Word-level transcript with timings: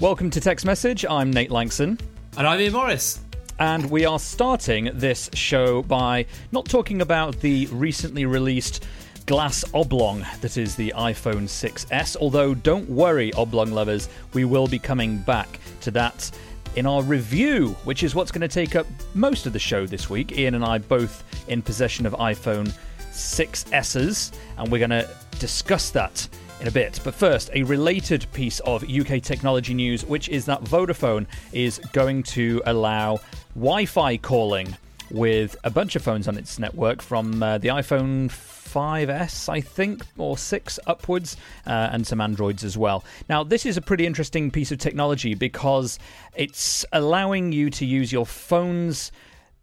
Welcome 0.00 0.30
to 0.30 0.40
Tech's 0.40 0.64
Message. 0.64 1.04
I'm 1.04 1.30
Nate 1.30 1.50
Langson. 1.50 2.00
And 2.38 2.46
I'm 2.46 2.58
Ian 2.58 2.72
Morris. 2.72 3.20
And 3.58 3.90
we 3.90 4.06
are 4.06 4.18
starting 4.18 4.88
this 4.94 5.28
show 5.34 5.82
by 5.82 6.24
not 6.52 6.64
talking 6.64 7.02
about 7.02 7.38
the 7.40 7.66
recently 7.66 8.24
released 8.24 8.86
glass 9.26 9.62
oblong 9.74 10.24
that 10.40 10.56
is 10.56 10.74
the 10.74 10.94
iPhone 10.96 11.42
6s. 11.42 12.16
Although, 12.16 12.54
don't 12.54 12.88
worry, 12.88 13.30
oblong 13.34 13.72
lovers, 13.72 14.08
we 14.32 14.46
will 14.46 14.66
be 14.66 14.78
coming 14.78 15.18
back 15.18 15.60
to 15.82 15.90
that 15.90 16.30
in 16.76 16.86
our 16.86 17.02
review, 17.02 17.76
which 17.84 18.02
is 18.02 18.14
what's 18.14 18.32
going 18.32 18.40
to 18.40 18.48
take 18.48 18.76
up 18.76 18.86
most 19.12 19.44
of 19.44 19.52
the 19.52 19.58
show 19.58 19.84
this 19.84 20.08
week. 20.08 20.32
Ian 20.32 20.54
and 20.54 20.64
I 20.64 20.78
both 20.78 21.24
in 21.46 21.60
possession 21.60 22.06
of 22.06 22.14
iPhone 22.14 22.72
6s's, 23.12 24.32
and 24.56 24.72
we're 24.72 24.78
going 24.78 24.88
to 24.88 25.10
discuss 25.38 25.90
that 25.90 26.26
in 26.60 26.68
a 26.68 26.70
bit. 26.70 27.00
But 27.02 27.14
first, 27.14 27.50
a 27.54 27.62
related 27.62 28.26
piece 28.32 28.60
of 28.60 28.84
UK 28.88 29.22
technology 29.22 29.74
news, 29.74 30.04
which 30.04 30.28
is 30.28 30.44
that 30.46 30.62
Vodafone 30.64 31.26
is 31.52 31.78
going 31.92 32.22
to 32.24 32.62
allow 32.66 33.20
Wi 33.54 33.86
Fi 33.86 34.16
calling 34.18 34.76
with 35.10 35.56
a 35.64 35.70
bunch 35.70 35.96
of 35.96 36.02
phones 36.02 36.28
on 36.28 36.36
its 36.36 36.58
network 36.58 37.02
from 37.02 37.42
uh, 37.42 37.58
the 37.58 37.68
iPhone 37.68 38.28
5S, 38.28 39.48
I 39.48 39.60
think, 39.60 40.02
or 40.16 40.38
6 40.38 40.78
upwards, 40.86 41.36
uh, 41.66 41.88
and 41.92 42.06
some 42.06 42.20
Androids 42.20 42.62
as 42.62 42.78
well. 42.78 43.04
Now, 43.28 43.42
this 43.42 43.66
is 43.66 43.76
a 43.76 43.80
pretty 43.80 44.06
interesting 44.06 44.50
piece 44.50 44.70
of 44.70 44.78
technology 44.78 45.34
because 45.34 45.98
it's 46.36 46.84
allowing 46.92 47.52
you 47.52 47.70
to 47.70 47.84
use 47.84 48.12
your 48.12 48.26
phone's 48.26 49.10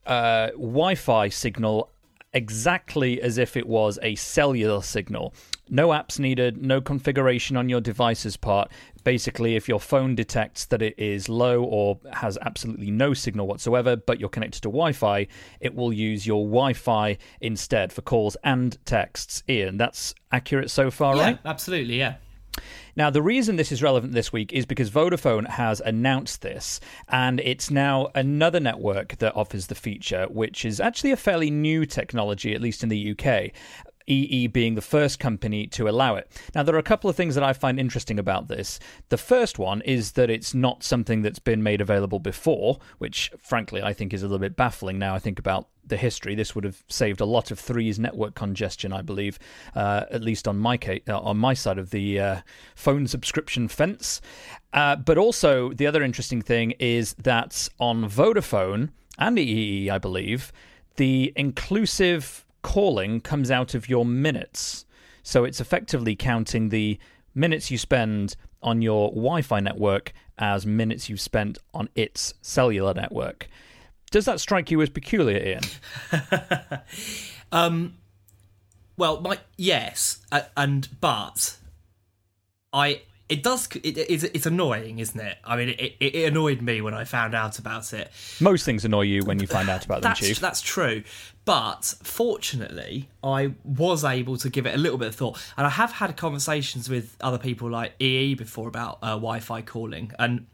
uh, 0.06 0.48
Wi 0.52 0.96
Fi 0.96 1.30
signal 1.30 1.92
exactly 2.34 3.22
as 3.22 3.38
if 3.38 3.56
it 3.56 3.68
was 3.68 3.98
a 4.02 4.16
cellular 4.16 4.82
signal. 4.82 5.34
No 5.70 5.90
apps 5.90 6.20
needed, 6.20 6.64
no 6.64 6.82
configuration 6.82 7.58
on 7.58 7.70
your 7.70 7.82
device's 7.82 8.38
part. 8.38 8.72
Basically, 9.04 9.56
if 9.56 9.68
your 9.68 9.80
phone 9.80 10.16
detects 10.16 10.66
that 10.66 10.82
it 10.82 10.96
is 10.98 11.30
low 11.30 11.64
or 11.64 12.00
has 12.14 12.38
absolutely 12.42 12.92
no 12.92 13.14
signal 13.14 13.48
whatsoever, 13.48 13.96
but 13.96 14.20
you're 14.20 14.30
connected 14.30 14.62
to 14.64 14.70
Wi 14.70 14.92
Fi, 14.92 15.28
it 15.60 15.76
will 15.76 15.94
use 15.94 16.28
your 16.28 16.46
Wi 16.46 16.74
Fi 16.74 17.18
instead 17.42 17.92
for 17.94 18.02
calls 18.02 18.38
and 18.44 18.78
texts. 18.86 19.44
Ian, 19.50 19.78
that's 19.78 20.14
accurate 20.32 20.70
so 20.70 20.92
far, 20.92 21.16
yeah, 21.16 21.24
right? 21.24 21.40
Absolutely, 21.46 21.98
yeah. 21.98 22.16
Now, 22.96 23.12
the 23.12 23.22
reason 23.22 23.58
this 23.58 23.72
is 23.72 23.84
relevant 23.84 24.14
this 24.14 24.34
week 24.34 24.52
is 24.52 24.66
because 24.66 24.90
Vodafone 24.90 25.48
has 25.48 25.82
announced 25.82 26.42
this, 26.42 26.80
and 27.08 27.40
it's 27.42 27.70
now 27.70 28.10
another 28.16 28.60
network 28.60 29.18
that 29.20 29.36
offers 29.36 29.68
the 29.68 29.76
feature, 29.76 30.26
which 30.30 30.66
is 30.66 30.80
actually 30.80 31.12
a 31.12 31.18
fairly 31.18 31.52
new 31.52 31.86
technology, 31.86 32.56
at 32.56 32.62
least 32.62 32.82
in 32.82 32.90
the 32.90 33.12
UK. 33.12 33.52
EE 34.08 34.48
being 34.48 34.76
the 34.76 34.82
first 34.82 35.20
company 35.20 35.68
to 35.68 35.88
allow 35.88 36.16
it. 36.16 36.32
Now, 36.56 36.64
there 36.64 36.76
are 36.76 36.80
a 36.80 36.84
couple 36.84 37.10
of 37.10 37.16
things 37.16 37.36
that 37.36 37.44
I 37.44 37.54
find 37.54 37.80
interesting 37.80 38.20
about 38.20 38.48
this. 38.48 38.80
The 39.10 39.18
first 39.18 39.60
one 39.60 39.82
is 39.82 40.14
that 40.14 40.30
it's 40.30 40.54
not 40.54 40.84
something 40.84 41.22
that's 41.22 41.40
been 41.40 41.62
made 41.62 41.82
available 41.82 42.20
before, 42.20 42.80
which, 42.98 43.32
frankly, 43.40 43.82
I 43.82 43.94
think 43.94 44.14
is 44.14 44.24
a 44.24 44.26
little 44.26 44.40
bit 44.40 44.56
baffling 44.56 44.98
now 44.98 45.14
I 45.14 45.20
think 45.20 45.40
about 45.40 45.68
the 45.86 45.98
history. 45.98 46.36
This 46.36 46.54
would 46.56 46.64
have 46.64 46.84
saved 46.90 47.22
a 47.22 47.26
lot 47.26 47.52
of 47.52 47.60
Three's 47.60 48.00
network 48.00 48.36
congestion, 48.36 48.94
I 48.94 49.02
believe, 49.02 49.40
uh, 49.76 50.06
at 50.12 50.22
least 50.22 50.48
on 50.48 50.58
my 50.58 50.78
case, 50.78 51.02
uh, 51.08 51.20
on 51.20 51.38
my 51.38 51.54
side 51.54 51.78
of 51.78 51.92
the 51.92 52.20
uh, 52.20 52.42
phone 52.76 53.08
subscription 53.08 53.68
fence. 53.68 54.22
Uh, 54.74 54.96
but 54.96 55.18
also, 55.18 55.72
the 55.74 55.88
other 55.88 56.04
interesting 56.04 56.42
thing 56.42 56.72
is 56.80 57.14
that 57.16 57.70
on 57.80 58.10
Vodafone 58.10 58.90
and 59.18 59.40
EE, 59.40 59.90
I 59.90 59.98
believe, 59.98 60.52
the 60.98 61.32
inclusive 61.36 62.46
calling 62.68 63.22
comes 63.22 63.50
out 63.50 63.74
of 63.76 63.88
your 63.88 64.06
minutes. 64.06 64.86
So 65.24 65.46
it's 65.46 65.62
effectively 65.62 66.18
counting 66.18 66.68
the 66.68 67.00
minutes 67.34 67.72
you 67.72 67.78
spend 67.78 68.36
on 68.62 68.82
your 68.82 69.10
Wi 69.12 69.42
Fi 69.42 69.62
network 69.62 70.12
as 70.38 70.66
minutes 70.66 71.08
you've 71.08 71.22
spent 71.22 71.58
on 71.74 71.88
its 71.96 72.34
cellular 72.42 72.94
network. 72.94 73.48
Does 74.12 74.26
that 74.26 74.42
strike 74.42 74.70
you 74.70 74.82
as 74.82 74.90
peculiar, 74.90 75.38
Ian? 75.38 75.62
um, 77.54 77.96
well, 78.98 79.22
my 79.22 79.40
yes, 79.56 80.20
uh, 80.30 80.42
and 80.58 80.90
but 81.00 81.56
I 82.74 83.04
it 83.30 83.44
does 83.44 83.68
it, 83.84 83.98
it's, 83.98 84.24
it's 84.24 84.46
annoying 84.46 85.00
isn't 85.00 85.20
it? 85.20 85.38
I 85.44 85.56
mean 85.58 85.70
it, 85.70 85.96
it, 86.00 86.16
it, 86.16 86.28
annoyed 86.28 86.62
me 86.62 86.82
when 86.82 86.94
i 86.94 87.04
found 87.04 87.36
out 87.36 87.60
about 87.60 87.94
it. 87.94 88.12
Most 88.40 88.66
things 88.66 88.86
annoy 88.86 89.02
you 89.02 89.24
when 89.24 89.40
you 89.40 89.48
find 89.48 89.70
out 89.70 89.86
about 89.86 90.02
them 90.02 90.10
that's, 90.10 90.20
chief. 90.20 90.40
that's 90.40 90.62
true. 90.62 91.04
But 91.46 91.94
fortunately 92.04 93.10
i 93.24 93.54
was 93.64 94.04
able 94.04 94.38
to 94.38 94.50
give 94.50 94.66
it 94.66 94.76
a 94.76 94.78
little 94.78 94.98
bit 94.98 95.10
of 95.10 95.16
thought. 95.16 95.40
And 95.58 95.68
i 95.68 95.70
have 95.70 95.94
had 95.94 96.16
conversations 96.16 96.90
with 96.90 97.18
other 97.22 97.38
people 97.38 97.70
like 97.70 97.94
ee 98.00 98.34
before 98.34 98.68
about 98.68 99.00
uh, 99.02 99.12
wi-fi 99.12 99.62
calling. 99.62 100.12
And 100.18 100.48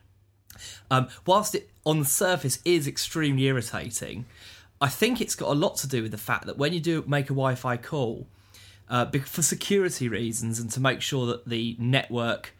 um, 0.90 1.08
whilst 1.26 1.56
it 1.56 1.70
on 1.86 2.00
the 2.00 2.06
surface 2.06 2.60
is 2.64 2.88
extremely 2.88 3.46
irritating 3.46 4.26
i 4.80 4.88
think 4.88 5.20
it's 5.20 5.36
got 5.36 5.50
a 5.50 5.54
lot 5.56 5.76
to 5.78 5.88
do 5.88 6.04
with 6.04 6.12
the 6.12 6.18
fact 6.18 6.46
that 6.46 6.58
when 6.58 6.74
you 6.74 6.80
do 6.80 7.04
make 7.08 7.26
a 7.26 7.34
wi-fi 7.34 7.76
call 7.76 8.28
uh, 8.90 9.06
for 9.26 9.42
security 9.42 10.08
reasons 10.08 10.60
and 10.60 10.70
to 10.72 10.80
make 10.80 11.02
sure 11.02 11.26
that 11.26 11.48
the 11.48 11.76
network 11.80 12.54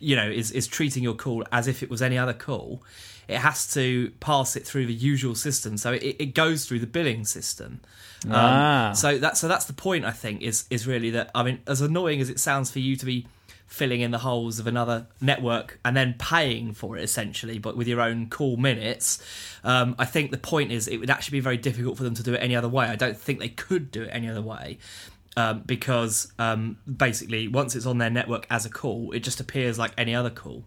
you 0.00 0.16
know 0.16 0.28
is 0.28 0.50
is 0.50 0.66
treating 0.66 1.02
your 1.02 1.14
call 1.14 1.44
as 1.52 1.68
if 1.68 1.82
it 1.82 1.90
was 1.90 2.02
any 2.02 2.18
other 2.18 2.34
call. 2.34 2.82
It 3.28 3.38
has 3.38 3.72
to 3.74 4.10
pass 4.18 4.56
it 4.56 4.66
through 4.66 4.86
the 4.86 4.94
usual 4.94 5.36
system. 5.36 5.76
So 5.76 5.92
it, 5.92 6.16
it 6.18 6.34
goes 6.34 6.66
through 6.66 6.80
the 6.80 6.88
billing 6.88 7.24
system. 7.24 7.80
Um, 8.26 8.32
ah. 8.34 8.92
so 8.94 9.16
that 9.18 9.38
so 9.38 9.48
that's 9.48 9.64
the 9.64 9.72
point 9.72 10.04
i 10.04 10.10
think 10.10 10.42
is 10.42 10.66
is 10.68 10.86
really 10.86 11.08
that 11.12 11.30
i 11.34 11.42
mean 11.42 11.60
as 11.66 11.80
annoying 11.80 12.20
as 12.20 12.28
it 12.28 12.38
sounds 12.38 12.70
for 12.70 12.78
you 12.78 12.94
to 12.96 13.06
be 13.06 13.26
filling 13.66 14.02
in 14.02 14.10
the 14.10 14.18
holes 14.18 14.58
of 14.58 14.66
another 14.66 15.06
network 15.22 15.78
and 15.86 15.96
then 15.96 16.14
paying 16.18 16.74
for 16.74 16.98
it 16.98 17.02
essentially 17.02 17.58
but 17.58 17.78
with 17.78 17.88
your 17.88 18.02
own 18.02 18.28
call 18.28 18.58
minutes 18.58 19.22
um, 19.64 19.94
i 19.98 20.04
think 20.04 20.32
the 20.32 20.36
point 20.36 20.70
is 20.70 20.86
it 20.86 20.98
would 20.98 21.08
actually 21.08 21.38
be 21.38 21.40
very 21.40 21.56
difficult 21.56 21.96
for 21.96 22.02
them 22.02 22.12
to 22.12 22.22
do 22.22 22.34
it 22.34 22.38
any 22.38 22.54
other 22.54 22.68
way. 22.68 22.84
I 22.84 22.96
don't 22.96 23.16
think 23.16 23.38
they 23.38 23.48
could 23.48 23.90
do 23.90 24.02
it 24.02 24.10
any 24.12 24.28
other 24.28 24.42
way 24.42 24.76
um, 25.36 25.62
because 25.66 26.32
um, 26.38 26.78
basically 26.96 27.48
once 27.48 27.76
it's 27.76 27.86
on 27.86 27.98
their 27.98 28.10
network 28.10 28.46
as 28.50 28.66
a 28.66 28.70
call, 28.70 29.12
it 29.12 29.20
just 29.20 29.40
appears 29.40 29.78
like 29.78 29.92
any 29.96 30.14
other 30.14 30.30
call. 30.30 30.64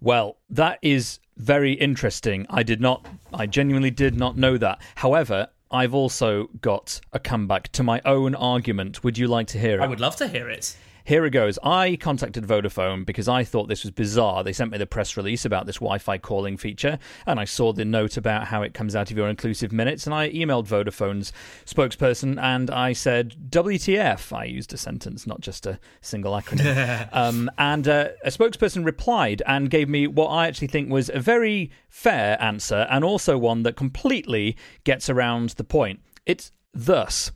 Well, 0.00 0.38
that 0.50 0.78
is 0.82 1.20
very 1.36 1.72
interesting. 1.72 2.46
I 2.50 2.62
did 2.62 2.80
not, 2.80 3.06
I 3.32 3.46
genuinely 3.46 3.90
did 3.90 4.16
not 4.16 4.36
know 4.36 4.58
that. 4.58 4.80
However, 4.96 5.48
I've 5.70 5.94
also 5.94 6.48
got 6.60 7.00
a 7.12 7.18
comeback 7.18 7.68
to 7.72 7.82
my 7.82 8.00
own 8.04 8.34
argument. 8.34 9.02
Would 9.04 9.16
you 9.16 9.26
like 9.28 9.46
to 9.48 9.58
hear 9.58 9.80
it? 9.80 9.82
I 9.82 9.86
would 9.86 10.00
love 10.00 10.16
to 10.16 10.28
hear 10.28 10.50
it. 10.50 10.76
Here 11.04 11.24
it 11.24 11.30
goes. 11.30 11.58
I 11.62 11.96
contacted 12.00 12.44
Vodafone 12.44 13.04
because 13.04 13.28
I 13.28 13.44
thought 13.44 13.68
this 13.68 13.82
was 13.82 13.90
bizarre. 13.90 14.44
They 14.44 14.52
sent 14.52 14.70
me 14.70 14.78
the 14.78 14.86
press 14.86 15.16
release 15.16 15.44
about 15.44 15.66
this 15.66 15.76
Wi 15.76 15.98
Fi 15.98 16.18
calling 16.18 16.56
feature, 16.56 16.98
and 17.26 17.40
I 17.40 17.44
saw 17.44 17.72
the 17.72 17.84
note 17.84 18.16
about 18.16 18.46
how 18.46 18.62
it 18.62 18.74
comes 18.74 18.94
out 18.94 19.10
of 19.10 19.16
your 19.16 19.28
inclusive 19.28 19.72
minutes. 19.72 20.06
And 20.06 20.14
I 20.14 20.30
emailed 20.30 20.66
Vodafone's 20.66 21.32
spokesperson 21.66 22.40
and 22.40 22.70
I 22.70 22.92
said, 22.92 23.34
WTF. 23.50 24.32
I 24.32 24.44
used 24.44 24.72
a 24.72 24.76
sentence, 24.76 25.26
not 25.26 25.40
just 25.40 25.66
a 25.66 25.78
single 26.00 26.32
acronym. 26.32 27.08
um, 27.12 27.50
and 27.58 27.88
uh, 27.88 28.08
a 28.24 28.30
spokesperson 28.30 28.84
replied 28.84 29.42
and 29.46 29.70
gave 29.70 29.88
me 29.88 30.06
what 30.06 30.28
I 30.28 30.46
actually 30.46 30.68
think 30.68 30.90
was 30.90 31.10
a 31.12 31.20
very 31.20 31.70
fair 31.88 32.40
answer 32.40 32.86
and 32.90 33.04
also 33.04 33.36
one 33.38 33.62
that 33.64 33.76
completely 33.76 34.56
gets 34.84 35.10
around 35.10 35.50
the 35.50 35.64
point. 35.64 36.00
It's 36.26 36.52
thus. 36.72 37.32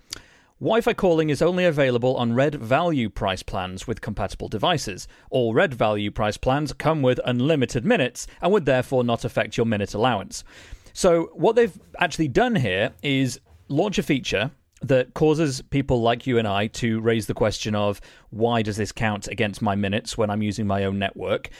Wi 0.58 0.80
Fi 0.80 0.94
calling 0.94 1.28
is 1.28 1.42
only 1.42 1.66
available 1.66 2.16
on 2.16 2.32
red 2.32 2.54
value 2.54 3.10
price 3.10 3.42
plans 3.42 3.86
with 3.86 4.00
compatible 4.00 4.48
devices. 4.48 5.06
All 5.28 5.52
red 5.52 5.74
value 5.74 6.10
price 6.10 6.38
plans 6.38 6.72
come 6.72 7.02
with 7.02 7.20
unlimited 7.26 7.84
minutes 7.84 8.26
and 8.40 8.50
would 8.52 8.64
therefore 8.64 9.04
not 9.04 9.26
affect 9.26 9.58
your 9.58 9.66
minute 9.66 9.92
allowance. 9.92 10.44
So, 10.94 11.28
what 11.34 11.56
they've 11.56 11.78
actually 11.98 12.28
done 12.28 12.54
here 12.54 12.94
is 13.02 13.38
launch 13.68 13.98
a 13.98 14.02
feature 14.02 14.50
that 14.80 15.12
causes 15.12 15.60
people 15.60 16.00
like 16.00 16.26
you 16.26 16.38
and 16.38 16.48
I 16.48 16.68
to 16.68 17.02
raise 17.02 17.26
the 17.26 17.34
question 17.34 17.74
of 17.74 18.00
why 18.30 18.62
does 18.62 18.78
this 18.78 18.92
count 18.92 19.28
against 19.28 19.60
my 19.60 19.74
minutes 19.74 20.16
when 20.16 20.30
I'm 20.30 20.42
using 20.42 20.66
my 20.66 20.84
own 20.84 20.98
network? 20.98 21.50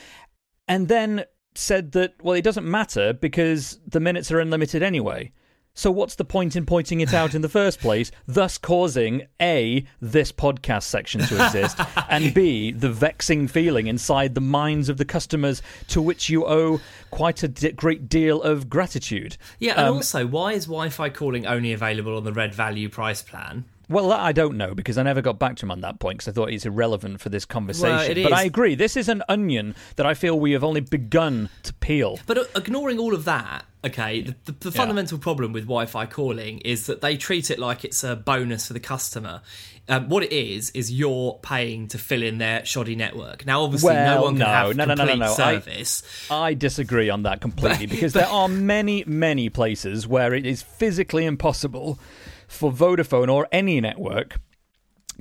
And 0.67 0.87
then 0.87 1.25
said 1.53 1.91
that, 1.91 2.15
well, 2.23 2.33
it 2.33 2.43
doesn't 2.43 2.65
matter 2.65 3.13
because 3.13 3.79
the 3.85 3.99
minutes 3.99 4.31
are 4.31 4.39
unlimited 4.39 4.81
anyway. 4.81 5.31
So 5.77 5.91
what's 5.91 6.15
the 6.15 6.25
point 6.25 6.55
in 6.55 6.65
pointing 6.65 7.01
it 7.01 7.13
out 7.13 7.35
in 7.35 7.43
the 7.43 7.49
first 7.49 7.79
place, 7.79 8.09
thus 8.27 8.57
causing 8.57 9.27
A, 9.39 9.85
this 10.01 10.31
podcast 10.31 10.83
section 10.83 11.21
to 11.21 11.45
exist, 11.45 11.79
and 12.09 12.33
B, 12.33 12.71
the 12.71 12.89
vexing 12.89 13.47
feeling 13.47 13.85
inside 13.85 14.33
the 14.33 14.41
minds 14.41 14.89
of 14.89 14.97
the 14.97 15.05
customers 15.05 15.61
to 15.89 16.01
which 16.01 16.29
you 16.29 16.47
owe 16.47 16.81
quite 17.11 17.43
a 17.43 17.47
d- 17.47 17.73
great 17.73 18.09
deal 18.09 18.41
of 18.41 18.71
gratitude? 18.71 19.37
Yeah, 19.59 19.73
and 19.73 19.87
Um, 19.89 19.93
also, 19.97 20.25
why 20.25 20.53
is 20.53 20.65
Wi-Fi 20.65 21.09
calling 21.09 21.45
only 21.45 21.71
available 21.73 22.17
on 22.17 22.23
the 22.23 22.33
Red 22.33 22.55
Value 22.55 22.89
price 22.89 23.21
plan? 23.21 23.65
Well, 23.89 24.09
that 24.09 24.19
I 24.19 24.33
don't 24.33 24.57
know 24.57 24.75
because 24.75 24.97
I 24.97 25.03
never 25.03 25.21
got 25.21 25.39
back 25.39 25.55
to 25.57 25.65
him 25.65 25.71
on 25.71 25.81
that 25.81 25.99
point 25.99 26.17
because 26.17 26.27
I 26.27 26.31
thought 26.33 26.49
it's 26.51 26.65
irrelevant 26.65 27.21
for 27.21 27.29
this 27.29 27.45
conversation. 27.45 28.17
it 28.17 28.23
but 28.23 28.33
is. 28.33 28.37
I 28.37 28.43
agree, 28.43 28.75
this 28.75 28.97
is 28.97 29.07
an 29.07 29.23
onion 29.29 29.75
that 29.95 30.05
I 30.05 30.13
feel 30.13 30.37
we 30.39 30.51
have 30.51 30.63
only 30.63 30.81
begun 30.81 31.49
to 31.63 31.73
peel. 31.75 32.19
But 32.25 32.37
uh, 32.37 32.43
ignoring 32.55 32.99
all 32.99 33.13
of 33.13 33.23
that, 33.25 33.65
okay, 33.85 34.21
the, 34.21 34.35
the, 34.45 34.51
the 34.51 34.71
fundamental 34.71 35.17
problem 35.17 35.53
with 35.53 35.63
Wi-Fi 35.63 36.05
calling 36.07 36.59
is 36.59 36.85
that 36.87 36.99
they 37.01 37.15
treat 37.15 37.49
it 37.49 37.59
like 37.59 37.85
it's 37.85 38.03
a 38.03 38.15
bonus 38.15 38.67
for 38.67 38.73
the 38.73 38.79
customer. 38.81 39.41
Um, 39.89 40.09
what 40.09 40.21
it 40.21 40.33
is 40.33 40.69
is 40.71 40.91
you're 40.91 41.39
paying 41.41 41.87
to 41.87 41.97
fill 41.97 42.21
in 42.21 42.39
their 42.39 42.65
shoddy 42.65 42.97
network. 42.97 43.45
Now, 43.45 43.61
obviously, 43.61 43.93
Well, 43.93 44.15
no 44.17 44.21
one 44.23 44.33
can 44.33 44.39
no, 44.39 44.45
have 44.45 44.75
no, 44.75 44.83
no, 44.83 44.93
no, 44.95 45.01
complete 45.05 45.19
no, 45.19 45.25
no. 45.27 45.31
I- 45.31 45.35
service. 45.35 46.03
I 46.29 46.53
disagree 46.55 47.09
on 47.09 47.23
that 47.23 47.39
completely 47.39 47.85
because 47.85 48.11
there 48.11 48.27
are 48.27 48.49
many, 48.49 49.05
many 49.07 49.47
places 49.47 50.05
where 50.05 50.33
it 50.33 50.45
is 50.45 50.61
physically 50.61 51.25
impossible 51.25 51.97
for 52.47 52.71
Vodafone 52.71 53.31
or 53.31 53.47
any 53.51 53.79
network 53.81 54.39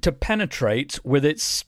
to 0.01 0.13
penetrate 0.13 0.99
with 1.05 1.25
its 1.25 1.65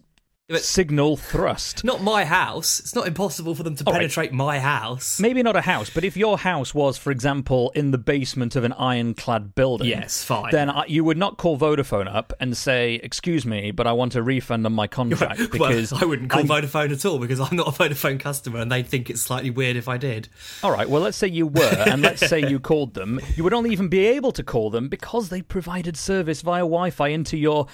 But- 0.49 0.63
signal 0.63 1.19
thrust. 1.19 1.85
Not 1.85 2.03
my 2.03 2.25
house. 2.25 2.81
It's 2.81 2.95
not 2.95 3.07
impossible 3.07 3.55
for 3.55 3.63
them 3.63 3.75
to 3.77 3.85
right. 3.85 3.93
penetrate 3.93 4.33
my 4.33 4.59
house. 4.59 5.21
Maybe 5.21 5.43
not 5.43 5.57
a 5.57 5.61
house, 5.61 5.91
but 5.91 6.05
if 6.05 6.17
your 6.17 6.39
house 6.39 6.75
was, 6.75 6.97
for 6.97 7.11
example, 7.11 7.71
in 7.75 7.91
the 7.91 7.99
basement 7.99 8.57
of 8.57 8.65
an 8.65 8.73
ironclad 8.73 9.55
building, 9.55 9.89
Yes, 9.89 10.25
fine. 10.25 10.51
then 10.51 10.71
I, 10.71 10.87
you 10.87 11.05
would 11.05 11.19
not 11.19 11.37
call 11.37 11.59
Vodafone 11.59 12.11
up 12.11 12.33
and 12.41 12.57
say, 12.57 12.95
"Excuse 12.95 13.45
me, 13.45 13.73
but 13.73 13.87
I 13.87 13.93
want 13.93 14.15
a 14.15 14.23
refund 14.23 14.65
on 14.65 14.73
my 14.73 14.87
contract 14.99 15.51
because 15.53 15.93
well, 15.93 16.03
I 16.03 16.07
wouldn't 16.07 16.31
call 16.31 16.39
I'm- 16.41 16.49
Vodafone 16.49 16.93
at 16.93 17.05
all 17.05 17.19
because 17.19 17.41
I'm 17.41 17.55
not 17.55 17.69
a 17.69 17.71
Vodafone 17.73 18.19
customer, 18.19 18.61
and 18.61 18.73
they'd 18.73 18.87
think 18.87 19.11
it's 19.11 19.21
slightly 19.21 19.51
weird 19.51 19.77
if 19.77 19.87
I 19.87 19.99
did. 19.99 20.31
All 20.63 20.73
right, 20.73 20.89
well, 20.89 21.03
let's 21.03 21.19
say 21.19 21.29
you 21.29 21.47
were, 21.47 21.61
and 21.87 22.01
let's 22.01 22.27
say 22.27 22.41
you 22.49 22.59
called 22.59 22.95
them. 22.95 23.21
You 23.37 23.45
would 23.45 23.53
only 23.53 23.69
even 23.71 23.89
be 23.89 24.07
able 24.07 24.33
to 24.33 24.43
call 24.43 24.71
them 24.71 24.89
because 24.89 25.29
they 25.29 25.43
provided 25.43 25.95
service 25.99 26.41
via 26.41 26.61
Wi 26.63 26.89
Fi 26.89 27.09
into 27.09 27.37
your 27.37 27.67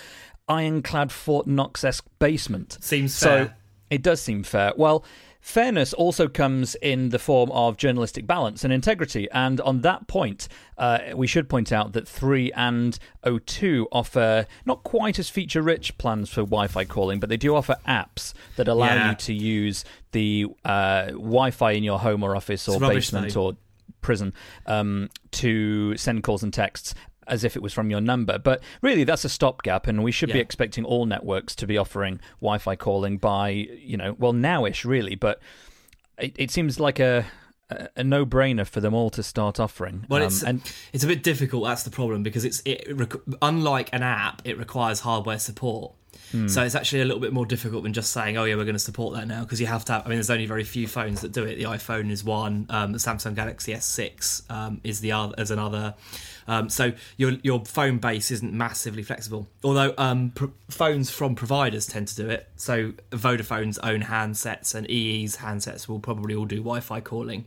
ironclad 0.48 1.10
Fort 1.12 1.46
Knox 1.46 1.84
esque 1.84 2.06
basement. 2.18 2.78
Seems 2.80 3.14
So 3.14 3.28
fair. 3.46 3.56
it 3.90 4.02
does 4.02 4.20
seem 4.20 4.42
fair. 4.42 4.72
Well, 4.76 5.04
fairness 5.40 5.92
also 5.92 6.26
comes 6.26 6.74
in 6.76 7.10
the 7.10 7.18
form 7.18 7.50
of 7.52 7.76
journalistic 7.76 8.26
balance 8.26 8.64
and 8.64 8.72
integrity. 8.72 9.28
And 9.30 9.60
on 9.60 9.82
that 9.82 10.06
point, 10.08 10.48
uh, 10.78 10.98
we 11.14 11.26
should 11.26 11.48
point 11.50 11.70
out 11.72 11.92
that 11.92 12.08
3 12.08 12.50
and 12.52 12.98
O2 13.24 13.86
offer 13.92 14.46
not 14.64 14.82
quite 14.84 15.18
as 15.18 15.28
feature 15.28 15.60
rich 15.62 15.96
plans 15.98 16.30
for 16.30 16.40
Wi 16.42 16.66
Fi 16.68 16.84
calling, 16.84 17.20
but 17.20 17.28
they 17.28 17.36
do 17.36 17.54
offer 17.54 17.76
apps 17.86 18.32
that 18.56 18.68
allow 18.68 18.86
Yeah. 18.94 19.10
you 19.10 19.16
to 19.16 19.34
use 19.34 19.84
the 20.12 20.46
uh, 20.64 21.06
Wi 21.08 21.50
Fi 21.50 21.72
in 21.72 21.84
your 21.84 21.98
home 21.98 22.22
or 22.22 22.34
office 22.36 22.66
or 22.68 22.80
basement 22.80 23.36
or 23.36 23.56
prison 24.00 24.34
um, 24.66 25.08
to 25.30 25.96
send 25.96 26.22
calls 26.22 26.42
and 26.42 26.52
texts 26.52 26.94
as 27.26 27.44
if 27.44 27.56
it 27.56 27.62
was 27.62 27.72
from 27.72 27.90
your 27.90 28.00
number. 28.00 28.38
But 28.38 28.62
really, 28.82 29.04
that's 29.04 29.24
a 29.24 29.28
stopgap, 29.28 29.86
and 29.86 30.02
we 30.02 30.12
should 30.12 30.32
be 30.32 30.38
expecting 30.40 30.84
all 30.84 31.06
networks 31.06 31.54
to 31.56 31.66
be 31.66 31.78
offering 31.78 32.20
Wi-Fi 32.40 32.76
calling 32.76 33.18
by, 33.18 33.50
you 33.50 33.96
know, 33.96 34.16
well 34.18 34.32
nowish 34.32 34.84
really. 34.84 35.14
But 35.14 35.40
it, 36.18 36.34
it 36.36 36.50
seems 36.50 36.78
like 36.80 36.98
a 36.98 37.26
a 37.96 38.04
no-brainer 38.04 38.66
for 38.66 38.80
them 38.80 38.94
all 38.94 39.10
to 39.10 39.22
start 39.22 39.58
offering. 39.58 40.06
Well, 40.08 40.20
Um, 40.22 40.26
it's 40.26 40.42
and 40.42 40.62
it's 40.92 41.02
a 41.02 41.06
bit 41.06 41.22
difficult. 41.22 41.64
That's 41.64 41.82
the 41.82 41.90
problem 41.90 42.22
because 42.22 42.44
it's 42.44 42.62
it 42.64 42.86
unlike 43.42 43.88
an 43.92 44.02
app, 44.02 44.42
it 44.44 44.58
requires 44.58 45.00
hardware 45.00 45.38
support. 45.38 45.92
Hmm. 46.32 46.48
So 46.48 46.62
it's 46.62 46.74
actually 46.74 47.02
a 47.02 47.04
little 47.04 47.20
bit 47.20 47.32
more 47.32 47.46
difficult 47.46 47.82
than 47.82 47.92
just 47.92 48.12
saying, 48.12 48.36
"Oh 48.36 48.44
yeah, 48.44 48.56
we're 48.56 48.64
going 48.64 48.74
to 48.74 48.78
support 48.78 49.14
that 49.14 49.26
now," 49.26 49.42
because 49.42 49.60
you 49.60 49.66
have 49.66 49.84
to. 49.86 49.92
Have, 49.92 50.06
I 50.06 50.08
mean, 50.08 50.16
there's 50.16 50.30
only 50.30 50.46
very 50.46 50.64
few 50.64 50.86
phones 50.86 51.20
that 51.20 51.32
do 51.32 51.44
it. 51.44 51.56
The 51.56 51.64
iPhone 51.64 52.10
is 52.10 52.24
one. 52.24 52.66
Um, 52.70 52.92
the 52.92 52.98
Samsung 52.98 53.34
Galaxy 53.34 53.72
S6 53.72 54.50
um, 54.50 54.80
is 54.84 55.00
the 55.00 55.12
other 55.12 55.34
another. 55.38 55.94
Um, 56.46 56.68
so 56.68 56.92
your 57.16 57.32
your 57.42 57.64
phone 57.64 57.98
base 57.98 58.30
isn't 58.30 58.52
massively 58.52 59.02
flexible. 59.02 59.48
Although 59.62 59.94
um, 59.98 60.30
pr- 60.30 60.46
phones 60.68 61.10
from 61.10 61.34
providers 61.34 61.86
tend 61.86 62.08
to 62.08 62.16
do 62.16 62.28
it. 62.28 62.48
So 62.56 62.92
Vodafone's 63.10 63.78
own 63.78 64.02
handsets 64.02 64.74
and 64.74 64.88
EE's 64.90 65.38
handsets 65.38 65.88
will 65.88 66.00
probably 66.00 66.34
all 66.34 66.46
do 66.46 66.56
Wi-Fi 66.56 67.00
calling. 67.00 67.46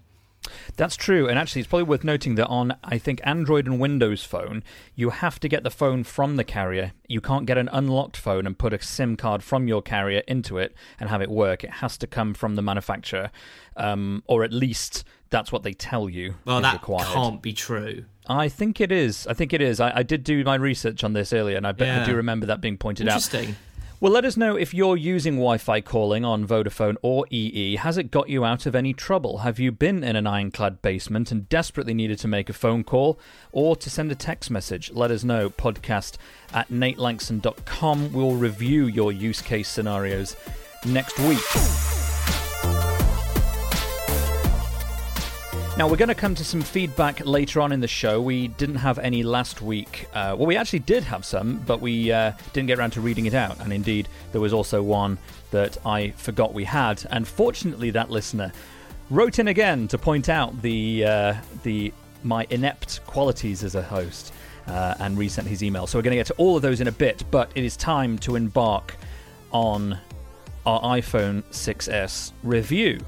That's 0.75 0.95
true, 0.95 1.27
and 1.27 1.37
actually, 1.37 1.61
it's 1.61 1.69
probably 1.69 1.83
worth 1.83 2.03
noting 2.03 2.35
that 2.35 2.47
on 2.47 2.75
I 2.83 2.97
think 2.97 3.21
Android 3.23 3.65
and 3.65 3.79
Windows 3.79 4.23
Phone, 4.23 4.63
you 4.95 5.09
have 5.09 5.39
to 5.39 5.47
get 5.47 5.63
the 5.63 5.69
phone 5.69 6.03
from 6.03 6.35
the 6.35 6.43
carrier. 6.43 6.93
You 7.07 7.21
can't 7.21 7.45
get 7.45 7.57
an 7.57 7.69
unlocked 7.71 8.17
phone 8.17 8.45
and 8.45 8.57
put 8.57 8.73
a 8.73 8.81
SIM 8.81 9.15
card 9.15 9.43
from 9.43 9.67
your 9.67 9.81
carrier 9.81 10.23
into 10.27 10.57
it 10.57 10.75
and 10.99 11.09
have 11.09 11.21
it 11.21 11.29
work. 11.29 11.63
It 11.63 11.71
has 11.71 11.97
to 11.99 12.07
come 12.07 12.33
from 12.33 12.55
the 12.55 12.61
manufacturer, 12.61 13.31
um, 13.75 14.23
or 14.27 14.43
at 14.43 14.51
least 14.51 15.03
that's 15.29 15.51
what 15.51 15.63
they 15.63 15.73
tell 15.73 16.09
you. 16.09 16.35
Well, 16.45 16.61
that 16.61 16.73
required. 16.73 17.07
can't 17.07 17.41
be 17.41 17.53
true. 17.53 18.05
I 18.29 18.49
think 18.49 18.81
it 18.81 18.91
is. 18.91 19.25
I 19.27 19.33
think 19.33 19.53
it 19.53 19.61
is. 19.61 19.79
I, 19.79 19.99
I 19.99 20.03
did 20.03 20.23
do 20.23 20.43
my 20.43 20.55
research 20.55 21.03
on 21.03 21.13
this 21.13 21.31
earlier, 21.31 21.57
and 21.57 21.65
I, 21.65 21.71
bet 21.71 22.01
I 22.01 22.05
do 22.05 22.15
remember 22.15 22.47
that 22.47 22.61
being 22.61 22.77
pointed 22.77 23.07
out. 23.07 23.15
Interesting. 23.15 23.55
Well, 23.99 24.11
let 24.11 24.25
us 24.25 24.37
know 24.37 24.55
if 24.55 24.75
you're 24.75 24.95
using 24.95 25.37
Wi 25.37 25.57
Fi 25.57 25.81
calling 25.81 26.23
on 26.23 26.45
Vodafone 26.45 26.97
or 27.01 27.25
EE. 27.31 27.77
Has 27.77 27.97
it 27.97 28.11
got 28.11 28.29
you 28.29 28.45
out 28.45 28.67
of 28.67 28.75
any 28.75 28.93
trouble? 28.93 29.39
Have 29.39 29.57
you 29.57 29.71
been 29.71 30.03
in 30.03 30.15
an 30.15 30.27
ironclad 30.27 30.83
basement 30.83 31.31
and 31.31 31.49
desperately 31.49 31.95
needed 31.95 32.19
to 32.19 32.27
make 32.27 32.47
a 32.47 32.53
phone 32.53 32.83
call 32.83 33.19
or 33.51 33.75
to 33.77 33.89
send 33.89 34.11
a 34.11 34.15
text 34.15 34.51
message? 34.51 34.91
Let 34.91 35.09
us 35.09 35.23
know. 35.23 35.49
Podcast 35.49 36.17
at 36.53 36.69
natelangson.com. 36.69 38.13
We'll 38.13 38.35
review 38.35 38.85
your 38.85 39.11
use 39.11 39.41
case 39.41 39.67
scenarios 39.67 40.35
next 40.85 41.17
week. 41.17 41.96
Now, 45.77 45.87
we're 45.87 45.97
going 45.97 46.09
to 46.09 46.15
come 46.15 46.33
to 46.33 46.43
some 46.43 46.63
feedback 46.63 47.23
later 47.23 47.61
on 47.61 47.71
in 47.71 47.79
the 47.79 47.87
show. 47.87 48.19
We 48.19 48.47
didn't 48.47 48.77
have 48.77 48.97
any 48.97 49.21
last 49.21 49.61
week. 49.61 50.07
Uh, 50.11 50.33
well, 50.35 50.47
we 50.47 50.57
actually 50.57 50.79
did 50.79 51.03
have 51.03 51.23
some, 51.23 51.59
but 51.67 51.81
we 51.81 52.11
uh, 52.11 52.31
didn't 52.51 52.65
get 52.65 52.79
around 52.79 52.93
to 52.93 53.01
reading 53.01 53.27
it 53.27 53.35
out. 53.35 53.59
And 53.59 53.71
indeed, 53.71 54.07
there 54.31 54.41
was 54.41 54.53
also 54.53 54.81
one 54.81 55.19
that 55.51 55.77
I 55.85 56.09
forgot 56.17 56.51
we 56.51 56.63
had. 56.63 57.05
And 57.11 57.27
fortunately, 57.27 57.91
that 57.91 58.09
listener 58.09 58.51
wrote 59.11 59.37
in 59.37 59.49
again 59.49 59.87
to 59.89 59.99
point 59.99 60.29
out 60.29 60.59
the, 60.63 61.05
uh, 61.05 61.33
the 61.61 61.93
my 62.23 62.47
inept 62.49 63.05
qualities 63.05 63.63
as 63.63 63.75
a 63.75 63.83
host 63.83 64.33
uh, 64.65 64.95
and 64.99 65.15
resent 65.15 65.47
his 65.47 65.61
email. 65.61 65.85
So 65.85 65.99
we're 65.99 66.03
going 66.03 66.13
to 66.13 66.17
get 66.17 66.27
to 66.27 66.35
all 66.37 66.55
of 66.55 66.63
those 66.63 66.81
in 66.81 66.87
a 66.87 66.91
bit, 66.91 67.23
but 67.29 67.51
it 67.53 67.63
is 67.63 67.77
time 67.77 68.17
to 68.19 68.35
embark 68.35 68.95
on 69.51 69.99
our 70.65 70.81
iPhone 70.81 71.43
6S 71.51 72.31
review. 72.41 72.99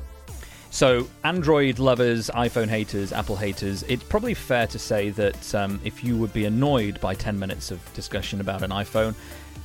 So, 0.71 1.07
Android 1.23 1.79
lovers, 1.79 2.29
iPhone 2.35 2.67
haters, 2.67 3.11
Apple 3.11 3.35
haters, 3.35 3.83
it's 3.87 4.03
probably 4.03 4.35
fair 4.35 4.67
to 4.67 4.77
say 4.77 5.09
that 5.11 5.55
um, 5.55 5.79
if 5.83 6.03
you 6.03 6.15
would 6.17 6.31
be 6.31 6.45
annoyed 6.45 7.01
by 7.01 7.15
10 7.15 7.39
minutes 7.39 7.71
of 7.71 7.93
discussion 7.93 8.39
about 8.39 8.61
an 8.61 8.69
iPhone, 8.69 9.15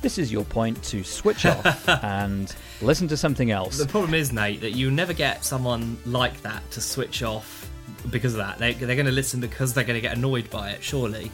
this 0.01 0.17
is 0.17 0.31
your 0.31 0.43
point 0.45 0.81
to 0.83 1.03
switch 1.03 1.45
off 1.45 1.87
and 2.03 2.55
listen 2.81 3.07
to 3.07 3.17
something 3.17 3.51
else. 3.51 3.77
The 3.77 3.85
problem 3.85 4.15
is, 4.15 4.33
Nate, 4.33 4.61
that 4.61 4.71
you 4.71 4.89
never 4.89 5.13
get 5.13 5.45
someone 5.45 5.97
like 6.05 6.41
that 6.41 6.69
to 6.71 6.81
switch 6.81 7.21
off 7.21 7.69
because 8.09 8.33
of 8.33 8.39
that. 8.39 8.57
They, 8.57 8.73
they're 8.73 8.95
going 8.95 9.05
to 9.05 9.11
listen 9.11 9.39
because 9.39 9.73
they're 9.73 9.83
going 9.83 9.97
to 9.97 10.01
get 10.01 10.17
annoyed 10.17 10.49
by 10.49 10.71
it, 10.71 10.83
surely. 10.83 11.31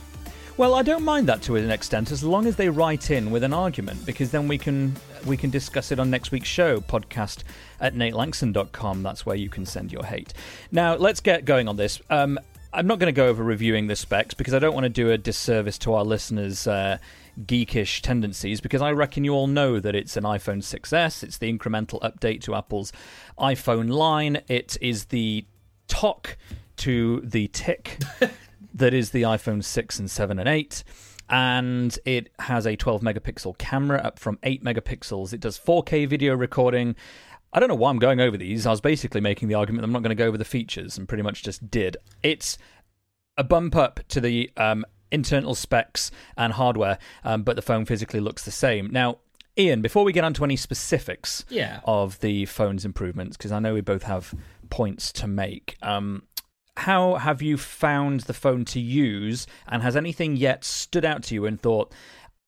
Well, 0.62 0.76
I 0.76 0.84
don't 0.84 1.04
mind 1.04 1.28
that 1.28 1.42
to 1.44 1.56
an 1.56 1.72
extent, 1.72 2.12
as 2.12 2.24
long 2.24 2.46
as 2.46 2.56
they 2.56 2.70
write 2.70 3.10
in 3.10 3.32
with 3.32 3.44
an 3.44 3.52
argument, 3.52 4.06
because 4.06 4.30
then 4.30 4.48
we 4.48 4.60
can 4.60 4.96
we 5.26 5.36
can 5.36 5.50
discuss 5.50 5.92
it 5.92 6.00
on 6.00 6.12
next 6.12 6.30
week's 6.30 6.48
show, 6.48 6.80
podcast 6.80 7.42
at 7.80 7.96
natelangson.com. 7.96 9.02
That's 9.02 9.26
where 9.26 9.36
you 9.36 9.50
can 9.50 9.66
send 9.66 9.92
your 9.92 10.06
hate. 10.06 10.36
Now, 10.72 10.94
let's 10.94 11.20
get 11.20 11.46
going 11.46 11.68
on 11.68 11.78
this. 11.78 12.00
Um, 12.12 12.38
I'm 12.72 12.86
not 12.86 13.00
going 13.00 13.08
to 13.08 13.12
go 13.12 13.26
over 13.26 13.44
reviewing 13.44 13.88
the 13.88 13.96
specs 13.96 14.36
because 14.36 14.54
I 14.54 14.60
don't 14.60 14.76
want 14.76 14.84
to 14.84 14.90
do 14.90 15.10
a 15.10 15.18
disservice 15.18 15.80
to 15.80 15.96
our 15.96 16.06
listeners' 16.06 16.68
uh, 16.68 17.00
geekish 17.40 18.02
tendencies, 18.02 18.62
because 18.62 18.84
I 18.84 18.92
reckon 18.92 19.24
you 19.24 19.34
all 19.34 19.48
know 19.48 19.80
that 19.80 19.96
it's 19.96 20.16
an 20.16 20.26
iPhone 20.26 20.62
6S. 20.62 21.24
It's 21.24 21.40
the 21.40 21.52
incremental 21.52 22.00
update 22.02 22.42
to 22.42 22.54
Apple's 22.54 22.94
iPhone 23.40 23.90
line. 23.90 24.44
It 24.48 24.78
is 24.80 25.06
the 25.06 25.44
tock 25.88 26.38
to 26.78 27.22
the 27.22 27.48
tick 27.48 28.00
that 28.82 28.94
is 28.94 29.12
the 29.12 29.22
iPhone 29.24 29.64
6 29.64 30.00
and 30.00 30.10
7 30.12 30.38
and 30.40 30.50
8 30.50 30.84
and 31.30 31.98
it 32.04 32.30
has 32.40 32.68
a 32.68 32.76
12 32.76 33.02
megapixel 33.02 33.58
camera 33.58 34.00
up 34.00 34.20
from 34.20 34.38
8 34.44 34.64
megapixels. 34.64 35.32
It 35.34 35.40
does 35.40 35.58
4K 35.58 36.08
video 36.08 36.36
recording. 36.36 36.96
I 37.54 37.60
don't 37.60 37.70
know 37.70 37.76
why 37.76 37.90
I'm 37.90 38.00
going 38.00 38.20
over 38.20 38.36
these. 38.38 38.66
I 38.66 38.72
was 38.72 38.82
basically 38.82 39.22
making 39.22 39.48
the 39.48 39.56
argument 39.56 39.82
that 39.82 39.88
I'm 39.88 39.94
not 39.94 40.04
going 40.04 40.16
to 40.16 40.22
go 40.22 40.28
over 40.28 40.38
the 40.38 40.44
features 40.46 40.98
and 40.98 41.08
pretty 41.08 41.24
much 41.24 41.42
just 41.44 41.70
did. 41.72 41.96
It's 42.22 42.58
a 43.38 43.44
bump 43.46 43.76
up 43.78 44.02
to 44.10 44.20
the 44.20 44.50
um, 44.58 44.86
internal 45.12 45.56
specs 45.56 46.12
and 46.38 46.54
hardware, 46.54 46.98
um, 47.24 47.44
but 47.44 47.56
the 47.56 47.62
phone 47.62 47.86
physically 47.86 48.20
looks 48.20 48.44
the 48.44 48.52
same. 48.52 48.90
Now, 48.92 49.20
Ian, 49.58 49.82
before 49.82 50.04
we 50.04 50.12
get 50.14 50.24
on 50.26 50.34
to 50.36 50.44
any 50.44 50.56
specifics 50.58 51.46
Yeah. 51.50 51.80
of 51.86 52.20
the 52.20 52.46
phone's 52.46 52.84
improvements, 52.84 53.38
because 53.38 53.52
I 53.52 53.60
know 53.60 53.74
we 53.74 53.82
both 53.82 54.04
have 54.04 54.34
points 54.70 55.12
to 55.14 55.28
make, 55.28 55.78
um, 55.82 56.24
how 56.82 57.16
have 57.16 57.42
you 57.42 57.58
found 57.58 58.22
the 58.22 58.34
phone 58.34 58.66
to 58.66 58.80
use, 58.80 59.48
and 59.68 59.84
has 59.84 59.96
anything 59.96 60.36
yet 60.36 60.64
stood 60.64 61.06
out 61.06 61.24
to 61.24 61.36
you 61.36 61.46
and 61.46 61.62
thought, 61.62 61.94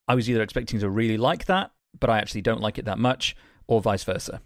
I 0.08 0.16
was 0.16 0.30
either 0.30 0.42
expecting 0.42 0.80
to 0.80 0.90
really 0.90 1.18
like 1.18 1.46
that, 1.46 1.72
but 2.00 2.10
I 2.10 2.18
actually 2.18 2.42
don't 2.42 2.62
like 2.62 2.78
it 2.78 2.86
that 2.86 3.00
much, 3.00 3.36
or 3.68 3.82
vice 3.82 4.04
versa? 4.04 4.42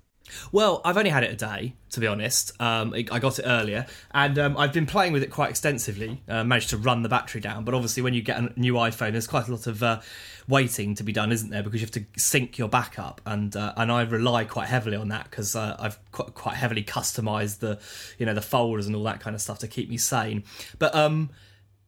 Well, 0.52 0.82
I've 0.84 0.98
only 0.98 1.10
had 1.10 1.24
it 1.24 1.32
a 1.32 1.36
day, 1.36 1.74
to 1.92 2.00
be 2.00 2.08
honest. 2.08 2.52
Um, 2.62 2.94
I 2.94 3.20
got 3.20 3.40
it 3.40 3.44
earlier, 3.46 3.86
and 4.12 4.38
um, 4.40 4.58
I've 4.58 4.74
been 4.74 4.86
playing 4.86 5.14
with 5.14 5.24
it 5.24 5.32
quite 5.32 5.50
extensively. 5.50 6.22
Uh, 6.28 6.44
managed 6.44 6.70
to 6.72 6.78
run 6.78 7.02
the 7.02 7.10
battery 7.10 7.42
down, 7.42 7.64
but 7.64 7.74
obviously, 7.74 8.04
when 8.04 8.14
you 8.14 8.22
get 8.22 8.38
a 8.38 8.54
new 8.60 8.74
iPhone, 8.74 9.12
there's 9.12 9.28
quite 9.28 9.48
a 9.48 9.52
lot 9.52 9.68
of 9.68 9.82
uh, 9.84 10.02
waiting 10.48 10.96
to 10.96 11.04
be 11.04 11.12
done, 11.12 11.32
isn't 11.32 11.50
there? 11.50 11.64
Because 11.64 11.82
you 11.82 11.86
have 11.86 11.92
to 11.92 12.06
sync 12.20 12.58
your 12.58 12.70
backup, 12.70 13.22
and 13.26 13.56
uh, 13.56 13.74
and 13.78 13.92
I 13.92 14.04
rely 14.04 14.46
quite 14.46 14.68
heavily 14.68 14.98
on 14.98 15.10
that 15.10 15.30
because 15.30 15.56
uh, 15.56 15.76
I've 15.80 16.00
quite, 16.12 16.34
quite 16.34 16.56
heavily 16.56 16.84
customized 16.84 17.60
the 17.60 17.80
you 18.18 18.26
know 18.26 18.34
the 18.34 18.42
folders 18.42 18.88
and 18.88 18.96
all 18.96 19.04
that 19.04 19.20
kind 19.20 19.36
of 19.36 19.42
stuff 19.42 19.60
to 19.60 19.68
keep 19.68 19.90
me 19.90 19.98
sane. 19.98 20.44
But 20.80 20.96
um, 20.96 21.30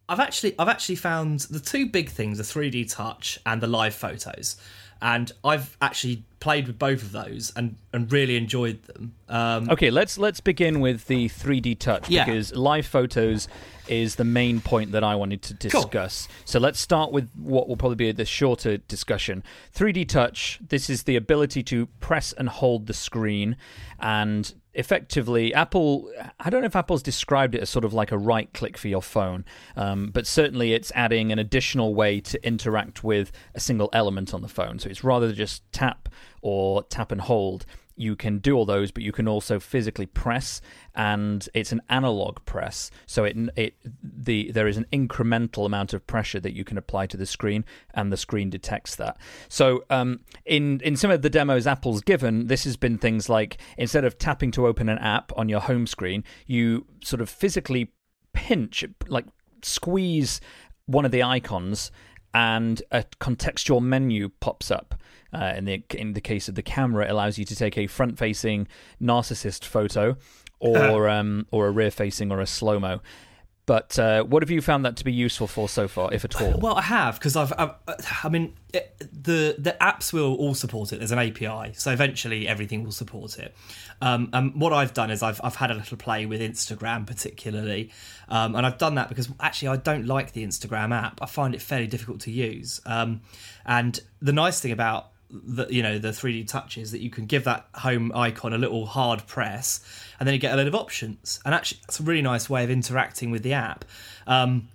I've 0.08 0.20
actually 0.20 0.56
I've 0.58 0.70
actually 0.70 0.96
found 0.96 1.42
the 1.42 1.60
two 1.60 1.86
big 1.88 2.10
things: 2.10 2.38
the 2.38 2.44
3D 2.44 2.94
Touch 2.94 3.40
and 3.46 3.62
the 3.62 3.68
live 3.68 3.94
photos 3.94 4.58
and 5.02 5.32
I've 5.44 5.78
actually 5.82 6.24
played 6.40 6.68
with 6.68 6.80
both 6.80 7.02
of 7.02 7.12
those 7.12 7.52
and, 7.56 7.76
and 7.94 8.10
really 8.12 8.38
enjoyed 8.38 8.82
them. 8.84 9.14
Um, 9.28 9.70
okay, 9.70 9.90
let's 9.92 10.18
let's 10.18 10.40
begin 10.40 10.80
with 10.80 11.08
the 11.08 11.28
3D 11.30 11.80
touch 11.80 12.10
Yeah. 12.10 12.26
because 12.26 12.56
live 12.56 12.86
photos 12.86 13.48
is 13.88 14.16
the 14.16 14.24
main 14.24 14.62
point 14.62 14.92
that 14.92 15.04
I 15.04 15.16
wanted 15.16 15.42
to 15.44 15.54
discuss. 15.54 16.28
So 16.46 16.60
let's 16.60 16.80
start 16.80 17.12
with 17.12 17.30
what 17.36 17.68
will 17.68 17.76
probably 17.76 17.96
be 17.96 18.12
the 18.12 18.24
shorter 18.26 18.78
discussion. 18.78 19.44
3D 19.76 20.08
touch. 20.08 20.60
This 20.70 20.90
is 20.90 21.04
the 21.04 21.16
ability 21.16 21.64
to 21.64 21.88
press 22.00 22.32
and 22.34 22.48
hold 22.50 22.88
the 22.88 22.94
screen, 22.94 23.56
and 24.00 24.54
effectively, 24.74 25.54
Apple. 25.54 26.12
I 26.40 26.50
don't 26.50 26.62
know 26.62 26.68
if 26.68 26.76
Apple's 26.76 27.04
described 27.04 27.56
it 27.56 27.62
as 27.62 27.70
sort 27.70 27.86
of 27.86 27.94
like 27.94 28.12
a 28.12 28.18
right 28.18 28.52
click 28.54 28.78
for 28.78 28.88
your 28.88 29.02
phone, 29.02 29.46
um, 29.76 30.12
but 30.12 30.28
certainly 30.28 30.74
it's 30.74 30.92
adding 30.96 31.32
an 31.32 31.40
additional 31.40 31.96
way 31.96 32.20
to 32.22 32.46
interact 32.46 33.04
with 33.04 33.32
a 33.56 33.60
single 33.60 33.90
element 33.94 34.34
on 34.34 34.42
the 34.42 34.48
phone. 34.48 34.80
So 34.80 34.90
it's 34.90 35.04
rather 35.04 35.32
just 35.34 35.70
tap 35.72 36.10
or 36.42 36.84
tap 36.84 37.12
and 37.12 37.22
hold 37.22 37.66
you 38.00 38.16
can 38.16 38.40
do 38.40 38.56
all 38.56 38.66
those, 38.66 38.92
but 38.92 39.04
you 39.04 39.12
can 39.12 39.28
also 39.28 39.60
physically 39.60 40.06
press, 40.06 40.62
and 40.96 41.48
it's 41.54 41.72
an 41.72 41.82
analog 41.90 42.44
press. 42.46 42.92
So 43.06 43.26
it 43.26 43.38
it 43.56 43.76
the 44.02 44.52
there 44.52 44.68
is 44.68 44.78
an 44.78 44.86
incremental 44.92 45.66
amount 45.66 45.94
of 45.94 46.06
pressure 46.08 46.40
that 46.40 46.54
you 46.54 46.64
can 46.64 46.78
apply 46.78 47.08
to 47.08 47.18
the 47.18 47.26
screen, 47.26 47.66
and 47.94 48.12
the 48.12 48.18
screen 48.18 48.50
detects 48.50 48.96
that. 48.96 49.18
So 49.50 49.84
um, 49.90 50.22
in 50.46 50.80
in 50.82 50.96
some 50.96 51.12
of 51.12 51.22
the 51.22 51.30
demos 51.30 51.68
Apple's 51.68 52.02
given, 52.02 52.48
this 52.48 52.64
has 52.64 52.78
been 52.78 52.98
things 52.98 53.30
like 53.30 53.58
instead 53.78 54.06
of 54.06 54.18
tapping 54.18 54.52
to 54.52 54.66
open 54.66 54.90
an 54.90 55.00
app 55.00 55.32
on 55.36 55.50
your 55.50 55.60
home 55.62 55.86
screen, 55.86 56.24
you 56.48 56.86
sort 57.04 57.22
of 57.22 57.30
physically 57.30 57.92
pinch, 58.34 58.86
like 59.08 59.26
squeeze 59.62 60.40
one 60.86 61.06
of 61.06 61.12
the 61.12 61.24
icons 61.24 61.92
and 62.34 62.82
a 62.92 63.04
contextual 63.20 63.82
menu 63.82 64.30
pops 64.40 64.72
up. 64.72 64.96
Uh, 65.34 65.54
in 65.56 65.66
the 65.66 65.84
in 65.92 66.14
the 66.14 66.22
case 66.22 66.50
of 66.50 66.56
the 66.56 66.64
camera, 66.64 67.06
it 67.06 67.12
allows 67.12 67.38
you 67.38 67.46
to 67.46 67.56
take 67.56 67.78
a 67.78 67.88
front-facing 67.88 68.68
narcissist 69.02 69.64
photo, 69.64 70.18
or 70.60 71.08
um, 71.08 71.46
or 71.52 71.68
a 71.68 71.72
rear-facing 71.72 72.32
or 72.32 72.42
a 72.42 72.48
slow 72.48 72.80
mo. 72.80 73.02
But 73.70 74.00
uh, 74.00 74.24
what 74.24 74.42
have 74.42 74.50
you 74.50 74.64
found 74.64 74.84
that 74.86 74.98
to 74.98 75.06
be 75.06 75.14
useful 75.14 75.46
for 75.46 75.70
so 75.70 75.88
far, 75.88 76.12
if 76.12 76.26
at 76.26 76.42
all? 76.42 76.58
Well, 76.58 76.74
I 76.74 76.82
have 76.82 77.20
because 77.20 77.36
I've, 77.36 77.54
I've, 77.56 77.76
I 78.24 78.28
mean, 78.28 78.56
it, 78.74 78.98
the 78.98 79.58
the 79.60 79.78
apps 79.80 80.12
will 80.12 80.34
all 80.38 80.56
support 80.56 80.92
it. 80.92 80.98
There's 80.98 81.12
an 81.12 81.20
API, 81.20 81.74
so 81.76 81.92
eventually 81.92 82.48
everything 82.48 82.84
will 82.84 82.92
support 82.92 83.38
it. 83.38 83.56
Um, 84.02 84.32
and 84.34 84.60
what 84.60 84.74
I've 84.74 84.96
done 84.96 85.12
is 85.12 85.22
I've 85.22 85.40
I've 85.44 85.54
had 85.54 85.70
a 85.70 85.76
little 85.76 85.98
play 85.98 86.26
with 86.26 86.42
Instagram, 86.42 87.06
particularly, 87.06 87.92
um, 88.28 88.56
and 88.56 88.66
I've 88.66 88.80
done 88.80 88.96
that 88.96 89.08
because 89.08 89.30
actually 89.40 89.68
I 89.68 89.76
don't 89.76 90.08
like 90.08 90.32
the 90.32 90.44
Instagram 90.44 90.92
app. 90.92 91.22
I 91.22 91.28
find 91.28 91.54
it 91.54 91.62
fairly 91.62 91.86
difficult 91.86 92.22
to 92.22 92.32
use. 92.32 92.82
Um, 92.88 93.22
and 93.68 94.00
the 94.20 94.34
nice 94.34 94.60
thing 94.60 94.72
about 94.72 95.12
the 95.32 95.68
you 95.70 95.84
know 95.84 96.00
the 96.00 96.10
3D 96.10 96.48
touches 96.48 96.92
that 96.92 97.02
you 97.02 97.10
can 97.10 97.26
give 97.26 97.44
that 97.44 97.68
home 97.76 98.12
icon 98.16 98.54
a 98.54 98.58
little 98.58 98.86
hard 98.86 99.26
press, 99.28 99.82
and 100.20 100.28
then 100.28 100.34
you 100.34 100.40
get 100.40 100.54
a 100.54 100.58
load 100.58 100.68
of 100.68 100.76
options. 100.76 101.40
And 101.46 101.54
actually, 101.54 101.82
that's 101.82 102.00
a 102.00 102.04
really 102.04 102.22
nice 102.22 102.50
way 102.50 102.64
of 102.64 102.70
interacting 102.70 103.32
with 103.32 103.44
the 103.44 103.54
app. 103.54 103.86
Um, 104.26 104.70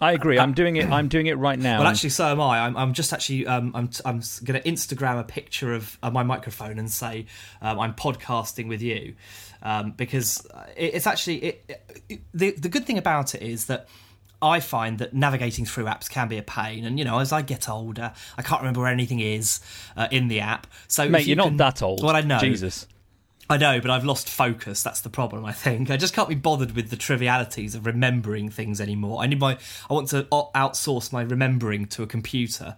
I 0.00 0.12
agree. 0.12 0.38
I'm 0.38 0.52
doing 0.52 0.76
it. 0.76 0.90
I'm 0.90 1.08
doing 1.08 1.26
it 1.26 1.38
right 1.38 1.58
now. 1.58 1.78
well, 1.78 1.88
actually, 1.88 2.10
so 2.10 2.26
am 2.26 2.40
I. 2.40 2.60
I'm, 2.60 2.76
I'm 2.76 2.92
just 2.92 3.12
actually 3.12 3.46
um, 3.46 3.70
I'm 3.74 3.90
I'm 4.04 4.22
going 4.44 4.60
to 4.60 4.68
Instagram 4.68 5.20
a 5.20 5.24
picture 5.24 5.72
of 5.74 5.96
uh, 6.02 6.10
my 6.10 6.24
microphone 6.24 6.78
and 6.78 6.90
say 6.90 7.26
um, 7.60 7.78
I'm 7.78 7.94
podcasting 7.94 8.68
with 8.68 8.82
you 8.82 9.14
um, 9.62 9.92
because 9.92 10.44
it, 10.76 10.94
it's 10.94 11.06
actually 11.06 11.36
it, 11.44 11.82
it, 12.08 12.20
the 12.34 12.50
the 12.52 12.68
good 12.68 12.84
thing 12.86 12.98
about 12.98 13.34
it 13.34 13.42
is 13.42 13.66
that. 13.66 13.88
I 14.42 14.60
find 14.60 14.98
that 14.98 15.14
navigating 15.14 15.64
through 15.64 15.84
apps 15.84 16.10
can 16.10 16.28
be 16.28 16.36
a 16.36 16.42
pain, 16.42 16.84
and 16.84 16.98
you 16.98 17.04
know, 17.04 17.20
as 17.20 17.32
I 17.32 17.42
get 17.42 17.68
older, 17.68 18.12
I 18.36 18.42
can't 18.42 18.60
remember 18.60 18.80
where 18.80 18.90
anything 18.90 19.20
is 19.20 19.60
uh, 19.96 20.08
in 20.10 20.28
the 20.28 20.40
app. 20.40 20.66
So, 20.88 21.08
Mate, 21.08 21.20
you 21.20 21.34
you're 21.34 21.36
not 21.36 21.56
that 21.58 21.82
old. 21.82 22.02
Well, 22.02 22.16
I 22.16 22.22
know. 22.22 22.38
Jesus. 22.38 22.86
I 23.48 23.56
know, 23.58 23.80
but 23.80 23.90
I've 23.90 24.04
lost 24.04 24.30
focus. 24.30 24.82
That's 24.82 25.02
the 25.02 25.10
problem. 25.10 25.44
I 25.44 25.52
think 25.52 25.90
I 25.90 25.96
just 25.96 26.14
can't 26.14 26.28
be 26.28 26.34
bothered 26.34 26.74
with 26.74 26.90
the 26.90 26.96
trivialities 26.96 27.74
of 27.74 27.86
remembering 27.86 28.48
things 28.48 28.80
anymore. 28.80 29.22
I 29.22 29.26
need 29.26 29.40
my. 29.40 29.58
I 29.90 29.94
want 29.94 30.08
to 30.08 30.24
outsource 30.24 31.12
my 31.12 31.22
remembering 31.22 31.86
to 31.86 32.02
a 32.02 32.06
computer, 32.06 32.76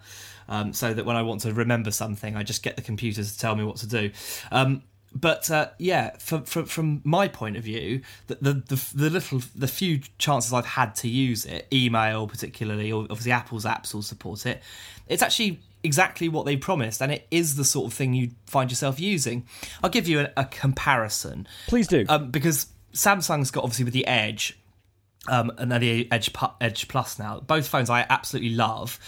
um, 0.49 0.73
so 0.73 0.92
that 0.92 1.06
when 1.06 1.16
I 1.16 1.23
want 1.23 1.42
to 1.42 1.52
remember 1.52 1.90
something, 1.90 2.37
I 2.37 2.42
just 2.42 2.62
get 2.62 2.76
the 2.76 2.83
computer 2.83 3.23
to 3.23 3.38
tell 3.38 3.56
me 3.56 3.64
what 3.64 3.76
to 3.76 3.87
do. 3.87 4.11
Um, 4.50 4.83
but 5.14 5.50
uh, 5.50 5.68
yeah, 5.78 6.16
from, 6.18 6.44
from 6.44 6.64
from 6.66 7.00
my 7.04 7.28
point 7.28 7.56
of 7.56 7.64
view, 7.64 8.02
the, 8.26 8.35
the 8.37 8.52
the 8.52 8.90
the 8.94 9.11
little 9.11 9.40
the 9.54 9.68
few 9.68 10.00
chances 10.18 10.52
I've 10.52 10.66
had 10.66 10.94
to 10.97 11.09
use 11.09 11.44
it, 11.47 11.66
email 11.73 12.26
particularly, 12.26 12.90
or 12.90 13.02
obviously 13.04 13.33
Apple's 13.33 13.64
apps 13.64 13.94
will 13.94 14.02
support 14.02 14.44
it. 14.47 14.62
It's 15.09 15.23
actually 15.23 15.61
exactly 15.83 16.28
what 16.28 16.47
they 16.47 16.56
promised, 16.56 17.00
and 17.02 17.12
it 17.12 17.26
is 17.30 17.56
the 17.56 17.64
sort 17.64 17.87
of 17.87 17.92
thing 17.92 18.14
you 18.14 18.30
find 18.47 18.71
yourself 18.71 18.99
using. 18.99 19.47
I'll 19.83 19.90
give 19.90 20.09
you 20.09 20.21
a, 20.21 20.33
a 20.37 20.44
comparison, 20.47 21.47
Please 21.68 21.87
do. 21.87 22.04
um, 22.09 22.30
because 22.30 22.66
Samsung's 22.92 23.50
got 23.50 23.64
obviously 23.64 23.85
with 23.85 23.94
the 23.94 24.06
Edge. 24.06 24.59
Um, 25.26 25.50
and 25.57 25.73
the 25.73 26.07
Edge 26.12 26.31
Edge 26.61 26.87
Plus 26.87 27.19
now. 27.19 27.40
Both 27.40 27.66
phones 27.66 27.88
I 27.88 28.04
absolutely 28.11 28.54
love, 28.54 28.99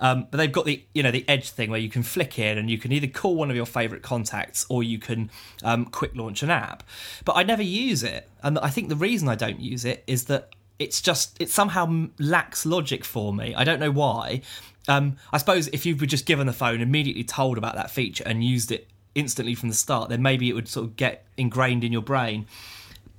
um, 0.00 0.26
but 0.30 0.38
they've 0.38 0.50
got 0.50 0.64
the 0.64 0.82
you 0.94 1.02
know 1.02 1.10
the 1.10 1.28
Edge 1.28 1.50
thing 1.50 1.70
where 1.70 1.78
you 1.78 1.90
can 1.90 2.02
flick 2.02 2.38
in 2.38 2.56
and 2.56 2.70
you 2.70 2.78
can 2.78 2.92
either 2.92 3.06
call 3.06 3.36
one 3.36 3.50
of 3.50 3.56
your 3.56 3.66
favorite 3.66 4.02
contacts 4.02 4.64
or 4.70 4.82
you 4.82 4.98
can 4.98 5.30
um, 5.64 5.84
quick 5.84 6.12
launch 6.14 6.42
an 6.42 6.48
app. 6.48 6.82
But 7.26 7.36
I 7.36 7.42
never 7.42 7.62
use 7.62 8.02
it, 8.02 8.26
and 8.42 8.58
I 8.60 8.70
think 8.70 8.88
the 8.88 8.96
reason 8.96 9.28
I 9.28 9.34
don't 9.34 9.60
use 9.60 9.84
it 9.84 10.02
is 10.06 10.24
that 10.24 10.54
it's 10.78 11.00
just 11.02 11.36
it 11.40 11.50
somehow 11.50 12.08
lacks 12.18 12.64
logic 12.66 13.04
for 13.04 13.34
me. 13.34 13.54
I 13.54 13.64
don't 13.64 13.80
know 13.80 13.90
why. 13.90 14.42
Um, 14.88 15.16
I 15.32 15.38
suppose 15.38 15.68
if 15.68 15.84
you 15.84 15.96
were 15.96 16.06
just 16.06 16.26
given 16.26 16.46
the 16.46 16.52
phone, 16.52 16.80
immediately 16.80 17.24
told 17.24 17.58
about 17.58 17.74
that 17.74 17.90
feature 17.90 18.24
and 18.26 18.44
used 18.44 18.70
it 18.70 18.88
instantly 19.14 19.54
from 19.54 19.68
the 19.68 19.74
start, 19.74 20.10
then 20.10 20.22
maybe 20.22 20.48
it 20.48 20.52
would 20.52 20.68
sort 20.68 20.86
of 20.86 20.96
get 20.96 21.26
ingrained 21.36 21.82
in 21.82 21.92
your 21.92 22.02
brain. 22.02 22.46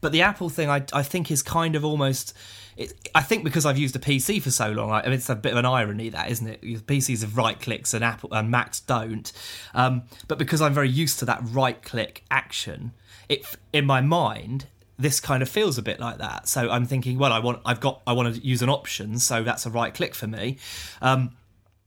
But 0.01 0.11
the 0.11 0.21
Apple 0.21 0.49
thing, 0.49 0.69
I, 0.69 0.83
I 0.93 1.03
think, 1.03 1.31
is 1.31 1.41
kind 1.41 1.75
of 1.75 1.83
almost. 1.83 2.33
It, 2.75 2.93
I 3.15 3.23
think 3.23 3.43
because 3.43 3.65
I've 3.65 3.77
used 3.77 3.95
a 3.95 3.99
PC 3.99 4.41
for 4.41 4.51
so 4.51 4.69
long, 4.69 4.91
I, 4.91 4.99
I 4.99 5.03
mean, 5.05 5.13
it's 5.13 5.29
a 5.29 5.35
bit 5.35 5.53
of 5.53 5.57
an 5.57 5.65
irony, 5.65 6.09
that 6.09 6.29
isn't 6.29 6.47
it? 6.47 6.61
PCs 6.61 7.21
have 7.21 7.35
right 7.35 7.59
clicks 7.59 7.93
and 7.93 8.03
Apple 8.03 8.31
and 8.31 8.51
Macs 8.51 8.81
don't. 8.81 9.31
Um, 9.73 10.03
but 10.27 10.37
because 10.37 10.61
I'm 10.61 10.73
very 10.73 10.89
used 10.89 11.17
to 11.19 11.25
that 11.25 11.39
right 11.43 11.81
click 11.81 12.23
action, 12.29 12.91
it 13.27 13.45
in 13.73 13.85
my 13.85 14.01
mind 14.01 14.67
this 14.99 15.19
kind 15.19 15.43
of 15.43 15.49
feels 15.49 15.77
a 15.77 15.81
bit 15.81 15.99
like 15.99 16.17
that. 16.17 16.47
So 16.47 16.69
I'm 16.69 16.85
thinking, 16.85 17.17
well, 17.19 17.31
I 17.31 17.39
want, 17.39 17.61
I've 17.65 17.79
got, 17.79 18.01
I 18.07 18.13
want 18.13 18.35
to 18.35 18.45
use 18.45 18.61
an 18.61 18.69
option, 18.69 19.19
so 19.19 19.43
that's 19.43 19.65
a 19.65 19.69
right 19.69 19.93
click 19.93 20.15
for 20.15 20.27
me. 20.27 20.57
Um, 21.01 21.35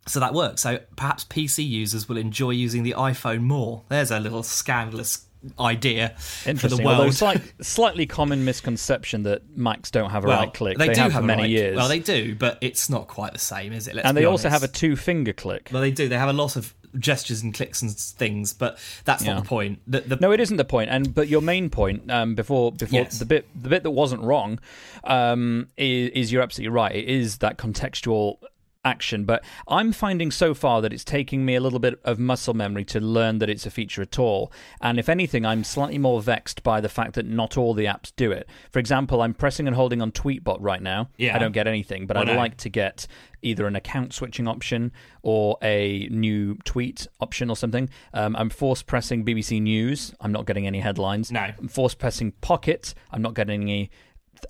so 0.07 0.21
that 0.21 0.33
works. 0.33 0.62
So 0.62 0.79
perhaps 0.97 1.25
PC 1.25 1.69
users 1.69 2.09
will 2.09 2.17
enjoy 2.17 2.50
using 2.50 2.83
the 2.83 2.95
iPhone 2.97 3.43
more. 3.43 3.83
There's 3.88 4.11
a 4.11 4.21
little 4.21 4.43
scandalous 4.43 5.26
idea 5.59 6.11
for 6.18 6.44
the 6.44 6.50
Interesting. 6.50 6.87
Although 6.87 7.02
world. 7.04 7.14
slight, 7.14 7.40
slightly 7.62 8.06
common 8.06 8.44
misconception 8.44 9.23
that 9.25 9.56
Macs 9.56 9.90
don't 9.90 10.11
have 10.11 10.25
a 10.25 10.28
right 10.28 10.52
click. 10.52 10.78
They, 10.78 10.88
do 10.92 11.00
have, 11.00 11.12
have 11.12 11.25
many 11.25 11.42
right- 11.42 11.50
years. 11.50 11.76
Well, 11.76 11.88
they 11.88 11.99
do, 12.00 12.35
but 12.35 12.59
it's 12.61 12.90
not 12.90 13.09
quite 13.09 13.32
the 13.32 13.38
same, 13.38 13.73
is 13.73 13.88
it? 13.88 13.94
Let's 13.94 14.06
and 14.06 14.16
they 14.16 14.25
also 14.25 14.49
have 14.49 14.62
a 14.62 14.68
two 14.68 14.97
finger 14.97 15.32
click. 15.32 15.70
Well, 15.73 15.82
they 15.82 15.90
do. 15.90 16.09
They 16.09 16.18
have 16.18 16.28
a 16.28 16.35
lot 16.35 16.56
of 16.56 16.75
gestures 16.99 17.40
and 17.42 17.54
clicks 17.54 17.82
and 17.82 17.90
things, 17.92 18.52
but 18.52 18.78
that's 19.04 19.25
Yeah. 19.25 19.35
not 19.35 19.44
the 19.44 19.49
point. 19.49 19.78
The, 19.87 20.00
the, 20.00 20.16
No, 20.16 20.32
it 20.32 20.40
isn't 20.40 20.56
the 20.56 20.64
point. 20.64 20.90
And 20.90 21.14
but 21.14 21.28
your 21.28 21.40
main 21.40 21.70
point 21.70 22.11
um, 22.11 22.35
before 22.35 22.73
before 22.73 23.00
Yes. 23.00 23.18
the 23.18 23.25
bit 23.26 23.47
the 23.54 23.68
bit 23.68 23.85
that 23.85 23.92
wasn't 23.92 24.23
wrong 24.23 24.59
um, 25.04 25.68
is, 25.76 26.11
is 26.11 26.32
you're 26.32 26.42
absolutely 26.42 26.75
right. 26.75 26.94
It 26.94 27.09
is 27.09 27.38
that 27.38 27.59
contextual 27.59 28.38
action. 28.84 29.25
But 29.25 29.44
I'm 29.68 29.92
finding 29.92 30.30
so 30.30 30.54
far 30.54 30.80
that 30.82 30.92
it's 30.92 31.04
taking 31.04 31.44
me 31.44 31.54
a 31.54 31.60
little 31.60 31.78
bit 31.78 32.00
of 32.04 32.18
muscle 32.18 32.54
memory 32.54 32.84
to 32.87 33.00
learn 33.00 33.38
that 33.38 33.50
it's 33.50 33.66
a 33.66 33.70
feature 33.70 34.02
at 34.02 34.18
all. 34.18 34.52
And 34.80 34.99
if 34.99 35.08
anything, 35.08 35.44
I'm 35.44 35.64
slightly 35.64 35.99
more 35.99 36.20
vexed 36.22 36.62
by 36.62 36.80
the 36.80 36.88
fact 36.88 37.14
that 37.14 37.26
not 37.26 37.56
all 37.56 37.75
the 37.75 37.84
apps 37.84 38.12
do 38.16 38.32
it. 38.32 38.49
For 38.70 38.78
example, 38.78 39.22
I'm 39.22 39.34
pressing 39.34 39.66
and 39.66 39.76
holding 39.76 40.00
on 40.00 40.12
Tweetbot 40.12 40.58
right 40.60 40.82
now. 40.82 41.08
Yeah. 41.18 41.37
I 41.37 41.38
don't 41.38 41.52
get 41.52 41.66
anything, 41.66 42.06
but 42.06 42.16
Well, 42.16 42.22
I'd 42.28 42.32
no. 42.32 42.38
like 42.38 42.56
to 42.58 42.68
get 42.68 43.06
either 43.42 43.66
an 43.66 43.76
account 43.76 44.12
switching 44.12 44.46
option 44.46 44.92
or 45.22 45.56
a 45.62 46.08
new 46.10 46.56
tweet 46.64 47.06
option 47.20 47.50
or 47.50 47.56
something. 47.56 47.88
Um, 48.12 48.37
I'm 48.37 48.50
force 48.50 48.82
pressing 48.82 49.25
BBC 49.25 49.60
News. 49.60 50.14
I'm 50.20 50.32
not 50.32 50.46
getting 50.46 50.66
any 50.66 50.80
headlines. 50.80 51.30
No. 51.32 51.40
I'm 51.58 51.68
force 51.68 51.94
pressing 51.94 52.32
Pocket. 52.40 52.94
I'm 53.10 53.22
not 53.22 53.34
getting 53.34 53.62
any 53.62 53.90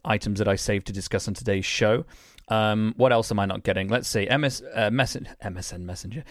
items 0.05 0.39
that 0.39 0.47
I 0.49 0.55
saved 0.57 0.87
to 0.87 0.93
discuss 0.93 1.27
on 1.27 1.35
today's 1.35 1.65
show. 1.65 2.05
Um, 2.51 2.95
what 2.97 3.13
else 3.13 3.31
am 3.31 3.39
I 3.39 3.47
not 3.47 3.63
getting? 3.63 3.89
Let's 3.89 4.09
see. 4.09 4.27
MS, 4.27 4.63
uh, 4.75 4.91
Messen- 4.91 5.29
MSN 5.43 5.81
Messenger. 5.81 6.25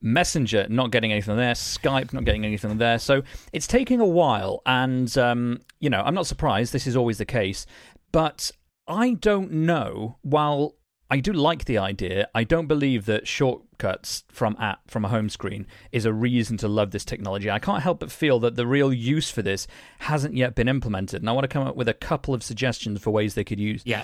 Messenger 0.00 0.66
not 0.68 0.90
getting 0.90 1.12
anything 1.12 1.34
there, 1.36 1.54
Skype 1.54 2.12
not 2.12 2.24
getting 2.24 2.44
anything 2.44 2.76
there. 2.76 2.98
So 2.98 3.22
it's 3.54 3.66
taking 3.66 4.00
a 4.00 4.06
while, 4.06 4.60
and 4.66 5.16
um, 5.16 5.60
you 5.80 5.88
know 5.88 6.02
I'm 6.02 6.14
not 6.14 6.26
surprised. 6.26 6.74
This 6.74 6.86
is 6.86 6.94
always 6.94 7.16
the 7.16 7.24
case, 7.24 7.64
but 8.12 8.50
I 8.86 9.14
don't 9.14 9.50
know. 9.50 10.18
While 10.20 10.74
I 11.10 11.20
do 11.20 11.32
like 11.32 11.64
the 11.64 11.78
idea, 11.78 12.28
I 12.34 12.44
don't 12.44 12.66
believe 12.66 13.06
that 13.06 13.26
shortcuts 13.26 14.24
from 14.30 14.56
app 14.58 14.90
from 14.90 15.06
a 15.06 15.08
home 15.08 15.30
screen 15.30 15.66
is 15.90 16.04
a 16.04 16.12
reason 16.12 16.58
to 16.58 16.68
love 16.68 16.90
this 16.90 17.04
technology. 17.06 17.50
I 17.50 17.58
can't 17.58 17.82
help 17.82 18.00
but 18.00 18.10
feel 18.12 18.38
that 18.40 18.56
the 18.56 18.66
real 18.66 18.92
use 18.92 19.30
for 19.30 19.40
this 19.40 19.66
hasn't 20.00 20.36
yet 20.36 20.54
been 20.54 20.68
implemented, 20.68 21.22
and 21.22 21.30
I 21.30 21.32
want 21.32 21.44
to 21.44 21.48
come 21.48 21.66
up 21.66 21.76
with 21.76 21.88
a 21.88 21.94
couple 21.94 22.34
of 22.34 22.42
suggestions 22.42 23.00
for 23.00 23.10
ways 23.10 23.34
they 23.34 23.44
could 23.44 23.60
use. 23.60 23.80
Yeah. 23.86 24.02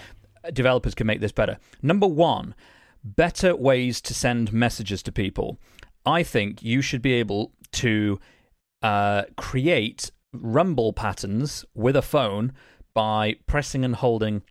Developers 0.53 0.95
can 0.95 1.07
make 1.07 1.21
this 1.21 1.33
better. 1.33 1.59
Number 1.83 2.07
one, 2.07 2.55
better 3.05 3.55
ways 3.55 4.01
to 4.03 4.15
send 4.15 4.53
messages 4.53 5.03
to 5.05 5.13
people. 5.13 5.59
I 6.07 6.23
think 6.23 6.63
you 6.63 6.83
should 6.83 7.03
be 7.03 7.13
able 7.15 7.53
to 7.73 8.19
uh, 8.83 9.25
create 9.37 10.11
rumble 10.33 10.93
patterns 10.93 11.65
with 11.75 11.97
a 11.97 12.03
phone 12.03 12.53
by 12.95 13.37
pressing 13.47 13.85
and 13.85 13.97
holding 13.97 14.43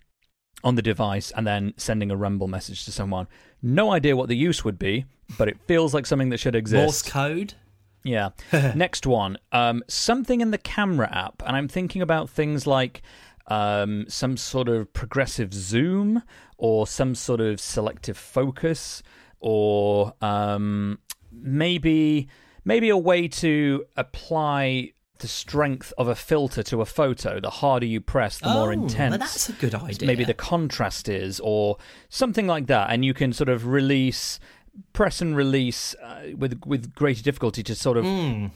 on 0.63 0.75
the 0.75 0.81
device 0.81 1.31
and 1.31 1.47
then 1.47 1.73
sending 1.77 2.11
a 2.11 2.15
rumble 2.15 2.47
message 2.47 2.85
to 2.85 2.91
someone. 2.91 3.27
No 3.61 3.91
idea 3.91 4.15
what 4.15 4.27
the 4.27 4.35
use 4.35 4.63
would 4.63 4.77
be, 4.77 5.05
but 5.37 5.47
it 5.47 5.57
feels 5.67 5.93
like 5.93 6.05
something 6.05 6.29
that 6.29 6.39
should 6.39 6.55
exist. 6.55 6.81
Morse 6.81 7.01
code. 7.01 7.53
Yeah. 8.03 8.29
Next 8.75 9.05
one, 9.05 9.37
um, 9.51 9.83
something 9.87 10.41
in 10.41 10.51
the 10.51 10.57
camera 10.57 11.09
app, 11.11 11.43
and 11.45 11.55
I'm 11.55 11.67
thinking 11.67 12.01
about 12.01 12.29
things 12.29 12.65
like 12.65 13.01
um, 13.49 14.05
some 14.07 14.37
sort 14.37 14.69
of 14.69 14.91
progressive 14.93 15.53
zoom 15.53 16.23
or 16.57 16.87
some 16.87 17.15
sort 17.15 17.41
of 17.41 17.59
selective 17.59 18.17
focus 18.17 19.01
or 19.39 20.13
um, 20.21 20.99
maybe 21.31 22.27
maybe 22.65 22.89
a 22.89 22.97
way 22.97 23.27
to 23.27 23.85
apply 23.97 24.91
the 25.19 25.27
strength 25.27 25.91
of 25.97 26.07
a 26.07 26.15
filter 26.15 26.63
to 26.63 26.79
a 26.81 26.85
photo. 26.85 27.39
The 27.39 27.49
harder 27.49 27.85
you 27.85 27.99
press, 27.99 28.37
the 28.39 28.49
more 28.49 28.69
Oh, 28.69 28.71
intense. 28.71 29.11
well, 29.11 29.19
that's 29.19 29.49
a 29.49 29.53
good 29.53 29.75
idea. 29.75 30.07
Maybe 30.07 30.23
the 30.23 30.33
contrast 30.33 31.09
is, 31.09 31.39
or 31.41 31.77
something 32.09 32.47
like 32.47 32.67
that, 32.67 32.89
and 32.91 33.03
you 33.03 33.13
can 33.13 33.33
sort 33.33 33.49
of 33.49 33.65
release, 33.67 34.39
press 34.93 35.19
and 35.21 35.35
release 35.35 35.93
uh, 35.95 36.27
with 36.37 36.61
with 36.65 36.93
greater 36.95 37.21
difficulty 37.23 37.63
to 37.63 37.75
sort 37.75 37.97
of. 37.97 38.05
f- 38.05 38.51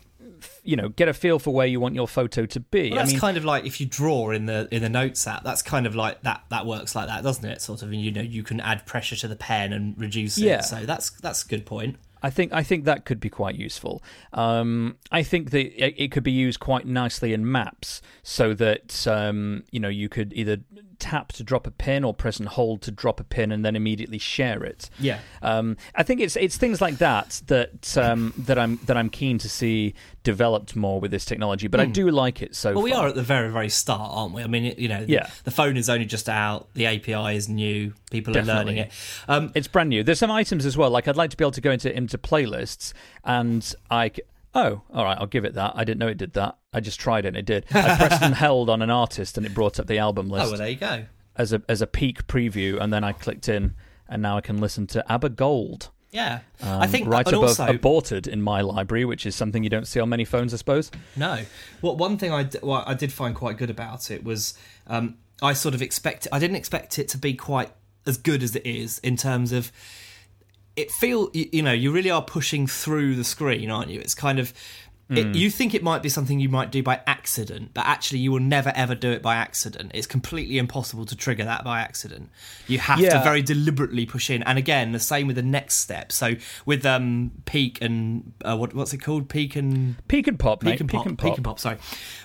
You 0.63 0.75
know, 0.75 0.89
get 0.89 1.07
a 1.07 1.13
feel 1.13 1.39
for 1.39 1.53
where 1.53 1.67
you 1.67 1.79
want 1.79 1.95
your 1.95 2.07
photo 2.07 2.45
to 2.45 2.59
be. 2.59 2.89
Well, 2.89 2.99
that's 2.99 3.11
I 3.11 3.13
mean, 3.13 3.19
kind 3.19 3.37
of 3.37 3.45
like 3.45 3.65
if 3.65 3.79
you 3.81 3.85
draw 3.87 4.31
in 4.31 4.45
the 4.45 4.67
in 4.71 4.81
the 4.81 4.89
notes 4.89 5.25
app. 5.27 5.43
That's 5.43 5.61
kind 5.61 5.85
of 5.85 5.95
like 5.95 6.21
that. 6.21 6.43
That 6.49 6.65
works 6.65 6.95
like 6.95 7.07
that, 7.07 7.23
doesn't 7.23 7.45
it? 7.45 7.61
Sort 7.61 7.81
of, 7.81 7.91
and 7.91 8.01
you 8.01 8.11
know, 8.11 8.21
you 8.21 8.43
can 8.43 8.59
add 8.59 8.85
pressure 8.85 9.15
to 9.17 9.27
the 9.27 9.35
pen 9.35 9.73
and 9.73 9.97
reduce 9.99 10.37
Yeah. 10.37 10.59
it. 10.59 10.63
So 10.65 10.85
that's 10.85 11.09
that's 11.11 11.43
a 11.43 11.47
good 11.47 11.65
point. 11.65 11.97
I 12.25 12.29
think 12.29 12.53
I 12.53 12.63
think 12.63 12.85
that 12.85 13.03
could 13.03 13.19
be 13.19 13.29
quite 13.29 13.55
useful. 13.55 14.01
Um, 14.31 14.95
I 15.11 15.23
think 15.23 15.51
that 15.51 15.59
it, 15.85 15.95
it 15.97 16.11
could 16.11 16.23
be 16.23 16.31
used 16.31 16.59
quite 16.61 16.87
nicely 16.87 17.33
in 17.33 17.51
maps, 17.51 18.01
so 18.23 18.53
that 18.53 19.05
um, 19.07 19.63
you 19.71 19.79
know 19.81 19.89
you 19.89 20.07
could 20.07 20.31
either 20.33 20.57
tap 20.99 21.31
to 21.33 21.43
drop 21.43 21.67
a 21.67 21.71
pin 21.71 22.03
or 22.03 22.13
press 22.13 22.37
and 22.37 22.47
hold 22.47 22.81
to 22.83 22.91
drop 22.91 23.19
a 23.19 23.23
pin, 23.23 23.51
and 23.51 23.63
then 23.65 23.75
immediately 23.75 24.17
share 24.17 24.63
it. 24.63 24.89
Yeah. 24.99 25.19
Um, 25.41 25.77
I 25.95 26.03
think 26.03 26.21
it's 26.21 26.35
it's 26.35 26.57
things 26.57 26.81
like 26.81 26.97
that 26.99 27.41
that 27.47 27.97
um, 27.97 28.33
that 28.37 28.57
I'm 28.59 28.79
that 28.85 28.97
I'm 28.97 29.09
keen 29.09 29.37
to 29.39 29.49
see 29.49 29.93
developed 30.23 30.75
more 30.75 30.99
with 31.01 31.11
this 31.11 31.25
technology. 31.25 31.67
But 31.67 31.79
I 31.81 31.85
do 31.85 32.09
like 32.09 32.41
it 32.41 32.55
so. 32.55 32.69
Hmm. 32.69 32.75
Well, 32.75 32.83
we 32.83 32.91
far. 32.91 33.05
are 33.05 33.07
at 33.09 33.15
the 33.15 33.23
very, 33.23 33.49
very 33.51 33.69
start, 33.69 34.09
aren't 34.13 34.33
we? 34.33 34.41
I 34.41 34.47
mean, 34.47 34.73
you 34.77 34.87
know, 34.87 35.03
Yeah. 35.07 35.29
the 35.43 35.51
phone 35.51 35.75
is 35.75 35.89
only 35.89 36.05
just 36.05 36.29
out. 36.29 36.69
The 36.75 36.85
API 36.85 37.35
is 37.35 37.49
new. 37.49 37.93
People 38.09 38.37
are 38.37 38.43
learning 38.43 38.77
it. 38.77 38.91
Um, 39.27 39.51
It's 39.55 39.67
brand 39.67 39.89
new. 39.89 40.03
There's 40.03 40.19
some 40.19 40.31
items 40.31 40.65
as 40.65 40.77
well. 40.77 40.89
Like 40.89 41.07
I'd 41.07 41.17
like 41.17 41.31
to 41.31 41.37
be 41.37 41.43
able 41.43 41.51
to 41.51 41.61
go 41.61 41.71
into 41.71 41.93
into 41.95 42.17
playlists 42.17 42.93
and 43.23 43.73
I. 43.91 44.11
Oh, 44.55 44.81
all 44.93 45.03
right. 45.03 45.17
I'll 45.19 45.27
give 45.27 45.45
it 45.45 45.55
that. 45.55 45.73
I 45.75 45.83
didn't 45.83 45.99
know 45.99 46.07
it 46.07 46.17
did 46.17 46.33
that. 46.33 46.57
I 46.71 46.79
just 46.79 46.99
tried 46.99 47.25
it 47.25 47.29
and 47.29 47.37
it 47.37 47.45
did. 47.45 47.65
I 47.71 47.95
pressed 47.97 48.21
and 48.21 48.35
held 48.35 48.69
on 48.69 48.81
an 48.81 48.89
artist 48.89 49.37
and 49.37 49.45
it 49.45 49.53
brought 49.53 49.79
up 49.79 49.87
the 49.87 49.97
album 49.97 50.29
list. 50.29 50.45
oh, 50.45 50.49
well, 50.49 50.57
there 50.59 50.69
you 50.69 50.75
go. 50.75 51.05
as 51.35 51.53
a 51.53 51.61
as 51.67 51.81
a 51.81 51.87
peek 51.87 52.27
preview, 52.27 52.79
and 52.79 52.93
then 52.93 53.03
I 53.03 53.13
clicked 53.13 53.49
in, 53.49 53.73
and 54.07 54.21
now 54.21 54.37
I 54.37 54.41
can 54.41 54.57
listen 54.59 54.85
to 54.87 55.11
ABBA 55.11 55.29
Gold. 55.29 55.89
Yeah, 56.11 56.41
um, 56.61 56.79
I 56.81 56.85
think 56.85 57.07
right 57.07 57.27
above 57.27 57.41
also, 57.43 57.65
aborted 57.65 58.27
in 58.27 58.39
my 58.43 58.61
library, 58.61 59.03
which 59.03 59.25
is 59.25 59.35
something 59.35 59.63
you 59.63 59.69
don't 59.71 59.87
see 59.87 59.99
on 59.99 60.09
many 60.09 60.25
phones, 60.25 60.53
I 60.53 60.57
suppose. 60.57 60.91
No. 61.15 61.39
Well, 61.81 61.95
one 61.97 62.17
thing 62.19 62.31
I, 62.31 62.43
d- 62.43 62.59
what 62.61 62.87
I 62.87 62.93
did 62.93 63.11
find 63.11 63.33
quite 63.33 63.57
good 63.57 63.71
about 63.71 64.11
it 64.11 64.23
was 64.23 64.53
um, 64.85 65.17
I 65.41 65.53
sort 65.53 65.73
of 65.73 65.81
expect 65.81 66.27
I 66.31 66.37
didn't 66.37 66.57
expect 66.57 66.99
it 66.99 67.07
to 67.09 67.17
be 67.17 67.33
quite 67.33 67.71
as 68.05 68.17
good 68.17 68.43
as 68.43 68.55
it 68.55 68.63
is 68.63 68.99
in 68.99 69.17
terms 69.17 69.51
of 69.51 69.71
it 70.75 70.91
feel 70.91 71.29
you, 71.33 71.49
you 71.51 71.61
know 71.61 71.71
you 71.71 71.91
really 71.91 72.11
are 72.11 72.21
pushing 72.21 72.67
through 72.67 73.15
the 73.15 73.23
screen, 73.23 73.69
aren't 73.69 73.89
you? 73.89 73.99
It's 73.99 74.15
kind 74.15 74.39
of 74.39 74.53
it, 75.09 75.35
you 75.35 75.49
think 75.49 75.73
it 75.73 75.83
might 75.83 76.01
be 76.01 76.09
something 76.09 76.39
you 76.39 76.49
might 76.49 76.71
do 76.71 76.81
by 76.81 77.01
accident, 77.05 77.71
but 77.73 77.85
actually 77.85 78.19
you 78.19 78.31
will 78.31 78.39
never 78.39 78.71
ever 78.75 78.95
do 78.95 79.11
it 79.11 79.21
by 79.21 79.35
accident. 79.35 79.91
It's 79.93 80.07
completely 80.07 80.57
impossible 80.57 81.05
to 81.05 81.15
trigger 81.15 81.43
that 81.43 81.63
by 81.63 81.81
accident. 81.81 82.29
You 82.67 82.79
have 82.79 82.99
to 82.99 83.21
very 83.23 83.41
deliberately 83.41 84.05
push 84.05 84.29
in. 84.29 84.43
And 84.43 84.57
again, 84.57 84.91
the 84.91 84.99
same 84.99 85.27
with 85.27 85.35
the 85.35 85.43
next 85.43 85.75
step. 85.75 86.11
So 86.11 86.35
with 86.65 86.85
um 86.85 87.31
peek 87.45 87.81
and 87.81 88.33
uh, 88.43 88.57
what 88.57 88.73
what's 88.73 88.93
it 88.93 88.99
called? 88.99 89.29
Peek 89.29 89.55
and 89.55 89.95
Peek 90.07 90.27
and 90.27 90.39
pop, 90.39 90.63
mate. 90.63 90.71
Peek 90.71 90.81
and 90.81 90.89
pop. 90.89 91.05
Peek 91.05 91.35
and 91.35 91.43
pop. 91.43 91.59
Sorry. 91.59 91.77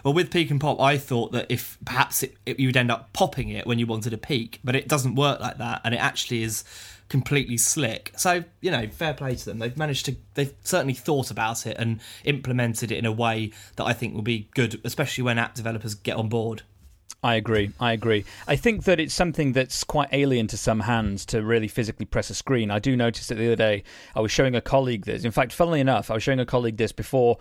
Well, 0.05 0.15
with 0.15 0.31
peek 0.31 0.51
and 0.51 0.61
pop, 0.61 0.81
I 0.81 0.99
thought 0.99 1.33
that 1.33 1.47
if 1.49 1.79
perhaps 1.85 2.23
it, 2.23 2.37
it, 2.47 2.59
you 2.59 2.69
would 2.69 2.77
end 2.77 2.91
up 2.91 3.13
popping 3.13 3.49
it 3.51 3.67
when 3.67 3.79
you 3.79 3.87
wanted 3.87 4.13
a 4.13 4.19
peek, 4.19 4.61
but 4.65 4.75
it 4.75 4.89
doesn't 4.89 5.15
work 5.15 5.41
like 5.41 5.59
that, 5.59 5.81
and 5.85 5.95
it 5.95 5.99
actually 5.99 6.43
is 6.43 6.65
completely 7.09 7.57
slick. 7.57 8.13
So 8.17 8.45
you 8.61 8.71
know, 8.71 8.89
fair 8.89 9.15
play 9.15 9.35
to 9.35 9.45
them. 9.45 9.59
They've 9.59 9.77
managed 9.77 10.07
to. 10.07 10.17
They've 10.35 10.55
certainly 10.63 10.95
thought 10.95 11.31
about 11.31 11.67
it 11.67 11.77
and 11.79 12.01
implemented 12.25 12.93
it 12.93 12.99
in 12.99 13.07
a 13.07 13.13
way 13.13 13.53
that 13.77 13.85
I 13.85 13.93
think 13.93 14.15
will 14.15 14.23
be 14.23 14.49
good, 14.55 14.81
especially 14.85 15.25
when 15.25 15.39
app 15.39 15.55
developers 15.55 15.95
get 15.95 16.17
on 16.17 16.29
board. 16.29 16.63
I 17.21 17.35
agree. 17.35 17.73
I 17.81 17.93
agree. 17.93 18.25
I 18.47 18.55
think 18.55 18.85
that 18.85 19.01
it's 19.01 19.13
something 19.13 19.53
that's 19.53 19.83
quite 19.83 20.09
alien 20.13 20.47
to 20.49 20.57
some 20.57 20.79
hands 20.79 21.27
to 21.27 21.43
really 21.43 21.67
physically 21.67 22.07
press 22.07 22.31
a 22.31 22.35
screen. 22.35 22.71
I 22.71 22.79
do 22.79 22.97
notice 22.97 23.27
that 23.27 23.35
the 23.35 23.47
other 23.47 23.57
day 23.57 23.83
I 24.15 24.21
was 24.21 24.31
showing 24.31 24.55
a 24.55 24.61
colleague 24.61 25.05
this. 25.05 25.25
In 25.25 25.33
fact, 25.33 25.53
funnily 25.53 25.81
enough, 25.81 26.13
I 26.13 26.15
was 26.15 26.23
showing 26.23 26.39
a 26.39 26.47
colleague 26.47 26.77
this 26.77 26.93
before 26.93 27.39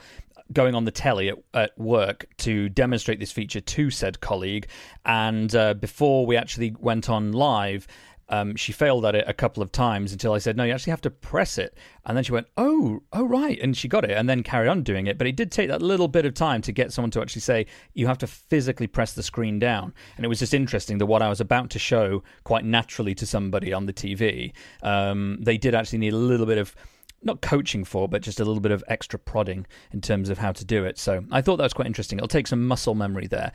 going 0.52 0.74
on 0.74 0.86
the 0.86 0.92
telly 0.92 1.30
at, 1.30 1.38
at 1.54 1.78
work 1.78 2.26
to 2.38 2.70
demonstrate 2.70 3.20
this 3.20 3.32
feature 3.32 3.62
to 3.62 3.92
said 3.92 4.20
colleague. 4.20 4.68
And 5.06 5.54
uh, 5.56 5.76
before 5.76 6.26
we 6.26 6.38
actually 6.38 6.76
went 6.80 7.08
on 7.08 7.32
live, 7.32 7.86
um, 8.30 8.56
she 8.56 8.72
failed 8.72 9.06
at 9.06 9.16
it 9.16 9.26
a 9.28 9.34
couple 9.34 9.64
of 9.64 9.72
times 9.72 10.12
until 10.12 10.34
I 10.34 10.38
said, 10.38 10.58
"No, 10.58 10.64
you 10.64 10.74
actually 10.74 10.92
have 10.92 11.02
to 11.02 11.10
press 11.10 11.58
it." 11.58 11.78
And 12.06 12.16
then 12.16 12.24
she 12.24 12.32
went, 12.32 12.48
"Oh, 12.58 13.02
oh, 13.14 13.26
right," 13.26 13.60
and 13.62 13.76
she 13.76 13.88
got 13.88 14.04
it, 14.04 14.12
and 14.12 14.30
then 14.30 14.44
carried 14.44 14.70
on 14.70 14.84
doing 14.84 15.08
it. 15.08 15.18
But 15.18 15.28
it 15.28 15.36
did 15.36 15.52
take 15.52 15.70
that 15.70 15.82
little 15.82 16.08
bit 16.08 16.26
of 16.26 16.34
time 16.34 16.62
to 16.64 16.72
get 16.72 16.92
someone 16.92 17.12
to 17.12 17.22
actually 17.22 17.42
say, 17.42 17.66
"You 17.94 18.08
have 18.08 18.18
to 18.20 18.28
physically 18.28 18.88
press 18.88 19.14
the 19.14 19.24
screen 19.24 19.60
down." 19.60 19.94
And 20.16 20.26
it 20.26 20.30
was 20.30 20.40
just 20.40 20.54
interesting 20.54 20.98
that 20.98 21.06
what 21.06 21.22
I 21.22 21.30
was 21.30 21.42
about 21.42 21.70
to 21.72 21.80
show 21.80 22.24
quite 22.44 22.66
naturally 22.66 23.16
to 23.16 23.26
somebody 23.26 23.74
on 23.74 23.86
the 23.86 23.94
TV, 23.94 24.54
um, 24.84 25.38
they 25.42 25.58
did 25.58 25.76
actually 25.76 26.00
need 26.00 26.14
a 26.14 26.18
little 26.18 26.46
bit 26.46 26.58
of 26.58 26.76
not 27.24 27.42
coaching 27.42 27.84
for, 27.84 28.08
but 28.08 28.22
just 28.22 28.40
a 28.40 28.46
little 28.46 28.62
bit 28.62 28.72
of 28.72 28.84
extra 28.88 29.18
prodding 29.18 29.66
in 29.92 30.02
terms 30.02 30.30
of 30.30 30.38
how 30.38 30.52
to 30.52 30.66
do 30.66 30.86
it. 30.86 30.98
So 30.98 31.24
I 31.32 31.42
thought 31.42 31.58
that 31.58 31.64
was 31.64 31.74
quite 31.74 31.88
interesting. 31.88 32.20
It'll 32.20 32.28
take 32.28 32.48
some 32.48 32.68
muscle 32.68 32.96
memory 32.96 33.28
there. 33.28 33.52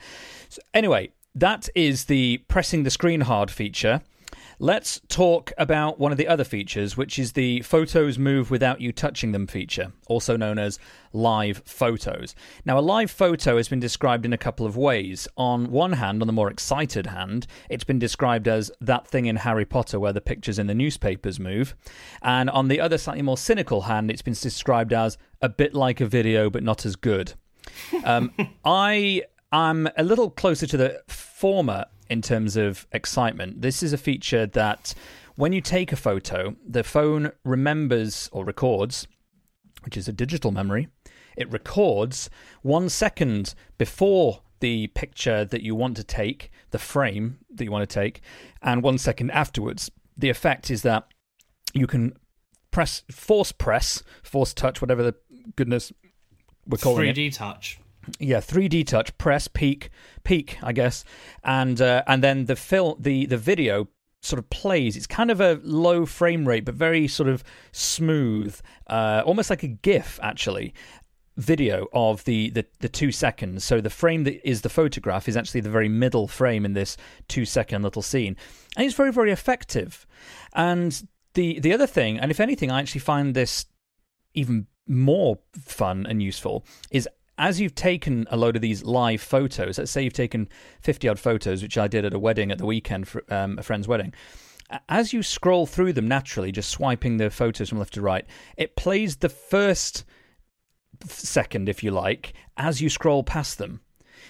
So 0.49 0.61
anyway, 0.73 1.11
that 1.35 1.69
is 1.75 2.05
the 2.05 2.37
pressing 2.47 2.83
the 2.83 2.89
screen 2.89 3.21
hard 3.21 3.49
feature. 3.49 4.01
Let's 4.59 5.01
talk 5.07 5.51
about 5.57 5.99
one 5.99 6.11
of 6.11 6.17
the 6.17 6.27
other 6.27 6.43
features, 6.43 6.95
which 6.95 7.17
is 7.17 7.33
the 7.33 7.61
photos 7.61 8.19
move 8.19 8.51
without 8.51 8.81
you 8.81 8.91
touching 8.91 9.31
them 9.31 9.47
feature, 9.47 9.91
also 10.07 10.37
known 10.37 10.59
as 10.59 10.79
live 11.11 11.63
photos. 11.65 12.35
Now, 12.65 12.77
a 12.77 12.81
live 12.81 13.09
photo 13.09 13.57
has 13.57 13.67
been 13.67 13.79
described 13.79 14.25
in 14.25 14.33
a 14.33 14.37
couple 14.37 14.65
of 14.65 14.77
ways. 14.77 15.27
On 15.37 15.71
one 15.71 15.93
hand, 15.93 16.21
on 16.21 16.27
the 16.27 16.33
more 16.33 16.49
excited 16.49 17.07
hand, 17.07 17.47
it's 17.69 17.83
been 17.83 17.99
described 17.99 18.47
as 18.47 18.71
that 18.81 19.07
thing 19.07 19.25
in 19.25 19.37
Harry 19.37 19.65
Potter 19.65 19.99
where 19.99 20.13
the 20.13 20.21
pictures 20.21 20.59
in 20.59 20.67
the 20.67 20.75
newspapers 20.75 21.39
move. 21.39 21.75
And 22.21 22.49
on 22.49 22.67
the 22.67 22.79
other 22.79 22.97
slightly 22.97 23.23
more 23.23 23.37
cynical 23.37 23.81
hand, 23.81 24.11
it's 24.11 24.21
been 24.21 24.33
described 24.33 24.93
as 24.93 25.17
a 25.41 25.49
bit 25.49 25.73
like 25.73 25.99
a 25.99 26.05
video, 26.05 26.49
but 26.49 26.63
not 26.63 26.85
as 26.85 26.95
good. 26.95 27.33
Um, 28.03 28.31
I 28.65 29.23
am 29.51 29.89
a 29.97 30.03
little 30.03 30.29
closer 30.29 30.67
to 30.67 30.77
the 30.77 31.01
former 31.07 31.85
in 32.13 32.21
terms 32.21 32.55
of 32.55 32.87
excitement. 32.93 33.61
This 33.61 33.83
is 33.83 33.91
a 33.91 33.97
feature 33.97 34.45
that 34.45 34.93
when 35.35 35.51
you 35.51 35.61
take 35.61 35.91
a 35.91 35.97
photo, 35.97 36.55
the 36.65 36.83
phone 36.83 37.31
remembers 37.43 38.29
or 38.31 38.45
records, 38.45 39.07
which 39.83 39.97
is 39.97 40.07
a 40.07 40.13
digital 40.13 40.51
memory, 40.51 40.87
it 41.35 41.51
records 41.51 42.29
one 42.61 42.87
second 42.87 43.55
before 43.77 44.41
the 44.59 44.87
picture 44.87 45.43
that 45.43 45.63
you 45.63 45.75
want 45.75 45.97
to 45.97 46.03
take, 46.03 46.51
the 46.69 46.79
frame 46.79 47.39
that 47.53 47.65
you 47.65 47.71
want 47.71 47.89
to 47.89 47.93
take, 47.93 48.21
and 48.61 48.83
one 48.83 48.97
second 48.99 49.31
afterwards. 49.31 49.91
The 50.15 50.29
effect 50.29 50.69
is 50.69 50.83
that 50.83 51.07
you 51.73 51.87
can 51.87 52.13
press, 52.69 53.01
force 53.11 53.51
press, 53.51 54.03
force 54.21 54.53
touch, 54.53 54.81
whatever 54.81 55.01
the 55.01 55.15
goodness 55.55 55.91
we're 56.67 56.77
calling 56.77 57.09
it. 57.09 57.15
3D 57.15 57.35
touch. 57.35 57.79
Yeah 58.19 58.39
3d 58.39 58.87
touch 58.87 59.17
press 59.17 59.47
peek 59.47 59.89
peek 60.23 60.57
i 60.61 60.71
guess. 60.71 61.03
And 61.43 61.81
uh, 61.81 62.03
and 62.07 62.23
then 62.23 62.45
the 62.45 62.55
film 62.55 62.97
the 62.99 63.25
the 63.25 63.37
video 63.37 63.87
sort 64.21 64.39
of 64.39 64.49
plays. 64.49 64.95
It's 64.95 65.07
kind 65.07 65.31
of 65.31 65.41
a 65.41 65.59
low 65.63 66.05
frame 66.05 66.47
rate 66.47 66.65
but 66.65 66.75
very 66.75 67.07
sort 67.07 67.29
of 67.29 67.43
smooth 67.71 68.59
uh, 68.87 69.21
almost 69.25 69.49
like 69.49 69.63
a 69.63 69.67
gif 69.67 70.19
actually 70.21 70.73
video 71.35 71.87
of 71.93 72.23
the, 72.25 72.51
the 72.51 72.65
the 72.79 72.89
two 72.89 73.11
seconds. 73.11 73.63
So 73.63 73.81
the 73.81 73.89
frame 73.89 74.23
that 74.25 74.47
is 74.47 74.61
the 74.61 74.69
photograph 74.69 75.27
is 75.27 75.35
actually 75.35 75.61
the 75.61 75.69
very 75.69 75.89
middle 75.89 76.27
frame 76.27 76.63
in 76.63 76.73
this 76.73 76.95
two 77.27 77.45
second 77.45 77.81
little 77.81 78.03
scene. 78.03 78.37
And 78.77 78.85
it's 78.85 78.95
very 78.95 79.11
very 79.11 79.31
effective. 79.31 80.05
And 80.53 81.07
the 81.33 81.59
the 81.59 81.73
other 81.73 81.87
thing 81.87 82.19
and 82.19 82.31
if 82.31 82.39
anything 82.39 82.71
i 82.71 82.79
actually 82.79 83.01
find 83.01 83.33
this 83.33 83.65
even 84.33 84.67
more 84.87 85.39
fun 85.59 86.05
and 86.07 86.21
useful 86.21 86.65
is 86.91 87.07
as 87.37 87.59
you've 87.59 87.75
taken 87.75 88.27
a 88.29 88.37
load 88.37 88.55
of 88.55 88.61
these 88.61 88.83
live 88.83 89.21
photos, 89.21 89.77
let's 89.77 89.91
say 89.91 90.03
you've 90.03 90.13
taken 90.13 90.47
50 90.81 91.07
odd 91.07 91.19
photos, 91.19 91.61
which 91.61 91.77
I 91.77 91.87
did 91.87 92.05
at 92.05 92.13
a 92.13 92.19
wedding 92.19 92.51
at 92.51 92.57
the 92.57 92.65
weekend 92.65 93.07
for 93.07 93.23
um, 93.33 93.57
a 93.57 93.63
friend's 93.63 93.87
wedding. 93.87 94.13
As 94.89 95.13
you 95.13 95.23
scroll 95.23 95.65
through 95.65 95.93
them 95.93 96.07
naturally, 96.07 96.51
just 96.51 96.69
swiping 96.69 97.17
the 97.17 97.29
photos 97.29 97.69
from 97.69 97.79
left 97.79 97.93
to 97.95 98.01
right, 98.01 98.25
it 98.57 98.75
plays 98.75 99.17
the 99.17 99.29
first 99.29 100.05
second, 101.07 101.69
if 101.69 101.83
you 101.83 101.91
like, 101.91 102.33
as 102.57 102.81
you 102.81 102.89
scroll 102.89 103.23
past 103.23 103.57
them. 103.57 103.81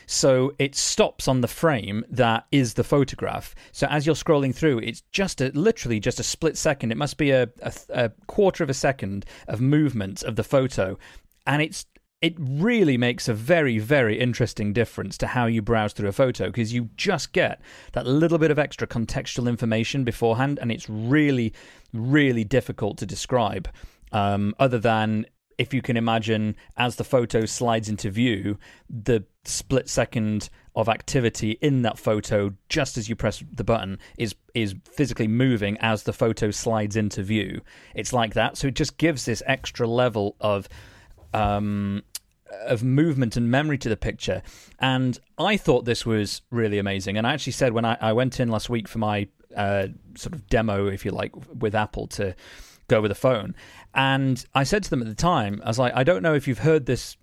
So 0.06 0.54
it 0.60 0.76
stops 0.76 1.28
on 1.28 1.42
the 1.42 1.48
frame 1.48 2.04
that 2.10 2.46
is 2.52 2.74
the 2.74 2.84
photograph. 2.84 3.56
So 3.72 3.88
as 3.90 4.06
you're 4.06 4.16
scrolling 4.16 4.54
through, 4.54 4.80
it's 4.80 5.02
just 5.12 5.40
a, 5.40 5.50
literally 5.54 6.00
just 6.00 6.20
a 6.20 6.24
split 6.24 6.58
second. 6.58 6.92
It 6.92 6.98
must 6.98 7.18
be 7.18 7.32
a, 7.32 7.50
a, 7.62 7.74
a 7.90 8.10
quarter 8.28 8.64
of 8.64 8.70
a 8.70 8.74
second 8.74 9.26
of 9.48 9.62
movement 9.62 10.24
of 10.24 10.36
the 10.36 10.44
photo, 10.44 10.98
and 11.46 11.62
it's 11.62 11.86
it 12.24 12.36
really 12.38 12.98
makes 12.98 13.28
a 13.28 13.34
very, 13.34 13.80
very 13.80 14.18
interesting 14.18 14.72
difference 14.72 15.18
to 15.18 15.28
how 15.28 15.46
you 15.46 15.62
browse 15.62 15.92
through 15.92 16.08
a 16.08 16.14
photo 16.14 16.46
because 16.46 16.72
you 16.72 16.90
just 16.96 17.34
get 17.34 17.60
that 17.92 18.08
little 18.08 18.38
bit 18.38 18.50
of 18.50 18.58
extra 18.58 18.88
contextual 18.88 19.50
information 19.50 20.06
beforehand, 20.06 20.58
and 20.62 20.72
it's 20.72 20.90
really, 20.90 21.54
really 21.92 22.46
difficult 22.46 22.98
to 22.98 23.06
describe. 23.06 23.68
Um, 24.14 24.56
other 24.58 24.80
than 24.80 25.26
if 25.58 25.74
you 25.74 25.82
can 25.82 25.98
imagine, 25.98 26.56
as 26.78 26.96
the 26.96 27.04
photo 27.04 27.44
slides 27.44 27.90
into 27.90 28.10
view, 28.10 28.58
the 28.90 29.26
split 29.44 29.90
second 29.90 30.50
of 30.78 30.88
activity 30.88 31.58
in 31.60 31.82
that 31.82 32.00
photo, 32.00 32.54
just 32.70 32.98
as 32.98 33.10
you 33.10 33.18
press 33.18 33.44
the 33.52 33.66
button, 33.66 34.00
is 34.18 34.34
is 34.54 34.76
physically 34.90 35.28
moving 35.28 35.78
as 35.82 36.04
the 36.04 36.14
photo 36.14 36.52
slides 36.52 36.96
into 36.96 37.22
view. 37.22 37.60
It's 37.96 38.14
like 38.14 38.34
that, 38.36 38.56
so 38.56 38.68
it 38.68 38.76
just 38.76 38.98
gives 38.98 39.26
this 39.26 39.44
extra 39.46 39.86
level 39.86 40.38
of 40.40 40.70
um, 41.34 42.04
of 42.62 42.84
movement 42.84 43.36
and 43.36 43.50
memory 43.50 43.78
to 43.80 43.90
the 43.90 43.98
picture. 43.98 44.42
And 44.80 45.20
I 45.38 45.58
thought 45.58 45.86
this 45.86 46.06
was 46.06 46.42
really 46.52 46.80
amazing. 46.80 47.18
And 47.18 47.26
I 47.28 47.34
actually 47.34 47.54
said 47.54 47.74
when 47.74 47.86
I, 47.86 47.98
I 48.00 48.14
went 48.14 48.40
in 48.40 48.50
last 48.50 48.70
week 48.70 48.88
for 48.88 49.00
my 49.00 49.28
uh, 49.56 49.88
sort 50.16 50.34
of 50.34 50.48
demo, 50.48 50.88
if 50.88 51.06
you 51.06 51.12
like, 51.12 51.32
with 51.60 51.76
Apple 51.76 52.08
to 52.08 52.36
go 52.88 53.02
with 53.02 53.12
a 53.12 53.16
phone. 53.16 53.56
And 53.94 54.44
I 54.54 54.64
said 54.64 54.84
to 54.84 54.90
them 54.90 55.02
at 55.02 55.08
the 55.08 55.16
time, 55.16 55.62
I 55.64 55.70
was 55.70 55.80
like, 55.80 55.94
I 55.96 56.04
don't 56.04 56.24
know 56.24 56.34
if 56.34 56.48
you've 56.48 56.60
heard 56.60 56.86
this 56.86 57.18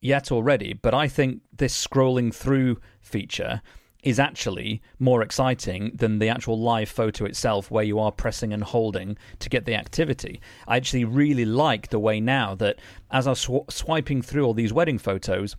yet 0.00 0.30
already, 0.30 0.72
but 0.72 0.94
I 0.94 1.08
think 1.08 1.42
this 1.52 1.86
scrolling 1.86 2.34
through 2.34 2.80
feature 3.00 3.62
is 4.06 4.20
actually 4.20 4.80
more 5.00 5.20
exciting 5.20 5.90
than 5.92 6.20
the 6.20 6.28
actual 6.28 6.56
live 6.56 6.88
photo 6.88 7.24
itself, 7.24 7.72
where 7.72 7.82
you 7.82 7.98
are 7.98 8.12
pressing 8.12 8.52
and 8.52 8.62
holding 8.62 9.18
to 9.40 9.48
get 9.48 9.64
the 9.64 9.74
activity. 9.74 10.40
I 10.68 10.76
actually 10.76 11.04
really 11.04 11.44
like 11.44 11.88
the 11.88 11.98
way 11.98 12.20
now 12.20 12.54
that 12.54 12.78
as 13.10 13.26
I 13.26 13.30
was 13.30 13.40
sw- 13.40 13.68
swiping 13.68 14.22
through 14.22 14.44
all 14.44 14.54
these 14.54 14.72
wedding 14.72 14.98
photos, 14.98 15.56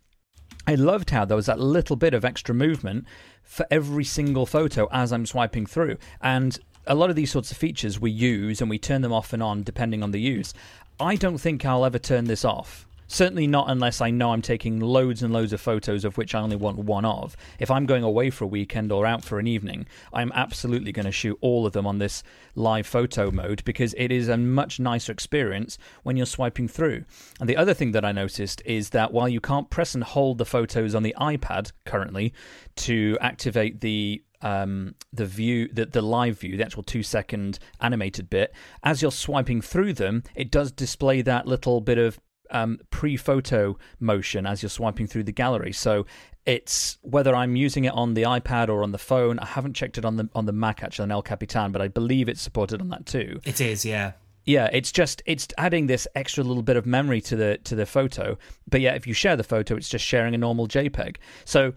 I 0.65 0.75
loved 0.75 1.09
how 1.09 1.25
there 1.25 1.35
was 1.35 1.47
that 1.47 1.59
little 1.59 1.97
bit 1.97 2.13
of 2.13 2.23
extra 2.23 2.55
movement 2.55 3.03
for 3.43 3.67
every 3.69 4.05
single 4.05 4.45
photo 4.45 4.87
as 4.93 5.11
I'm 5.11 5.25
swiping 5.25 5.65
through. 5.65 5.97
And 6.21 6.57
a 6.85 6.95
lot 6.95 7.09
of 7.09 7.17
these 7.17 7.31
sorts 7.31 7.51
of 7.51 7.57
features 7.57 7.99
we 7.99 8.11
use 8.11 8.61
and 8.61 8.69
we 8.69 8.79
turn 8.79 9.01
them 9.01 9.11
off 9.11 9.33
and 9.33 9.43
on 9.43 9.63
depending 9.63 10.01
on 10.01 10.11
the 10.11 10.21
use. 10.21 10.53
I 11.01 11.17
don't 11.17 11.37
think 11.37 11.65
I'll 11.65 11.83
ever 11.83 11.99
turn 11.99 12.25
this 12.25 12.45
off. 12.45 12.86
Certainly 13.07 13.47
not 13.47 13.69
unless 13.69 14.01
I 14.01 14.09
know 14.11 14.31
I'm 14.31 14.41
taking 14.41 14.79
loads 14.79 15.23
and 15.23 15.33
loads 15.33 15.53
of 15.53 15.61
photos 15.61 16.03
of 16.03 16.17
which 16.17 16.35
I 16.35 16.41
only 16.41 16.55
want 16.55 16.77
one 16.77 17.05
of. 17.05 17.35
If 17.59 17.71
I'm 17.71 17.85
going 17.85 18.03
away 18.03 18.29
for 18.29 18.43
a 18.43 18.47
weekend 18.47 18.91
or 18.91 19.05
out 19.05 19.23
for 19.23 19.39
an 19.39 19.47
evening, 19.47 19.87
I'm 20.13 20.31
absolutely 20.33 20.91
going 20.91 21.05
to 21.05 21.11
shoot 21.11 21.37
all 21.41 21.65
of 21.65 21.73
them 21.73 21.87
on 21.87 21.99
this 21.99 22.21
live 22.55 22.85
photo 22.85 23.31
mode 23.31 23.63
because 23.63 23.95
it 23.97 24.11
is 24.11 24.27
a 24.27 24.37
much 24.37 24.79
nicer 24.79 25.11
experience 25.11 25.77
when 26.03 26.17
you're 26.17 26.25
swiping 26.25 26.67
through. 26.67 27.05
And 27.39 27.49
the 27.49 27.57
other 27.57 27.73
thing 27.73 27.91
that 27.91 28.05
I 28.05 28.11
noticed 28.11 28.61
is 28.65 28.89
that 28.89 29.13
while 29.13 29.29
you 29.29 29.39
can't 29.39 29.69
press 29.69 29.95
and 29.95 30.03
hold 30.03 30.37
the 30.37 30.45
photos 30.45 30.93
on 30.93 31.03
the 31.03 31.15
iPad 31.19 31.71
currently 31.85 32.33
to 32.77 33.17
activate 33.21 33.81
the 33.81 34.21
um, 34.41 34.93
the 35.11 35.25
view, 35.25 35.67
the, 35.73 35.87
the 35.87 36.01
live 36.01 36.39
view, 36.39 36.57
the 36.57 36.63
actual 36.63 36.83
two 36.83 37.01
second 37.01 37.57
animated 37.81 38.29
bit, 38.29 38.53
as 38.83 39.01
you're 39.01 39.11
swiping 39.11 39.61
through 39.61 39.93
them, 39.93 40.23
it 40.35 40.51
does 40.51 40.71
display 40.71 41.23
that 41.23 41.47
little 41.47 41.81
bit 41.81 41.97
of 41.97 42.19
um, 42.51 42.79
pre-photo 42.89 43.77
motion 43.99 44.45
as 44.45 44.61
you're 44.61 44.69
swiping 44.69 45.07
through 45.07 45.23
the 45.23 45.31
gallery. 45.31 45.73
So 45.73 46.05
it's 46.45 46.97
whether 47.01 47.35
I'm 47.35 47.55
using 47.55 47.85
it 47.85 47.93
on 47.93 48.13
the 48.13 48.23
iPad 48.23 48.69
or 48.69 48.81
on 48.83 48.91
the 48.91 48.97
phone. 48.97 49.37
I 49.39 49.45
haven't 49.45 49.73
checked 49.73 49.97
it 49.97 50.05
on 50.05 50.15
the 50.15 50.29
on 50.33 50.45
the 50.45 50.53
Mac 50.53 50.81
actually 50.83 51.03
on 51.03 51.11
El 51.11 51.21
Capitan, 51.21 51.71
but 51.71 51.81
I 51.81 51.87
believe 51.89 52.29
it's 52.29 52.41
supported 52.41 52.81
on 52.81 52.89
that 52.89 53.05
too. 53.05 53.41
It 53.45 53.59
is, 53.59 53.85
yeah. 53.85 54.13
Yeah, 54.45 54.69
it's 54.71 54.93
just 54.93 55.21
it's 55.25 55.45
adding 55.57 55.87
this 55.87 56.07
extra 56.15 56.43
little 56.43 56.63
bit 56.63 56.77
of 56.77 56.85
memory 56.85 57.19
to 57.21 57.35
the 57.35 57.57
to 57.65 57.75
the 57.75 57.85
photo. 57.85 58.37
But 58.65 58.79
yeah, 58.79 58.93
if 58.93 59.05
you 59.05 59.13
share 59.13 59.35
the 59.35 59.43
photo, 59.43 59.75
it's 59.75 59.89
just 59.89 60.05
sharing 60.05 60.33
a 60.33 60.37
normal 60.37 60.69
JPEG. 60.69 61.17
So 61.43 61.73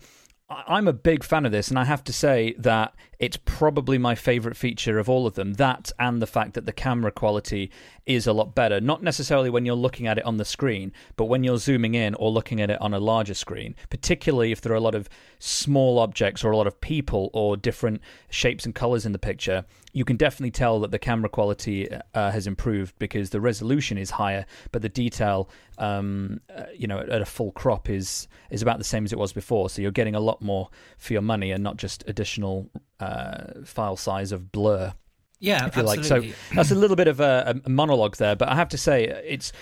I'm 0.49 0.87
a 0.87 0.93
big 0.93 1.25
fan 1.25 1.47
of 1.47 1.53
this, 1.53 1.69
and 1.69 1.79
I 1.79 1.85
have 1.85 2.05
to 2.05 2.13
say 2.13 2.55
that 2.59 2.95
it's 3.21 3.39
probably 3.45 3.99
my 3.99 4.15
favorite 4.15 4.57
feature 4.57 4.99
of 4.99 5.09
all 5.09 5.27
of 5.27 5.35
them. 5.35 5.53
That 5.55 5.93
and 5.99 6.23
the 6.23 6.27
fact 6.27 6.55
that 6.55 6.65
the 6.65 6.73
camera 6.73 7.13
quality 7.13 7.71
is 8.07 8.27
a 8.27 8.33
lot 8.33 8.55
better. 8.55 8.81
Not 8.81 9.03
necessarily 9.03 9.51
when 9.51 9.67
you're 9.67 9.75
looking 9.77 10.07
at 10.07 10.17
it 10.17 10.25
on 10.25 10.39
the 10.39 10.45
screen, 10.45 10.91
but 11.17 11.27
when 11.27 11.45
you're 11.45 11.59
zooming 11.59 11.95
in 11.95 12.15
or 12.15 12.31
looking 12.31 12.63
at 12.63 12.71
it 12.71 12.81
on 12.81 12.95
a 12.95 12.99
larger 12.99 13.35
screen, 13.35 13.77
particularly 13.91 14.53
if 14.53 14.63
there 14.63 14.73
are 14.73 14.77
a 14.77 14.81
lot 14.81 14.95
of 14.95 15.07
small 15.39 15.99
objects 15.99 16.43
or 16.43 16.51
a 16.51 16.57
lot 16.57 16.67
of 16.67 16.81
people 16.81 17.29
or 17.35 17.59
different 17.59 18.01
shapes 18.31 18.65
and 18.65 18.75
colors 18.75 19.05
in 19.05 19.13
the 19.13 19.19
picture, 19.19 19.67
you 19.93 20.07
can 20.07 20.17
definitely 20.17 20.51
tell 20.51 20.81
that 20.81 20.91
the 20.91 20.99
camera 20.99 21.29
quality 21.29 21.89
uh, 22.15 22.31
has 22.31 22.47
improved 22.47 22.99
because 22.99 23.29
the 23.31 23.41
resolution 23.41 23.99
is 23.99 24.11
higher, 24.11 24.47
but 24.73 24.81
the 24.81 24.89
detail, 24.89 25.51
um, 25.77 26.41
uh, 26.57 26.65
you 26.75 26.87
know, 26.87 27.01
at, 27.01 27.21
a 27.21 27.27
full 27.27 27.53
crop 27.53 27.91
is 27.91 28.29
is 28.49 28.63
about 28.63 28.79
the 28.79 28.85
same 28.85 29.05
as 29.05 29.13
it 29.13 29.19
was 29.19 29.35
before. 29.35 29.69
So 29.69 29.83
you're 29.83 29.91
getting 29.91 30.15
a 30.15 30.21
lot 30.21 30.41
more 30.41 30.71
for 30.97 31.13
your 31.13 31.23
money 31.23 31.51
and 31.51 31.63
not 31.63 31.77
just 31.77 32.03
additional 32.07 32.71
uh, 33.01 33.65
file 33.65 33.97
size 33.97 34.33
of 34.33 34.53
blur. 34.53 34.93
Yeah, 35.39 35.67
if 35.67 35.77
you 35.77 35.83
absolutely. 35.83 36.29
like. 36.29 36.37
So 36.37 36.55
that's 36.55 36.71
a 36.71 36.75
little 36.75 36.97
bit 36.97 37.09
of 37.09 37.21
a, 37.21 37.61
a 37.65 37.69
monologue 37.69 38.17
there, 38.17 38.37
but 38.37 38.49
I 38.49 38.57
have 38.57 38.69
to 38.71 38.79
say, 38.79 39.05
it's 39.27 39.53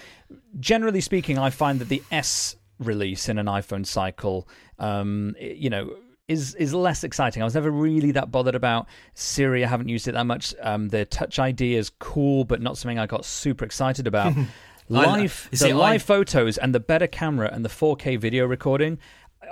generally 0.59 1.01
speaking, 1.01 1.39
I 1.39 1.51
find 1.51 1.81
that 1.81 1.89
the 1.89 2.03
S 2.11 2.57
release 2.81 3.29
in 3.29 3.39
an 3.39 3.47
iPhone 3.47 3.87
cycle, 3.87 4.49
um, 4.79 5.37
you 5.39 5.71
know 5.71 5.95
is 6.29 6.55
is 6.57 6.75
less 6.75 7.05
exciting. 7.05 7.43
I 7.43 7.45
was 7.45 7.55
never 7.55 7.71
really 7.71 8.13
that 8.13 8.31
bothered 8.31 8.55
about 8.55 8.87
Siri. 9.15 9.65
I 9.65 9.69
haven't 9.69 9.89
used 9.89 10.07
it 10.07 10.13
that 10.13 10.25
much. 10.25 10.55
Um, 10.61 10.89
the 10.89 11.07
Touch 11.07 11.39
ID 11.39 11.75
is 11.75 11.91
cool, 11.99 12.45
but 12.45 12.61
not 12.61 12.77
something 12.77 12.99
I 12.99 13.07
got 13.07 13.25
super 13.25 13.65
excited 13.65 14.07
about. 14.07 14.35
live 14.89 15.49
the 15.53 15.73
live 15.73 16.03
I... 16.03 16.05
photos 16.05 16.59
and 16.59 16.75
the 16.75 16.81
better 16.81 17.07
camera 17.07 17.51
and 17.53 17.65
the 17.65 17.69
4K 17.69 18.19
video 18.19 18.47
recording. 18.47 18.99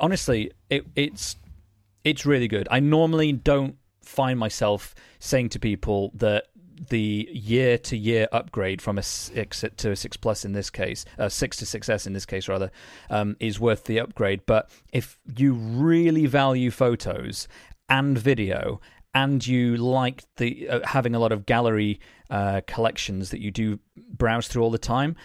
Honestly, 0.00 0.52
it, 0.68 0.84
it's 0.94 1.36
it's 2.06 2.24
really 2.24 2.46
good. 2.46 2.68
I 2.70 2.78
normally 2.78 3.32
don't 3.32 3.76
find 4.00 4.38
myself 4.38 4.94
saying 5.18 5.48
to 5.50 5.58
people 5.58 6.12
that 6.14 6.44
the 6.88 7.28
year 7.32 7.78
to 7.78 7.96
year 7.96 8.28
upgrade 8.30 8.80
from 8.80 8.96
a 8.96 9.02
six 9.02 9.64
to 9.76 9.90
a 9.90 9.96
six 9.96 10.16
plus 10.16 10.44
in 10.44 10.52
this 10.52 10.70
case, 10.70 11.04
uh, 11.18 11.28
six 11.28 11.56
to 11.56 11.66
six 11.66 11.88
S 11.88 12.06
in 12.06 12.12
this 12.12 12.24
case 12.24 12.48
rather, 12.48 12.70
um, 13.10 13.36
is 13.40 13.58
worth 13.58 13.84
the 13.84 13.98
upgrade. 13.98 14.46
But 14.46 14.70
if 14.92 15.18
you 15.36 15.54
really 15.54 16.26
value 16.26 16.70
photos 16.70 17.48
and 17.88 18.16
video, 18.16 18.80
and 19.12 19.44
you 19.44 19.76
like 19.76 20.22
the 20.36 20.68
uh, 20.68 20.80
having 20.86 21.14
a 21.14 21.18
lot 21.18 21.32
of 21.32 21.44
gallery 21.44 21.98
uh, 22.30 22.60
collections 22.68 23.30
that 23.30 23.40
you 23.40 23.50
do 23.50 23.80
browse 24.12 24.46
through 24.46 24.62
all 24.62 24.70
the 24.70 24.78
time, 24.78 25.16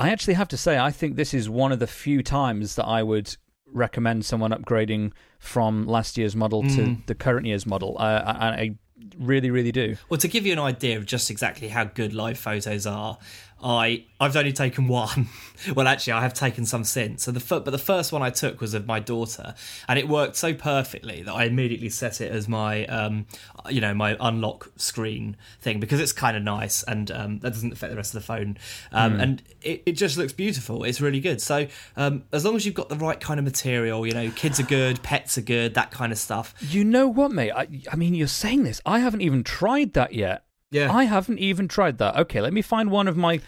I 0.00 0.10
actually 0.10 0.34
have 0.34 0.48
to 0.48 0.56
say 0.56 0.76
I 0.76 0.90
think 0.90 1.14
this 1.14 1.34
is 1.34 1.48
one 1.48 1.70
of 1.70 1.78
the 1.78 1.86
few 1.86 2.24
times 2.24 2.74
that 2.74 2.86
I 2.86 3.04
would 3.04 3.36
recommend 3.72 4.24
someone 4.24 4.52
upgrading 4.52 5.12
from 5.38 5.86
last 5.86 6.16
year's 6.16 6.36
model 6.36 6.62
mm. 6.62 6.74
to 6.76 6.96
the 7.06 7.14
current 7.14 7.46
year's 7.46 7.66
model. 7.66 7.96
Uh, 7.98 8.22
I, 8.24 8.48
I 8.48 8.74
really, 9.18 9.50
really 9.50 9.72
do. 9.72 9.96
Well, 10.08 10.18
to 10.18 10.28
give 10.28 10.46
you 10.46 10.52
an 10.52 10.58
idea 10.58 10.96
of 10.96 11.06
just 11.06 11.30
exactly 11.30 11.68
how 11.68 11.84
good 11.84 12.12
live 12.12 12.38
photos 12.38 12.86
are, 12.86 13.18
I 13.62 14.04
I've 14.20 14.36
only 14.36 14.52
taken 14.52 14.88
one. 14.88 15.28
well, 15.74 15.88
actually, 15.88 16.14
I 16.14 16.20
have 16.20 16.34
taken 16.34 16.66
some 16.66 16.84
since. 16.84 17.24
So 17.24 17.32
the 17.32 17.60
but 17.60 17.70
the 17.70 17.78
first 17.78 18.12
one 18.12 18.22
I 18.22 18.30
took 18.30 18.60
was 18.60 18.74
of 18.74 18.86
my 18.86 19.00
daughter, 19.00 19.54
and 19.88 19.98
it 19.98 20.08
worked 20.08 20.36
so 20.36 20.52
perfectly 20.54 21.22
that 21.22 21.32
I 21.32 21.44
immediately 21.44 21.88
set 21.88 22.20
it 22.20 22.30
as 22.30 22.48
my 22.48 22.86
um, 22.86 23.26
you 23.68 23.80
know 23.80 23.94
my 23.94 24.16
unlock 24.20 24.70
screen 24.76 25.36
thing 25.60 25.80
because 25.80 26.00
it's 26.00 26.12
kind 26.12 26.36
of 26.36 26.42
nice 26.42 26.82
and 26.82 27.10
um, 27.10 27.38
that 27.40 27.50
doesn't 27.50 27.72
affect 27.72 27.90
the 27.90 27.96
rest 27.96 28.14
of 28.14 28.20
the 28.20 28.26
phone, 28.26 28.58
um, 28.92 29.14
mm. 29.14 29.22
and 29.22 29.42
it, 29.62 29.82
it 29.86 29.92
just 29.92 30.18
looks 30.18 30.32
beautiful. 30.32 30.84
It's 30.84 31.00
really 31.00 31.20
good. 31.20 31.40
So 31.40 31.66
um, 31.96 32.24
as 32.32 32.44
long 32.44 32.56
as 32.56 32.66
you've 32.66 32.74
got 32.74 32.88
the 32.88 32.96
right 32.96 33.18
kind 33.18 33.38
of 33.38 33.44
material, 33.44 34.06
you 34.06 34.12
know, 34.12 34.30
kids 34.32 34.60
are 34.60 34.64
good, 34.64 35.02
pets 35.02 35.38
are 35.38 35.42
good, 35.42 35.74
that 35.74 35.90
kind 35.90 36.12
of 36.12 36.18
stuff. 36.18 36.54
You 36.60 36.84
know 36.84 37.08
what, 37.08 37.32
mate? 37.32 37.52
I, 37.52 37.68
I 37.90 37.96
mean, 37.96 38.14
you're 38.14 38.28
saying 38.28 38.64
this. 38.64 38.80
I 38.84 38.98
haven't 38.98 39.22
even 39.22 39.44
tried 39.44 39.94
that 39.94 40.12
yet. 40.12 40.45
Yeah. 40.70 40.92
I 40.92 41.04
haven't 41.04 41.38
even 41.38 41.68
tried 41.68 41.98
that. 41.98 42.16
Okay, 42.16 42.40
let 42.40 42.52
me 42.52 42.62
find 42.62 42.90
one 42.90 43.08
of 43.08 43.16
my 43.16 43.40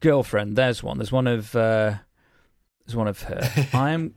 girlfriend. 0.00 0.56
There's 0.56 0.82
one. 0.82 0.98
There's 0.98 1.12
one 1.12 1.26
of 1.26 1.54
uh 1.54 1.94
there's 2.86 2.96
one 2.96 3.08
of 3.08 3.22
her. 3.22 3.68
I'm 3.72 4.14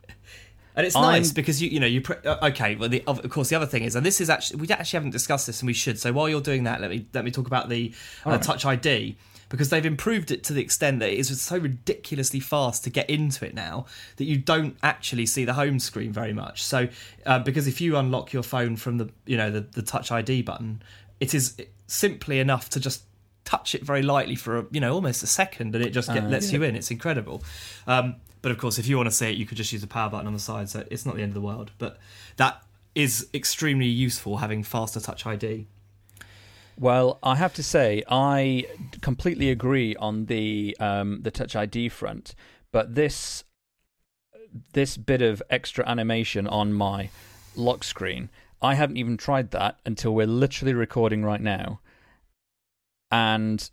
And 0.76 0.86
it's 0.86 0.96
nice 0.96 1.30
I'm, 1.30 1.34
because 1.36 1.62
you 1.62 1.70
you 1.70 1.80
know 1.80 1.88
you 1.88 2.02
pre- 2.02 2.18
uh, 2.26 2.48
okay. 2.50 2.76
Well, 2.76 2.90
the, 2.90 3.04
of 3.08 3.28
course 3.30 3.50
the 3.50 3.56
other 3.56 3.66
thing 3.66 3.84
is, 3.84 3.96
and 3.96 4.06
this 4.06 4.20
is 4.20 4.30
actually 4.30 4.62
we 4.62 4.70
actually 4.70 4.98
haven't 4.98 5.12
discussed 5.12 5.48
this, 5.48 5.62
and 5.62 5.68
we 5.68 5.74
should. 5.74 6.00
So 6.00 6.12
while 6.12 6.28
you're 6.28 6.42
doing 6.42 6.64
that, 6.64 6.82
let 6.82 6.90
me 6.90 7.06
let 7.14 7.24
me 7.24 7.32
talk 7.32 7.48
about 7.48 7.70
the 7.70 7.94
uh, 8.26 8.32
right. 8.32 8.42
Touch 8.42 8.66
ID 8.66 9.18
because 9.50 9.70
they've 9.70 9.86
improved 9.86 10.30
it 10.30 10.44
to 10.44 10.54
the 10.54 10.62
extent 10.62 11.00
that 11.00 11.10
it 11.10 11.18
is 11.18 11.42
so 11.42 11.58
ridiculously 11.58 12.40
fast 12.40 12.84
to 12.84 12.90
get 12.90 13.10
into 13.10 13.46
it 13.46 13.54
now 13.54 13.86
that 14.18 14.26
you 14.26 14.38
don't 14.38 14.76
actually 14.84 15.26
see 15.26 15.46
the 15.46 15.54
home 15.54 15.80
screen 15.80 16.12
very 16.12 16.34
much. 16.34 16.64
So 16.64 16.90
uh, 17.26 17.40
because 17.40 17.68
if 17.68 17.80
you 17.80 17.96
unlock 17.96 18.34
your 18.34 18.44
phone 18.44 18.76
from 18.76 18.98
the 18.98 19.10
you 19.26 19.38
know 19.38 19.50
the, 19.50 19.62
the 19.62 19.82
Touch 19.82 20.12
ID 20.12 20.42
button, 20.42 20.82
it 21.20 21.34
is 21.34 21.58
simply 21.88 22.40
enough 22.40 22.70
to 22.70 22.80
just 22.80 23.04
touch 23.46 23.74
it 23.74 23.84
very 23.84 24.02
lightly 24.02 24.36
for 24.36 24.60
a, 24.60 24.66
you 24.72 24.80
know 24.80 24.94
almost 24.94 25.24
a 25.24 25.28
second 25.28 25.74
and 25.74 25.84
it 25.84 25.92
just 25.92 26.12
get, 26.14 26.24
uh, 26.24 26.28
lets 26.28 26.52
yeah. 26.52 26.60
you 26.60 26.64
in. 26.64 26.76
It's 26.76 26.92
incredible. 26.92 27.44
Um, 27.86 28.16
but 28.42 28.52
of 28.52 28.58
course 28.58 28.78
if 28.78 28.88
you 28.88 28.98
want 28.98 29.08
to 29.08 29.16
see 29.16 29.30
it 29.30 29.38
you 29.38 29.46
could 29.46 29.58
just 29.58 29.72
use 29.72 29.82
the 29.82 29.88
power 29.88 30.10
button 30.10 30.28
on 30.28 30.34
the 30.34 30.40
side 30.40 30.70
so 30.70 30.86
it's 30.92 31.06
not 31.06 31.16
the 31.16 31.22
end 31.22 31.32
of 31.32 31.36
the 31.36 31.42
world. 31.42 31.72
But 31.78 31.98
that 32.38 32.62
is 32.96 33.28
extremely 33.34 33.88
useful 33.88 34.38
having 34.38 34.64
faster 34.64 35.00
touch 35.00 35.26
id 35.26 35.68
well, 36.80 37.18
I 37.24 37.38
have 37.38 37.56
to 37.56 37.64
say, 37.64 38.04
I 38.08 38.68
completely 39.02 39.50
agree 39.50 39.96
on 39.96 40.26
the 40.26 40.78
um, 40.80 41.22
the 41.24 41.32
Touch 41.32 41.56
ID 41.56 41.90
front, 41.90 42.36
but 42.72 42.94
this 42.94 43.44
this 44.74 44.96
bit 44.96 45.22
of 45.22 45.42
extra 45.50 45.88
animation 45.88 46.48
on 46.48 46.74
my 46.74 47.10
lock 47.56 47.84
screen 47.84 48.30
I 48.62 48.76
haven't 48.76 48.98
even 48.98 49.18
tried 49.18 49.52
that 49.52 49.80
until 49.86 50.14
we're 50.16 50.28
literally 50.28 50.74
recording 50.74 51.24
right 51.24 51.42
now. 51.42 51.80
And 53.12 53.70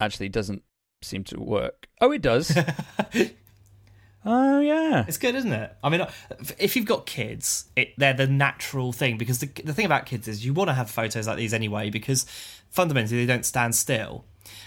actually, 0.00 0.26
it 0.26 0.32
doesn't 0.32 0.62
seem 1.02 1.24
to 1.24 1.40
work. 1.40 1.88
Oh, 2.00 2.10
it 2.12 2.22
does. 2.22 2.56
oh, 4.24 4.60
yeah. 4.60 5.04
It's 5.06 5.18
good, 5.18 5.34
isn't 5.34 5.52
it? 5.52 5.76
I 5.82 5.88
mean, 5.88 6.00
uh, 6.02 6.10
if 6.58 6.74
you've 6.76 6.84
got 6.86 7.06
kids, 7.06 7.66
it, 7.76 7.94
they're 7.96 8.12
the 8.12 8.26
natural 8.26 8.92
thing 8.92 9.16
because 9.16 9.38
the, 9.38 9.50
the 9.64 9.72
thing 9.72 9.86
about 9.86 10.06
kids 10.06 10.26
is 10.26 10.44
you 10.44 10.52
want 10.52 10.68
to 10.68 10.74
have 10.74 10.90
photos 10.90 11.26
like 11.26 11.36
these 11.36 11.54
anyway 11.54 11.90
because 11.90 12.26
fundamentally 12.70 13.24
they 13.24 13.32
don't 13.32 13.46
stand 13.46 13.74
still. 13.74 14.24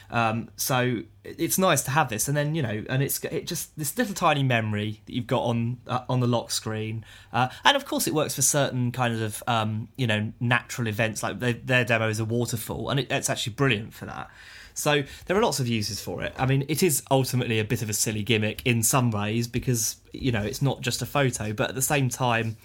Um, 0.09 0.49
so 0.55 1.01
it's 1.23 1.57
nice 1.57 1.81
to 1.83 1.91
have 1.91 2.09
this, 2.09 2.27
and 2.27 2.37
then 2.37 2.55
you 2.55 2.61
know, 2.61 2.83
and 2.89 3.03
it's 3.03 3.23
it 3.25 3.45
just 3.45 3.77
this 3.77 3.97
little 3.97 4.13
tiny 4.13 4.43
memory 4.43 5.01
that 5.05 5.13
you've 5.13 5.27
got 5.27 5.43
on 5.43 5.79
uh, 5.87 6.01
on 6.07 6.19
the 6.19 6.27
lock 6.27 6.51
screen, 6.51 7.03
uh, 7.33 7.49
and 7.65 7.75
of 7.75 7.85
course 7.85 8.07
it 8.07 8.13
works 8.13 8.35
for 8.35 8.41
certain 8.41 8.91
kind 8.91 9.21
of 9.21 9.43
um, 9.47 9.89
you 9.97 10.07
know 10.07 10.31
natural 10.39 10.87
events 10.87 11.23
like 11.23 11.39
they, 11.39 11.53
their 11.53 11.83
demo 11.83 12.07
is 12.07 12.19
a 12.19 12.25
waterfall, 12.25 12.89
and 12.89 12.99
it, 12.99 13.11
it's 13.11 13.29
actually 13.29 13.53
brilliant 13.53 13.93
for 13.93 14.05
that. 14.05 14.29
So 14.73 15.03
there 15.25 15.35
are 15.35 15.41
lots 15.41 15.59
of 15.59 15.67
uses 15.67 15.99
for 15.99 16.21
it. 16.21 16.33
I 16.37 16.45
mean, 16.45 16.63
it 16.67 16.83
is 16.83 17.01
ultimately 17.09 17.59
a 17.59 17.65
bit 17.65 17.81
of 17.81 17.89
a 17.89 17.93
silly 17.93 18.21
gimmick 18.21 18.61
in 18.63 18.83
some 18.83 19.09
ways 19.11 19.47
because 19.47 19.97
you 20.13 20.31
know 20.31 20.43
it's 20.43 20.61
not 20.61 20.81
just 20.81 21.01
a 21.01 21.05
photo, 21.05 21.51
but 21.51 21.69
at 21.69 21.75
the 21.75 21.81
same 21.81 22.09
time, 22.09 22.57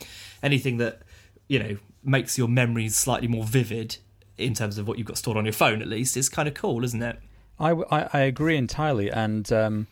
anything 0.43 0.77
that 0.77 1.03
you 1.49 1.59
know 1.59 1.77
makes 2.05 2.39
your 2.39 2.49
memories 2.49 2.97
slightly 2.97 3.29
more 3.29 3.45
vivid 3.45 3.97
in 4.39 4.55
terms 4.55 4.79
of 4.79 4.89
what 4.89 4.99
you've 4.99 5.07
got 5.07 5.19
stored 5.19 5.37
on 5.37 5.45
your 5.45 5.53
phone, 5.53 5.83
at 5.83 5.89
least, 5.89 6.17
is 6.17 6.29
kind 6.29 6.49
of 6.49 6.55
cool, 6.55 6.85
isn't 6.85 7.03
it? 7.03 7.19
I, 7.59 7.71
I, 7.71 8.09
I 8.13 8.21
agree 8.21 8.57
entirely, 8.57 9.11
and 9.11 9.51
um, 9.53 9.87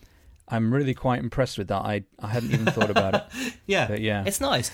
I'm 0.47 0.73
really 0.73 0.93
quite 0.93 1.19
impressed 1.19 1.57
with 1.57 1.67
that. 1.69 1.81
I 1.81 2.03
I 2.19 2.27
hadn't 2.27 2.51
even 2.51 2.65
thought 2.65 2.89
about 2.89 3.15
it. 3.15 3.53
yeah, 3.65 3.87
but 3.87 4.01
yeah, 4.01 4.23
it's 4.25 4.41
nice. 4.41 4.71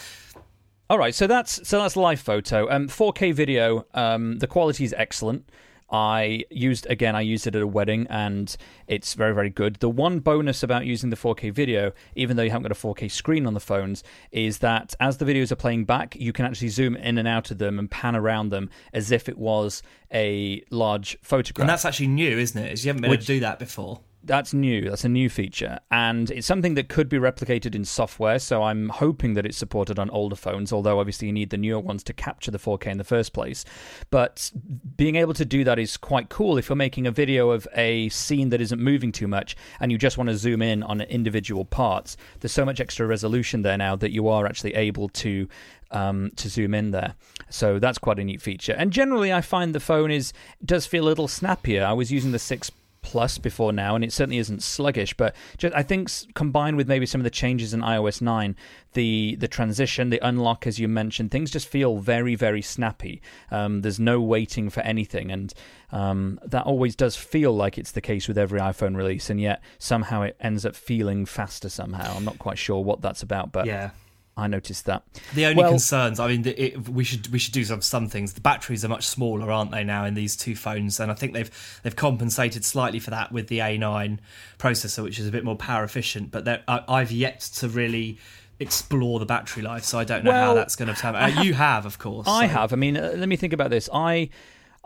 All 0.89 0.97
right, 0.97 1.13
so 1.13 1.27
that's 1.27 1.67
so 1.67 1.79
that's 1.81 1.95
live 1.95 2.19
photo. 2.19 2.69
Um, 2.71 2.87
4K 2.87 3.33
video. 3.33 3.85
Um, 3.93 4.39
the 4.39 4.47
quality 4.47 4.83
is 4.85 4.93
excellent. 4.97 5.49
I 5.89 6.43
used 6.49 6.85
again. 6.87 7.15
I 7.15 7.21
used 7.21 7.47
it 7.47 7.55
at 7.55 7.61
a 7.61 7.67
wedding, 7.67 8.07
and 8.09 8.55
it's 8.87 9.13
very, 9.13 9.33
very 9.33 9.49
good. 9.49 9.75
The 9.75 9.89
one 9.89 10.19
bonus 10.19 10.63
about 10.63 10.85
using 10.85 11.09
the 11.09 11.15
4K 11.15 11.53
video, 11.53 11.93
even 12.15 12.35
though 12.35 12.43
you 12.43 12.51
haven't 12.51 12.63
got 12.63 12.71
a 12.71 12.79
4K 12.79 13.09
screen 13.09 13.45
on 13.45 13.53
the 13.53 13.59
phones, 13.59 14.03
is 14.31 14.59
that 14.59 14.95
as 14.99 15.17
the 15.17 15.25
videos 15.25 15.51
are 15.51 15.55
playing 15.55 15.85
back, 15.85 16.15
you 16.15 16.33
can 16.33 16.45
actually 16.45 16.69
zoom 16.69 16.95
in 16.95 17.17
and 17.17 17.27
out 17.27 17.51
of 17.51 17.57
them 17.57 17.79
and 17.79 17.89
pan 17.89 18.15
around 18.15 18.49
them 18.49 18.69
as 18.93 19.11
if 19.11 19.29
it 19.29 19.37
was 19.37 19.81
a 20.13 20.63
large 20.71 21.17
photograph. 21.21 21.63
And 21.63 21.69
that's 21.69 21.85
actually 21.85 22.07
new, 22.07 22.37
isn't 22.37 22.61
it? 22.61 22.83
You 22.83 22.89
haven't 22.89 23.01
been 23.01 23.11
Which, 23.11 23.19
able 23.19 23.25
to 23.25 23.33
do 23.33 23.39
that 23.41 23.59
before 23.59 24.01
that's 24.27 24.53
new. 24.53 24.89
That's 24.89 25.05
a 25.05 25.09
new 25.09 25.29
feature, 25.29 25.79
and 25.89 26.29
it's 26.29 26.45
something 26.45 26.75
that 26.75 26.89
could 26.89 27.09
be 27.09 27.17
replicated 27.17 27.73
in 27.73 27.85
software. 27.85 28.39
So 28.39 28.63
I'm 28.63 28.89
hoping 28.89 29.33
that 29.33 29.45
it's 29.45 29.57
supported 29.57 29.97
on 29.97 30.09
older 30.09 30.35
phones. 30.35 30.71
Although 30.71 30.99
obviously 30.99 31.27
you 31.27 31.33
need 31.33 31.49
the 31.49 31.57
newer 31.57 31.79
ones 31.79 32.03
to 32.03 32.13
capture 32.13 32.51
the 32.51 32.59
4K 32.59 32.87
in 32.87 32.97
the 32.97 33.03
first 33.03 33.33
place. 33.33 33.65
But 34.09 34.51
being 34.95 35.15
able 35.15 35.33
to 35.33 35.45
do 35.45 35.63
that 35.63 35.79
is 35.79 35.97
quite 35.97 36.29
cool 36.29 36.57
if 36.57 36.69
you're 36.69 36.75
making 36.75 37.07
a 37.07 37.11
video 37.11 37.49
of 37.49 37.67
a 37.73 38.09
scene 38.09 38.49
that 38.49 38.61
isn't 38.61 38.81
moving 38.81 39.11
too 39.11 39.27
much, 39.27 39.55
and 39.79 39.91
you 39.91 39.97
just 39.97 40.17
want 40.17 40.29
to 40.29 40.37
zoom 40.37 40.61
in 40.61 40.83
on 40.83 41.01
individual 41.01 41.65
parts. 41.65 42.17
There's 42.39 42.51
so 42.51 42.65
much 42.65 42.79
extra 42.79 43.07
resolution 43.07 43.61
there 43.61 43.77
now 43.77 43.95
that 43.95 44.11
you 44.11 44.27
are 44.27 44.45
actually 44.45 44.75
able 44.75 45.09
to 45.09 45.47
um, 45.91 46.31
to 46.35 46.49
zoom 46.49 46.73
in 46.73 46.91
there. 46.91 47.15
So 47.49 47.79
that's 47.79 47.97
quite 47.97 48.19
a 48.19 48.23
neat 48.23 48.41
feature. 48.41 48.73
And 48.77 48.91
generally, 48.91 49.31
I 49.31 49.41
find 49.41 49.73
the 49.73 49.79
phone 49.79 50.11
is 50.11 50.33
does 50.63 50.85
feel 50.85 51.05
a 51.05 51.09
little 51.09 51.27
snappier. 51.27 51.85
I 51.85 51.93
was 51.93 52.11
using 52.11 52.31
the 52.31 52.39
six 52.39 52.69
plus 53.07 53.37
before 53.37 53.71
now, 53.71 53.95
and 53.95 54.03
it 54.03 54.11
certainly 54.11 54.37
isn't 54.37 54.61
sluggish. 54.61 55.13
But 55.13 55.33
just, 55.57 55.73
I 55.73 55.81
think 55.81 56.11
combined 56.33 56.75
with 56.75 56.89
maybe 56.89 57.05
some 57.05 57.21
of 57.21 57.23
the 57.23 57.29
changes 57.29 57.73
in 57.73 57.79
iOS 57.79 58.21
9, 58.21 58.53
the 58.91 59.37
the 59.39 59.47
transition, 59.47 60.09
the 60.09 60.19
unlock, 60.21 60.67
as 60.67 60.77
you 60.77 60.89
mentioned, 60.89 61.31
things 61.31 61.49
just 61.49 61.69
feel 61.69 61.99
very 61.99 62.35
very 62.35 62.61
snappy. 62.61 63.21
Um, 63.49 63.81
there's 63.81 63.97
no 63.97 64.19
waiting 64.19 64.69
for 64.69 64.81
anything, 64.81 65.31
and 65.31 65.53
um, 65.93 66.37
that 66.45 66.65
always 66.65 66.97
does 66.97 67.15
feel 67.15 67.55
like 67.55 67.77
it's 67.77 67.93
the 67.93 68.01
case 68.01 68.27
with 68.27 68.37
every 68.37 68.59
iPhone 68.59 68.97
release, 68.97 69.29
and 69.29 69.39
yet 69.39 69.61
somehow 69.79 70.23
it 70.23 70.35
ends 70.41 70.65
up 70.65 70.75
feeling 70.75 71.25
faster 71.25 71.69
somehow. 71.69 72.13
I'm 72.13 72.25
not 72.25 72.39
quite 72.39 72.57
sure 72.57 72.83
what 72.83 73.01
that's 73.01 73.23
about, 73.23 73.53
but 73.53 73.67
yeah. 73.67 73.91
I 74.37 74.47
noticed 74.47 74.85
that. 74.85 75.03
The 75.33 75.45
only 75.47 75.63
well, 75.63 75.71
concerns, 75.71 76.19
I 76.19 76.27
mean, 76.27 76.45
it, 76.45 76.87
we 76.87 77.03
should 77.03 77.27
we 77.29 77.39
should 77.39 77.53
do 77.53 77.63
some 77.63 77.81
some 77.81 78.07
things. 78.07 78.33
The 78.33 78.41
batteries 78.41 78.85
are 78.85 78.87
much 78.87 79.05
smaller, 79.05 79.51
aren't 79.51 79.71
they 79.71 79.83
now 79.83 80.05
in 80.05 80.13
these 80.13 80.35
two 80.35 80.55
phones? 80.55 80.99
And 80.99 81.11
I 81.11 81.15
think 81.15 81.33
they've 81.33 81.79
they've 81.83 81.95
compensated 81.95 82.63
slightly 82.63 82.99
for 82.99 83.09
that 83.09 83.31
with 83.31 83.47
the 83.47 83.59
A9 83.59 84.19
processor, 84.59 85.03
which 85.03 85.17
is 85.17 85.27
a 85.27 85.31
bit 85.31 85.43
more 85.43 85.55
power 85.55 85.83
efficient. 85.83 86.29
But 86.29 86.47
I, 86.67 86.83
I've 86.87 87.11
yet 87.11 87.39
to 87.55 87.67
really 87.67 88.19
explore 88.59 89.19
the 89.19 89.25
battery 89.25 89.63
life, 89.63 89.83
so 89.83 89.97
I 89.97 90.03
don't 90.03 90.23
know 90.23 90.31
well, 90.31 90.49
how 90.49 90.53
that's 90.53 90.75
going 90.75 90.93
to 90.93 90.99
turn 90.99 91.15
out. 91.15 91.37
Uh, 91.37 91.41
you 91.41 91.55
have, 91.55 91.85
of 91.85 91.97
course. 91.97 92.27
I 92.27 92.47
so. 92.47 92.53
have. 92.53 92.73
I 92.73 92.75
mean, 92.75 92.95
uh, 92.95 93.13
let 93.15 93.27
me 93.27 93.35
think 93.35 93.53
about 93.53 93.71
this. 93.71 93.89
I 93.91 94.29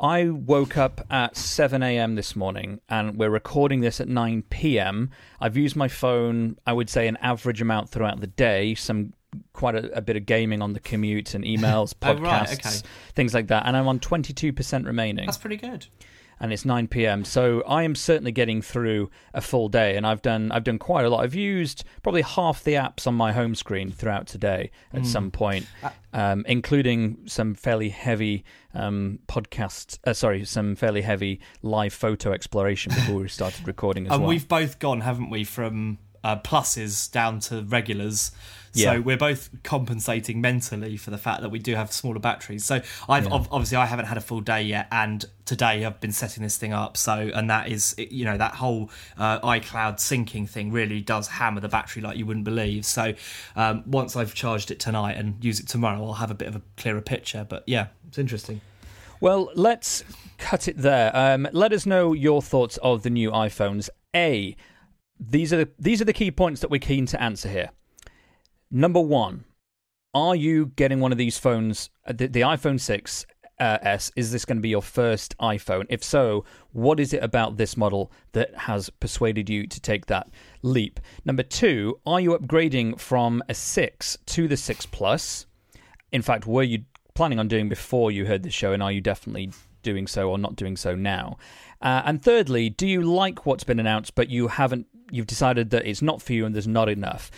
I 0.02 0.30
woke 0.30 0.78
up 0.78 1.06
at 1.12 1.38
7 1.38 1.84
a.m. 1.84 2.16
this 2.16 2.36
morning 2.36 2.82
and 2.90 3.18
we're 3.18 3.30
recording 3.30 3.82
this 3.82 4.02
at 4.02 4.08
9 4.08 4.44
p.m. 4.50 5.12
I've 5.40 5.56
used 5.56 5.76
my 5.76 5.88
phone, 5.88 6.58
I 6.66 6.74
would 6.74 6.90
say, 6.90 7.08
an 7.08 7.18
average 7.18 7.62
amount 7.62 7.90
throughout 7.90 8.20
the 8.20 8.28
day, 8.28 8.74
some 8.74 9.14
quite 9.54 9.76
a, 9.76 9.98
a, 9.98 10.02
bit 10.02 10.18
of 10.18 10.26
gaming 10.26 10.62
on 10.62 10.74
the 10.74 10.80
commute 10.80 11.34
and 11.34 11.44
emails, 11.44 11.94
podcasts, 11.94 12.20
oh, 12.20 12.24
right, 12.24 12.54
okay. 12.54 12.88
things 13.14 13.34
like 13.34 13.48
that. 13.48 13.66
And 13.66 13.78
I'm 13.78 13.88
on 13.88 14.00
22% 14.00 14.86
remaining. 14.86 15.26
That's 15.26 15.38
pretty 15.38 15.58
good. 15.58 15.88
And 16.40 16.52
it's 16.52 16.66
9 16.66 16.88
p.m. 16.88 17.24
So 17.24 17.62
I 17.68 17.84
am 17.84 17.94
certainly 17.94 18.32
getting 18.32 18.64
through 18.64 19.12
a 19.32 19.42
full 19.42 19.70
day, 19.70 19.96
and 19.96 20.08
I've 20.08 20.24
done 20.24 20.52
I've 20.52 20.64
done 20.64 20.80
quite 20.80 21.06
a 21.06 21.10
lot. 21.10 21.24
I've 21.24 21.36
used 21.36 21.84
probably 22.02 22.24
half 22.24 22.64
the 22.64 22.74
apps 22.74 23.06
on 23.06 23.14
my 23.14 23.32
home 23.32 23.54
screen 23.54 23.92
throughout 23.92 24.26
today 24.26 24.72
at 24.92 25.04
mm. 25.04 25.06
some 25.06 25.30
point, 25.30 25.68
uh, 25.84 25.92
um, 26.14 26.44
including 26.48 27.20
some 27.28 27.54
fairly 27.54 27.90
heavy 27.90 28.44
um, 28.74 29.20
podcasts. 29.28 30.00
Uh, 30.04 30.14
sorry, 30.14 30.44
some 30.44 30.76
fairly 30.76 31.04
heavy 31.04 31.42
live 31.62 31.94
photo 31.94 32.32
exploration 32.32 32.92
before 32.92 33.18
we 33.18 33.28
started 33.28 33.68
recording 33.68 34.08
as 34.08 34.14
and 34.14 34.22
well. 34.24 34.30
we've 34.30 34.48
both 34.48 34.80
gone, 34.80 35.02
haven't 35.02 35.30
we, 35.30 35.44
from 35.44 36.00
uh, 36.24 36.38
pluses 36.38 37.12
down 37.12 37.40
to 37.42 37.62
regulars. 37.64 38.32
So 38.74 38.94
yeah. 38.94 39.00
we're 39.00 39.18
both 39.18 39.50
compensating 39.64 40.40
mentally 40.40 40.96
for 40.96 41.12
the 41.12 41.18
fact 41.18 41.42
that 41.42 41.50
we 41.50 41.60
do 41.60 41.76
have 41.76 41.92
smaller 41.92 42.20
batteries. 42.20 42.64
So 42.64 42.82
I've 43.10 43.26
yeah. 43.26 43.46
obviously 43.52 43.76
I 43.76 43.86
haven't 43.86 44.06
had 44.06 44.18
a 44.18 44.22
full 44.22 44.40
day 44.40 44.62
yet, 44.62 44.88
and 44.92 45.26
today 45.44 45.84
I've 45.84 46.00
been 46.00 46.14
setting 46.14 46.42
this 46.44 46.56
thing 46.56 46.72
up. 46.72 46.96
So 46.96 47.32
and 47.34 47.50
that 47.50 47.68
is 47.68 47.96
you 47.98 48.24
know 48.24 48.38
that 48.38 48.56
whole 48.56 48.90
uh, 49.18 49.42
iCloud 49.42 49.96
syncing 49.96 50.48
thing 50.48 50.72
really 50.72 51.02
does 51.02 51.28
hammer 51.28 51.60
the 51.60 51.68
battery 51.68 52.02
like 52.02 52.18
you 52.18 52.26
wouldn't 52.26 52.46
believe. 52.46 52.86
So 52.86 53.14
um, 53.58 53.84
once 53.86 54.16
I've 54.16 54.34
charged 54.34 54.72
it 54.72 54.80
tonight 54.80 55.18
and 55.18 55.44
use 55.44 55.60
it 55.60 55.68
tomorrow, 55.68 56.06
I'll 56.06 56.14
have 56.14 56.32
a 56.32 56.36
bit 56.36 56.48
of 56.48 56.56
a 56.56 56.62
clearer 56.78 57.02
picture. 57.02 57.46
But 57.48 57.64
yeah, 57.68 57.88
it's 58.08 58.18
interesting. 58.18 58.62
Well, 59.20 59.52
let's 59.54 60.04
cut 60.40 60.68
it 60.68 60.78
there. 60.78 61.16
Um, 61.16 61.48
let 61.52 61.74
us 61.74 61.86
know 61.86 62.14
your 62.14 62.42
thoughts 62.42 62.78
of 62.78 63.04
the 63.04 63.10
new 63.10 63.32
iPhones. 63.32 63.90
A, 64.16 64.56
these 65.22 65.54
are 65.54 65.58
the, 65.58 65.70
these 65.78 66.02
are 66.02 66.06
the 66.06 66.14
key 66.14 66.32
points 66.32 66.62
that 66.62 66.72
we're 66.72 66.80
keen 66.80 67.06
to 67.08 67.22
answer 67.22 67.48
here. 67.48 67.70
Number 68.72 69.00
one, 69.00 69.46
are 70.14 70.36
you 70.36 70.68
getting 70.76 71.00
one 71.00 71.12
of 71.12 71.18
these 71.18 71.38
phones, 71.38 71.90
uh, 72.06 72.14
the, 72.14 72.28
the 72.28 72.42
iPhone 72.42 72.80
6 72.80 73.26
uh, 73.60 73.78
S? 73.82 74.12
Is 74.16 74.32
this 74.32 74.46
going 74.46 74.58
to 74.58 74.62
be 74.62 74.70
your 74.70 74.82
first 74.82 75.38
iPhone? 75.38 75.86
If 75.90 76.04
so, 76.04 76.44
what 76.72 77.00
is 77.00 77.14
it 77.14 77.24
about 77.24 77.58
this 77.58 77.78
model 77.78 78.12
that 78.32 78.56
has 78.56 78.90
persuaded 78.90 79.50
you 79.50 79.68
to 79.68 79.80
take 79.80 80.08
that 80.08 80.30
leap? 80.64 81.00
Number 81.24 81.44
two, 81.44 82.00
are 82.06 82.20
you 82.20 82.38
upgrading 82.38 83.00
from 83.00 83.44
a 83.48 83.54
6 83.54 84.18
to 84.26 84.48
the 84.48 84.58
6 84.58 84.86
Plus? 84.88 85.46
In 86.12 86.22
fact, 86.22 86.48
were 86.48 86.64
you 86.64 86.84
planning 87.14 87.40
on 87.40 87.48
doing 87.48 87.70
before 87.70 88.12
you 88.12 88.26
heard 88.26 88.44
the 88.44 88.50
show, 88.50 88.74
and 88.74 88.82
are 88.82 88.92
you 88.92 89.02
definitely 89.02 89.52
doing 89.82 90.08
so 90.08 90.30
or 90.30 90.38
not 90.38 90.56
doing 90.56 90.76
so 90.78 90.96
now? 90.96 91.38
Uh, 91.82 92.02
and 92.06 92.22
thirdly, 92.22 92.70
do 92.70 92.88
you 92.88 93.02
like 93.02 93.46
what's 93.46 93.64
been 93.64 93.80
announced, 93.80 94.16
but 94.16 94.30
you 94.30 94.48
haven't? 94.50 94.88
You've 95.10 95.28
decided 95.28 95.72
that 95.72 95.86
it's 95.86 96.02
not 96.02 96.22
for 96.22 96.34
you 96.34 96.46
and 96.46 96.54
there's 96.56 96.68
not 96.68 96.88
enough, 96.90 97.32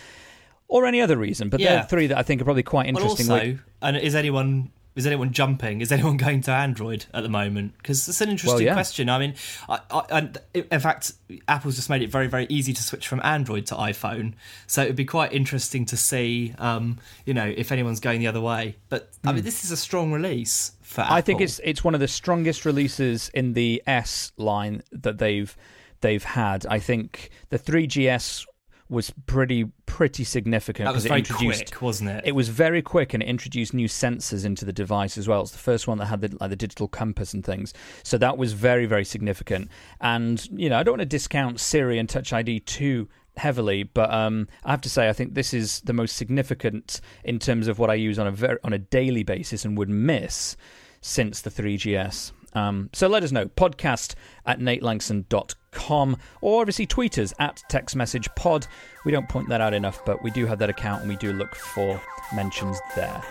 or 0.68 0.86
any 0.86 1.00
other 1.00 1.16
reason. 1.16 1.48
But 1.48 1.60
Yeah. 1.60 1.70
there 1.70 1.78
are 1.80 1.86
three 1.86 2.06
that 2.08 2.18
I 2.18 2.22
think 2.22 2.40
are 2.40 2.44
probably 2.44 2.62
quite 2.62 2.92
Well, 2.92 3.02
interesting. 3.04 3.30
also, 3.30 3.58
and 3.82 3.96
is 3.96 4.14
anyone 4.14 4.70
is 4.96 5.06
anyone 5.06 5.32
jumping? 5.32 5.80
Is 5.80 5.90
anyone 5.90 6.16
going 6.18 6.40
to 6.42 6.52
Android 6.52 7.06
at 7.12 7.22
the 7.22 7.28
moment? 7.28 7.76
Because 7.78 8.08
it's 8.08 8.20
an 8.20 8.30
interesting 8.30 8.66
yeah. 8.66 8.74
question. 8.74 9.08
I 9.08 9.18
mean, 9.18 9.34
I, 9.68 9.80
I, 9.90 10.04
and 10.10 10.38
in 10.54 10.80
fact, 10.80 11.12
Apple's 11.48 11.76
just 11.76 11.90
made 11.90 12.02
it 12.02 12.10
very, 12.10 12.26
very 12.26 12.46
easy 12.48 12.72
to 12.72 12.82
switch 12.82 13.08
from 13.08 13.20
Android 13.24 13.66
to 13.66 13.74
iPhone. 13.74 14.34
So 14.66 14.82
it'd 14.82 14.96
be 14.96 15.04
quite 15.04 15.32
interesting 15.32 15.84
to 15.86 15.96
see, 15.96 16.54
um, 16.58 16.98
you 17.24 17.34
know, 17.34 17.52
if 17.56 17.72
anyone's 17.72 18.00
going 18.00 18.20
the 18.20 18.28
other 18.28 18.40
way. 18.40 18.76
But 18.88 19.10
I 19.24 19.32
mean, 19.32 19.44
this 19.44 19.64
is 19.64 19.70
a 19.70 19.76
strong 19.76 20.12
release 20.12 20.72
for 20.82 21.00
Apple. 21.00 21.12
Hmm. 21.12 21.18
I 21.18 21.20
think 21.22 21.40
it's 21.40 21.60
it's 21.64 21.82
one 21.82 21.94
of 21.94 22.00
the 22.00 22.08
strongest 22.08 22.64
releases 22.64 23.30
in 23.30 23.54
the 23.54 23.82
S 23.86 24.32
line 24.36 24.82
that 24.92 25.18
they've 25.18 25.56
they've 26.00 26.22
had. 26.22 26.66
I 26.66 26.78
think 26.78 27.30
the 27.48 27.58
3GS 27.58 28.46
was 28.88 29.12
pretty 29.26 29.64
pretty 29.86 30.24
significant 30.24 30.86
that 30.86 30.94
was 30.94 31.04
because 31.04 31.06
it 31.06 31.08
very 31.08 31.18
introduced 31.20 31.72
quick, 31.72 31.82
wasn't 31.82 32.10
it? 32.10 32.22
It 32.26 32.32
was 32.32 32.48
very 32.48 32.82
quick 32.82 33.14
and 33.14 33.22
it 33.22 33.26
introduced 33.26 33.72
new 33.72 33.88
sensors 33.88 34.44
into 34.44 34.64
the 34.64 34.72
device 34.72 35.16
as 35.16 35.26
well. 35.26 35.40
It's 35.40 35.52
the 35.52 35.58
first 35.58 35.88
one 35.88 35.98
that 35.98 36.06
had 36.06 36.20
the, 36.20 36.36
like 36.40 36.50
the 36.50 36.56
digital 36.56 36.88
compass 36.88 37.32
and 37.32 37.44
things. 37.44 37.72
So 38.02 38.18
that 38.18 38.36
was 38.36 38.52
very, 38.52 38.86
very 38.86 39.04
significant. 39.04 39.70
And, 40.00 40.46
you 40.52 40.68
know, 40.68 40.78
I 40.78 40.82
don't 40.82 40.92
want 40.92 41.00
to 41.00 41.06
discount 41.06 41.60
Siri 41.60 41.98
and 41.98 42.08
Touch 42.08 42.32
ID 42.32 42.60
too 42.60 43.08
heavily, 43.36 43.82
but 43.84 44.12
um, 44.12 44.48
I 44.64 44.70
have 44.70 44.80
to 44.82 44.90
say 44.90 45.08
I 45.08 45.12
think 45.12 45.34
this 45.34 45.54
is 45.54 45.80
the 45.80 45.92
most 45.92 46.16
significant 46.16 47.00
in 47.24 47.38
terms 47.38 47.68
of 47.68 47.78
what 47.78 47.90
I 47.90 47.94
use 47.94 48.18
on 48.18 48.26
a 48.26 48.32
ver- 48.32 48.60
on 48.64 48.72
a 48.72 48.78
daily 48.78 49.22
basis 49.22 49.64
and 49.64 49.76
would 49.78 49.88
miss 49.88 50.56
since 51.00 51.40
the 51.40 51.50
3GS. 51.50 52.32
Um, 52.54 52.90
so 52.92 53.08
let 53.08 53.22
us 53.22 53.32
know. 53.32 53.46
Podcast 53.46 54.14
at 54.46 54.60
natelangson.com 54.60 56.16
or 56.40 56.60
obviously 56.60 56.86
tweet 56.86 57.18
us 57.18 57.34
at 57.38 57.62
techsmessagepod. 57.70 58.66
We 59.04 59.12
don't 59.12 59.28
point 59.28 59.48
that 59.48 59.60
out 59.60 59.74
enough, 59.74 60.04
but 60.04 60.22
we 60.22 60.30
do 60.30 60.46
have 60.46 60.58
that 60.60 60.70
account 60.70 61.02
and 61.02 61.10
we 61.10 61.16
do 61.16 61.32
look 61.32 61.54
for 61.54 62.00
mentions 62.34 62.78
there. 62.94 63.22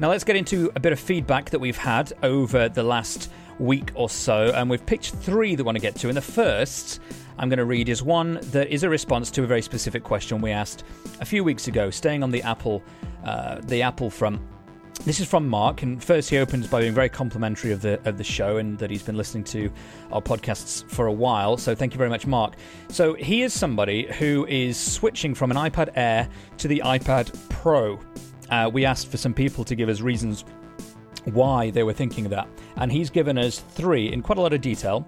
Now 0.00 0.10
let's 0.10 0.22
get 0.22 0.36
into 0.36 0.70
a 0.76 0.80
bit 0.80 0.92
of 0.92 1.00
feedback 1.00 1.50
that 1.50 1.58
we've 1.58 1.76
had 1.76 2.12
over 2.22 2.68
the 2.68 2.84
last 2.84 3.30
week 3.58 3.90
or 3.94 4.08
so, 4.08 4.52
and 4.54 4.68
we've 4.70 4.84
picked 4.84 5.10
three 5.10 5.54
that 5.54 5.62
we 5.62 5.66
want 5.66 5.76
to 5.76 5.82
get 5.82 5.94
to. 5.96 6.08
And 6.08 6.16
the 6.16 6.22
first 6.22 7.00
I'm 7.38 7.48
going 7.48 7.58
to 7.58 7.64
read 7.64 7.88
is 7.88 8.02
one 8.02 8.38
that 8.50 8.68
is 8.68 8.82
a 8.82 8.88
response 8.88 9.30
to 9.32 9.44
a 9.44 9.46
very 9.46 9.62
specific 9.62 10.02
question 10.02 10.40
we 10.40 10.50
asked 10.50 10.84
a 11.20 11.24
few 11.24 11.44
weeks 11.44 11.68
ago, 11.68 11.90
staying 11.90 12.22
on 12.22 12.30
the 12.30 12.42
Apple, 12.42 12.82
uh, 13.24 13.60
the 13.62 13.82
Apple 13.82 14.10
front. 14.10 14.40
This 15.04 15.20
is 15.20 15.28
from 15.28 15.46
Mark, 15.46 15.82
and 15.82 16.02
first 16.02 16.28
he 16.28 16.38
opens 16.38 16.66
by 16.66 16.80
being 16.80 16.92
very 16.92 17.08
complimentary 17.08 17.70
of 17.70 17.80
the 17.82 18.00
of 18.08 18.18
the 18.18 18.24
show 18.24 18.56
and 18.56 18.76
that 18.78 18.90
he's 18.90 19.02
been 19.02 19.16
listening 19.16 19.44
to 19.44 19.70
our 20.10 20.20
podcasts 20.20 20.88
for 20.90 21.06
a 21.06 21.12
while. 21.12 21.56
So 21.56 21.74
thank 21.76 21.94
you 21.94 21.98
very 21.98 22.10
much, 22.10 22.26
Mark. 22.26 22.54
So 22.88 23.14
he 23.14 23.42
is 23.42 23.54
somebody 23.54 24.12
who 24.18 24.44
is 24.46 24.76
switching 24.76 25.36
from 25.36 25.52
an 25.52 25.56
iPad 25.56 25.90
Air 25.94 26.28
to 26.58 26.66
the 26.66 26.82
iPad 26.84 27.32
Pro. 27.48 28.00
Uh, 28.50 28.68
we 28.72 28.84
asked 28.84 29.08
for 29.08 29.18
some 29.18 29.34
people 29.34 29.62
to 29.64 29.76
give 29.76 29.88
us 29.88 30.00
reasons 30.00 30.44
why 31.24 31.70
they 31.70 31.82
were 31.82 31.92
thinking 31.92 32.24
of 32.24 32.30
that, 32.30 32.48
and 32.76 32.90
he's 32.90 33.10
given 33.10 33.38
us 33.38 33.60
three 33.60 34.12
in 34.12 34.22
quite 34.22 34.38
a 34.38 34.40
lot 34.40 34.52
of 34.52 34.60
detail. 34.60 35.06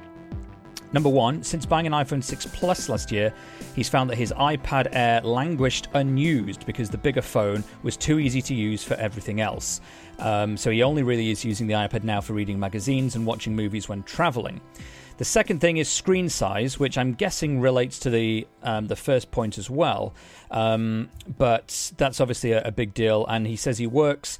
Number 0.93 1.09
one, 1.09 1.45
since 1.45 1.67
buying 1.67 1.87
an 1.87 1.93
iPhone 1.93 2.23
6 2.23 2.47
Plus 2.47 2.89
last 2.89 3.13
year, 3.13 3.33
he's 3.77 3.89
found 3.89 4.11
that 4.11 4.17
his 4.17 4.33
iPad 4.33 4.89
Air 4.91 5.21
languished 5.21 5.87
unused 5.95 6.67
because 6.67 6.91
the 6.91 6.99
bigger 6.99 7.23
phone 7.23 7.63
was 7.85 7.97
too 7.97 8.19
easy 8.19 8.43
to 8.43 8.55
use 8.55 8.83
for 8.83 8.95
everything 8.95 9.41
else. 9.41 9.81
Um, 10.19 10.57
so 10.57 10.71
he 10.71 10.83
only 10.83 11.05
really 11.05 11.31
is 11.31 11.45
using 11.45 11.69
the 11.69 11.75
iPad 11.75 12.03
now 12.03 12.21
for 12.21 12.33
reading 12.33 12.59
magazines 12.59 13.15
and 13.15 13.25
watching 13.25 13.55
movies 13.55 13.89
when 13.89 14.03
traveling. 14.03 14.61
The 15.19 15.25
second 15.25 15.61
thing 15.61 15.77
is 15.77 15.89
screen 15.89 16.29
size, 16.29 16.81
which 16.81 16.97
I'm 16.99 17.13
guessing 17.13 17.61
relates 17.61 17.99
to 18.01 18.11
the 18.11 18.47
um, 18.63 18.87
the 18.87 18.97
first 18.97 19.31
point 19.31 19.59
as 19.59 19.69
well. 19.69 20.15
Um, 20.51 21.11
but 21.39 21.93
that's 21.99 22.21
obviously 22.21 22.53
a, 22.53 22.63
a 22.63 22.73
big 22.73 22.95
deal. 22.95 23.27
And 23.27 23.47
he 23.47 23.57
says 23.57 23.77
he 23.77 23.87
works 23.87 24.39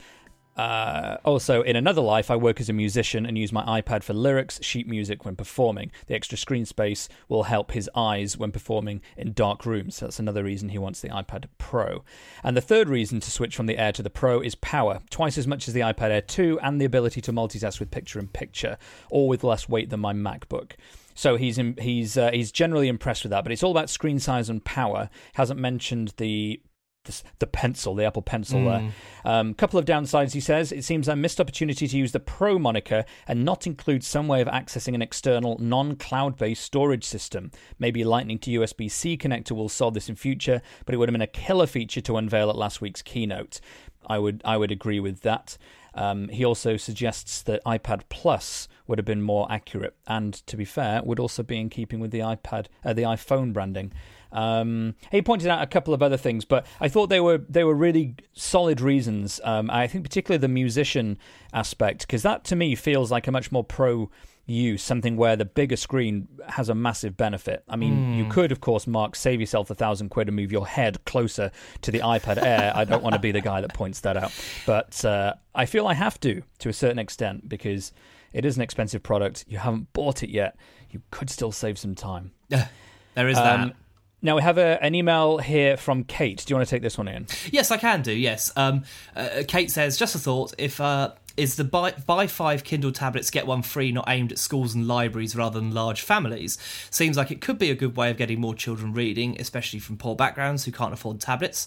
uh, 0.57 1.17
also, 1.25 1.63
in 1.63 1.77
another 1.77 2.01
life, 2.01 2.31
I 2.31 2.37
work 2.37 2.61
as 2.61 2.69
a 2.69 2.73
musician 2.73 3.25
and 3.25 3.39
use 3.39 3.53
my 3.53 3.81
iPad 3.81 4.03
for 4.03 4.13
lyrics, 4.13 4.63
sheet 4.63 4.87
music 4.87 5.25
when 5.25 5.37
performing. 5.37 5.91
The 6.07 6.15
extra 6.15 6.37
screen 6.37 6.67
space 6.67 7.09
will 7.29 7.45
help 7.45 7.73
his 7.73 7.89
eyes 7.95 8.37
when 8.37 8.53
performing 8.53 9.01
in 9.17 9.33
dark 9.33 9.65
rooms. 9.65 10.01
That's 10.01 10.19
another 10.19 10.45
reason 10.45 10.69
he 10.69 10.79
wants 10.79 11.01
the 11.01 11.09
iPad 11.09 11.47
Pro. 11.59 12.05
And 12.43 12.57
the 12.57 12.61
third 12.61 12.89
reason 12.89 13.21
to 13.21 13.31
switch 13.31 13.57
from 13.57 13.67
the 13.67 13.79
Air 13.79 13.93
to 13.93 14.03
the 14.03 14.11
Pro 14.11 14.41
is 14.41 14.55
power, 14.57 15.01
twice 15.09 15.39
as 15.39 15.47
much 15.47 15.69
as 15.69 15.75
the 15.75 15.81
iPad 15.81 16.11
Air 16.11 16.21
2, 16.21 16.59
and 16.63 16.81
the 16.81 16.85
ability 16.85 17.21
to 17.23 17.33
multitask 17.33 17.81
with 17.81 17.91
picture 17.91 18.19
in 18.19 18.29
picture, 18.29 18.77
all 19.11 19.29
with 19.29 19.45
less 19.45 19.69
weight 19.69 19.91
than 19.91 20.01
my 20.01 20.13
MacBook. 20.13 20.73
So 21.15 21.37
he's 21.37 21.59
in, 21.59 21.77
he's 21.79 22.17
uh, 22.17 22.31
he's 22.33 22.51
generally 22.53 22.89
impressed 22.89 23.25
with 23.25 23.31
that, 23.31 23.45
but 23.45 23.53
it's 23.53 23.63
all 23.63 23.73
about 23.73 23.91
screen 23.91 24.19
size 24.19 24.49
and 24.49 24.65
power. 24.65 25.11
Hasn't 25.35 25.61
mentioned 25.61 26.15
the 26.17 26.61
the, 27.05 27.23
the 27.39 27.47
pencil, 27.47 27.95
the 27.95 28.05
Apple 28.05 28.23
Pencil. 28.23 28.65
There, 28.65 28.93
um, 29.25 29.55
couple 29.55 29.79
of 29.79 29.85
downsides. 29.85 30.33
He 30.33 30.41
says 30.41 30.73
it 30.73 30.85
seems 30.85 31.09
a 31.09 31.17
missed 31.17 31.41
opportunity 31.41 31.89
to 31.89 31.97
use 31.97 32.13
the 32.13 32.21
Pro 32.21 32.59
moniker 32.59 33.05
and 33.27 33.45
not 33.45 33.67
include 33.67 34.05
some 34.05 34.29
way 34.29 34.41
of 34.41 34.49
accessing 34.49 34.95
an 34.95 35.03
external 35.03 35.57
non-cloud-based 35.59 36.63
storage 36.63 37.05
system. 37.05 37.51
Maybe 37.79 38.05
Lightning 38.05 38.39
to 38.41 38.51
USB-C 38.51 39.17
connector 39.17 39.53
will 39.53 39.69
solve 39.69 39.95
this 39.95 40.09
in 40.09 40.17
future, 40.17 40.61
but 40.85 40.95
it 40.95 40.99
would 40.99 41.09
have 41.09 41.15
been 41.15 41.23
a 41.23 41.27
killer 41.27 41.67
feature 41.67 42.01
to 42.03 42.17
unveil 42.17 42.51
at 42.51 42.57
last 42.57 42.81
week's 42.81 43.03
keynote. 43.03 43.61
I 44.07 44.19
would 44.19 44.43
I 44.45 44.57
would 44.57 44.73
agree 44.73 45.01
with 45.01 45.21
that. 45.21 45.57
Um, 45.95 46.29
he 46.29 46.45
also 46.45 46.77
suggests 46.77 47.43
that 47.43 47.65
iPad 47.65 48.03
Plus 48.09 48.69
would 48.87 48.99
have 48.99 49.05
been 49.05 49.23
more 49.23 49.51
accurate, 49.51 49.97
and 50.07 50.35
to 50.47 50.57
be 50.57 50.65
fair, 50.65 51.03
would 51.03 51.19
also 51.19 51.43
be 51.43 51.59
in 51.59 51.69
keeping 51.69 52.01
with 52.01 52.11
the 52.13 52.21
iPad, 52.21 52.67
uh, 52.85 52.93
the 52.93 53.03
iPhone 53.03 53.53
branding. 53.53 53.93
Um, 54.33 54.95
he 55.11 55.23
pointed 55.23 55.49
out 55.49 55.63
a 55.63 55.67
couple 55.67 55.95
of 55.95 56.03
other 56.03 56.17
things, 56.17 56.45
but 56.45 56.67
I 56.81 56.89
thought 56.89 57.09
they 57.09 57.21
were 57.21 57.39
they 57.49 57.65
were 57.65 57.75
really 57.75 58.15
solid 58.33 58.81
reasons. 58.81 59.41
Um, 59.45 59.71
I 59.71 59.87
think 59.87 60.05
particularly 60.05 60.39
the 60.39 60.49
musician 60.49 61.19
aspect, 61.53 62.03
because 62.03 62.23
that 62.23 62.45
to 62.45 62.57
me 62.57 62.75
feels 62.75 63.11
like 63.11 63.27
a 63.27 63.33
much 63.33 63.51
more 63.51 63.65
pro 63.65 64.11
use, 64.47 64.83
something 64.83 65.17
where 65.17 65.37
the 65.37 65.45
bigger 65.45 65.77
screen 65.77 66.27
has 66.49 66.69
a 66.69 66.75
massive 66.75 67.17
benefit. 67.17 67.63
I 67.69 67.77
mean, 67.77 68.15
you 68.15 68.27
could, 68.27 68.51
of 68.51 68.61
course, 68.61 68.87
Mark, 68.87 69.15
save 69.15 69.39
yourself 69.39 69.71
a 69.71 69.75
thousand 69.75 70.09
quid 70.09 70.29
and 70.29 70.37
move 70.37 70.51
your 70.51 70.67
head 70.67 71.05
closer 71.05 71.53
to 71.83 71.91
the 71.91 72.01
iPad 72.01 72.43
Air. 72.43 72.73
I 72.75 72.85
don't 72.85 73.03
want 73.03 73.15
to 73.15 73.21
be 73.21 73.31
the 73.31 73.41
guy 73.41 73.61
that 73.61 73.73
points 73.75 74.01
that 74.01 74.17
out, 74.17 74.33
but 74.67 75.05
uh, 75.05 75.35
I 75.55 75.67
feel 75.67 75.87
I 75.87 75.95
have 75.95 76.19
to 76.21 76.43
to 76.59 76.69
a 76.69 76.73
certain 76.73 76.99
extent 76.99 77.49
because 77.49 77.93
it 78.33 78.45
is 78.45 78.57
an 78.57 78.63
expensive 78.63 79.03
product. 79.03 79.45
You 79.49 79.59
haven't 79.59 79.93
bought 79.93 80.23
it 80.23 80.31
yet. 80.31 80.57
You 80.91 81.01
could 81.11 81.31
still 81.31 81.53
save 81.53 81.79
some 81.79 81.95
time. 81.95 82.33
there 82.49 83.29
is 83.29 83.37
that. 83.37 83.77
Now 84.23 84.37
we 84.37 84.43
have 84.43 84.59
a, 84.59 84.83
an 84.83 84.95
email 84.95 85.39
here 85.39 85.77
from 85.77 86.05
Kate. 86.05 86.45
Do 86.45 86.53
you 86.53 86.57
want 86.57 86.69
to 86.69 86.75
take 86.75 86.83
this 86.83 86.99
one 86.99 87.09
in? 87.09 87.27
Yes, 87.51 87.71
I 87.71 87.79
can 87.79 88.03
do. 88.03 88.13
Yes. 88.13 88.53
Um, 88.57 88.85
uh, 89.17 89.43
Kate 89.49 89.71
says, 89.71 89.97
just 89.97 90.15
a 90.15 90.19
thought. 90.19 90.55
If 90.59 90.81
uh, 90.81 91.13
is 91.37 91.57
the 91.57 91.65
buy, 91.65 91.93
buy 91.93 92.27
five 92.27 92.65
Kindle 92.65 92.93
tablets, 92.93 93.31
get 93.31 93.47
one 93.47 93.63
free, 93.63 93.93
not 93.93 94.05
aimed 94.09 94.33
at 94.33 94.39
schools 94.39 94.75
and 94.75 94.87
libraries 94.87 95.35
rather 95.35 95.59
than 95.59 95.73
large 95.73 96.03
families, 96.03 96.59
seems 96.91 97.17
like 97.17 97.31
it 97.31 97.41
could 97.41 97.59
be 97.59 97.71
a 97.71 97.75
good 97.75 97.97
way 97.97 98.11
of 98.11 98.17
getting 98.17 98.41
more 98.41 98.55
children 98.55 98.93
reading, 98.93 99.37
especially 99.41 99.79
from 99.79 99.97
poor 99.97 100.15
backgrounds 100.15 100.65
who 100.65 100.73
can't 100.73 100.93
afford 100.93 101.21
tablets. 101.21 101.67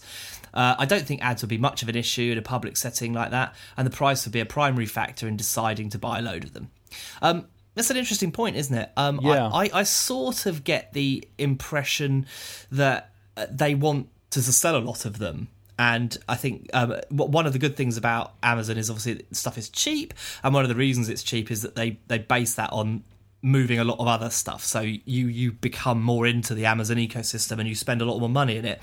Uh, 0.53 0.75
I 0.77 0.85
don't 0.85 1.05
think 1.05 1.23
ads 1.23 1.41
would 1.41 1.49
be 1.49 1.57
much 1.57 1.81
of 1.81 1.89
an 1.89 1.95
issue 1.95 2.31
in 2.31 2.37
a 2.37 2.43
public 2.43 2.77
setting 2.77 3.13
like 3.13 3.31
that, 3.31 3.55
and 3.75 3.87
the 3.87 3.91
price 3.91 4.25
would 4.25 4.33
be 4.33 4.39
a 4.39 4.45
primary 4.45 4.85
factor 4.85 5.27
in 5.27 5.37
deciding 5.37 5.89
to 5.89 5.97
buy 5.97 6.19
a 6.19 6.21
load 6.21 6.43
of 6.43 6.53
them. 6.53 6.69
Um, 7.21 7.47
that's 7.75 7.89
an 7.89 7.97
interesting 7.97 8.31
point, 8.31 8.55
isn't 8.55 8.77
it? 8.77 8.91
Um, 8.97 9.19
Yeah. 9.21 9.47
I, 9.47 9.65
I, 9.65 9.69
I 9.73 9.83
sort 9.83 10.45
of 10.45 10.63
get 10.63 10.93
the 10.93 11.27
impression 11.37 12.25
that 12.71 13.11
uh, 13.35 13.47
they 13.49 13.75
want 13.75 14.09
to 14.31 14.41
sell 14.41 14.75
a 14.75 14.79
lot 14.79 15.05
of 15.05 15.19
them. 15.19 15.49
And 15.79 16.15
I 16.29 16.35
think 16.35 16.69
um, 16.73 16.95
one 17.09 17.47
of 17.47 17.53
the 17.53 17.59
good 17.59 17.75
things 17.75 17.97
about 17.97 18.33
Amazon 18.43 18.77
is 18.77 18.89
obviously 18.91 19.15
that 19.15 19.35
stuff 19.35 19.57
is 19.57 19.69
cheap, 19.69 20.13
and 20.43 20.53
one 20.53 20.63
of 20.63 20.69
the 20.69 20.75
reasons 20.75 21.09
it's 21.09 21.23
cheap 21.23 21.49
is 21.49 21.63
that 21.63 21.75
they 21.75 21.97
they 22.07 22.19
base 22.19 22.53
that 22.55 22.71
on 22.71 23.03
moving 23.41 23.77
a 23.77 23.83
lot 23.83 23.99
of 23.99 24.07
other 24.07 24.29
stuff. 24.29 24.63
So 24.63 24.81
you 24.81 25.27
you 25.27 25.51
become 25.51 26.01
more 26.01 26.27
into 26.27 26.53
the 26.53 26.65
Amazon 26.67 26.97
ecosystem 26.97 27.59
and 27.59 27.67
you 27.67 27.75
spend 27.75 28.01
a 28.01 28.05
lot 28.05 28.19
more 28.19 28.29
money 28.29 28.55
in 28.57 28.65
it. 28.65 28.81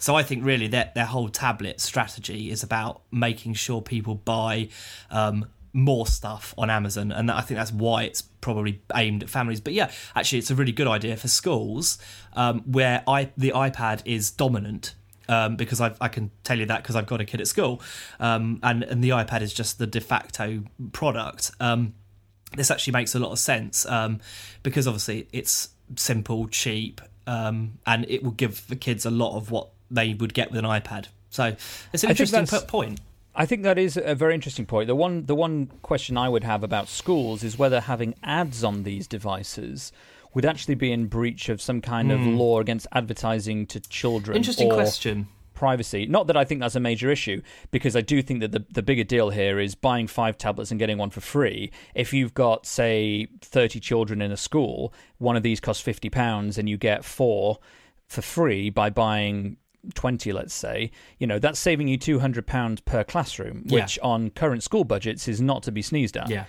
So 0.00 0.16
I 0.16 0.24
think 0.24 0.44
really 0.44 0.66
their 0.66 0.90
their 0.96 1.06
whole 1.06 1.28
tablet 1.28 1.80
strategy 1.80 2.50
is 2.50 2.64
about 2.64 3.02
making 3.12 3.54
sure 3.54 3.80
people 3.80 4.16
buy 4.16 4.68
um, 5.10 5.46
more 5.72 6.06
stuff 6.06 6.54
on 6.58 6.70
Amazon, 6.70 7.12
and 7.12 7.30
I 7.30 7.40
think 7.40 7.58
that's 7.58 7.72
why 7.72 8.04
it's 8.04 8.22
probably 8.22 8.82
aimed 8.94 9.22
at 9.22 9.30
families. 9.30 9.60
But 9.60 9.72
yeah, 9.72 9.90
actually, 10.14 10.38
it's 10.40 10.50
a 10.50 10.54
really 10.54 10.72
good 10.72 10.86
idea 10.86 11.16
for 11.16 11.28
schools 11.28 11.98
um, 12.34 12.60
where 12.60 13.02
I 13.06 13.30
the 13.36 13.50
iPad 13.50 14.02
is 14.04 14.30
dominant. 14.30 14.94
Um, 15.28 15.54
because 15.54 15.80
I've, 15.80 15.96
i 16.00 16.08
can 16.08 16.32
tell 16.42 16.58
you 16.58 16.66
that 16.66 16.82
because 16.82 16.96
I've 16.96 17.06
got 17.06 17.20
a 17.20 17.24
kid 17.24 17.40
at 17.40 17.46
school, 17.46 17.80
um, 18.18 18.58
and 18.62 18.82
and 18.82 19.02
the 19.02 19.10
iPad 19.10 19.40
is 19.40 19.54
just 19.54 19.78
the 19.78 19.86
de 19.86 20.00
facto 20.00 20.64
product. 20.92 21.52
Um, 21.60 21.94
this 22.56 22.70
actually 22.70 22.92
makes 22.92 23.14
a 23.14 23.18
lot 23.18 23.30
of 23.30 23.38
sense 23.38 23.86
um, 23.86 24.20
because 24.62 24.86
obviously 24.86 25.28
it's 25.32 25.70
simple, 25.96 26.48
cheap, 26.48 27.00
um, 27.26 27.78
and 27.86 28.04
it 28.10 28.22
will 28.22 28.32
give 28.32 28.66
the 28.66 28.76
kids 28.76 29.06
a 29.06 29.10
lot 29.10 29.36
of 29.36 29.50
what 29.50 29.68
they 29.90 30.12
would 30.12 30.34
get 30.34 30.50
with 30.50 30.58
an 30.58 30.66
iPad. 30.66 31.06
So 31.30 31.56
it's 31.92 32.04
an 32.04 32.10
interesting 32.10 32.46
point. 32.66 33.00
I 33.34 33.46
think 33.46 33.62
that 33.62 33.78
is 33.78 33.96
a 33.96 34.14
very 34.14 34.34
interesting 34.34 34.66
point. 34.66 34.88
The 34.88 34.94
one, 34.94 35.24
the 35.26 35.34
one 35.34 35.66
question 35.82 36.18
I 36.18 36.28
would 36.28 36.44
have 36.44 36.62
about 36.62 36.88
schools 36.88 37.42
is 37.42 37.58
whether 37.58 37.80
having 37.80 38.14
ads 38.22 38.62
on 38.62 38.82
these 38.82 39.06
devices 39.06 39.92
would 40.34 40.44
actually 40.44 40.74
be 40.74 40.92
in 40.92 41.06
breach 41.06 41.48
of 41.48 41.60
some 41.60 41.80
kind 41.80 42.10
mm. 42.10 42.14
of 42.14 42.20
hmm. 42.20 42.36
law 42.36 42.60
against 42.60 42.86
advertising 42.92 43.66
to 43.66 43.80
children. 43.80 44.36
Interesting 44.36 44.70
question 44.70 45.28
privacy. 45.62 46.06
Not 46.06 46.26
that 46.26 46.36
I 46.36 46.44
think 46.44 46.60
that's 46.60 46.74
a 46.74 46.80
major 46.80 47.08
issue, 47.08 47.40
because 47.70 47.94
I 47.94 48.00
do 48.00 48.20
think 48.20 48.40
that 48.40 48.50
the, 48.50 48.64
the 48.72 48.82
bigger 48.82 49.04
deal 49.04 49.30
here 49.30 49.60
is 49.60 49.76
buying 49.76 50.08
five 50.08 50.36
tablets 50.36 50.72
and 50.72 50.78
getting 50.80 50.98
one 50.98 51.10
for 51.10 51.20
free. 51.20 51.70
If 51.94 52.12
you've 52.12 52.34
got, 52.34 52.66
say, 52.66 53.28
30 53.42 53.78
children 53.78 54.20
in 54.20 54.32
a 54.32 54.36
school, 54.36 54.92
one 55.18 55.36
of 55.36 55.44
these 55.44 55.60
costs 55.60 55.86
£50 55.86 56.58
and 56.58 56.68
you 56.68 56.76
get 56.76 57.04
four 57.04 57.58
for 58.08 58.22
free 58.22 58.70
by 58.70 58.90
buying 58.90 59.56
20 59.94 60.32
let's 60.32 60.54
say 60.54 60.90
you 61.18 61.26
know 61.26 61.38
that's 61.38 61.58
saving 61.58 61.88
you 61.88 61.96
200 61.96 62.46
pounds 62.46 62.80
per 62.82 63.02
classroom 63.02 63.64
which 63.66 63.96
yeah. 63.96 64.08
on 64.08 64.30
current 64.30 64.62
school 64.62 64.84
budgets 64.84 65.26
is 65.26 65.40
not 65.40 65.62
to 65.62 65.72
be 65.72 65.82
sneezed 65.82 66.16
at 66.16 66.30
yeah 66.30 66.44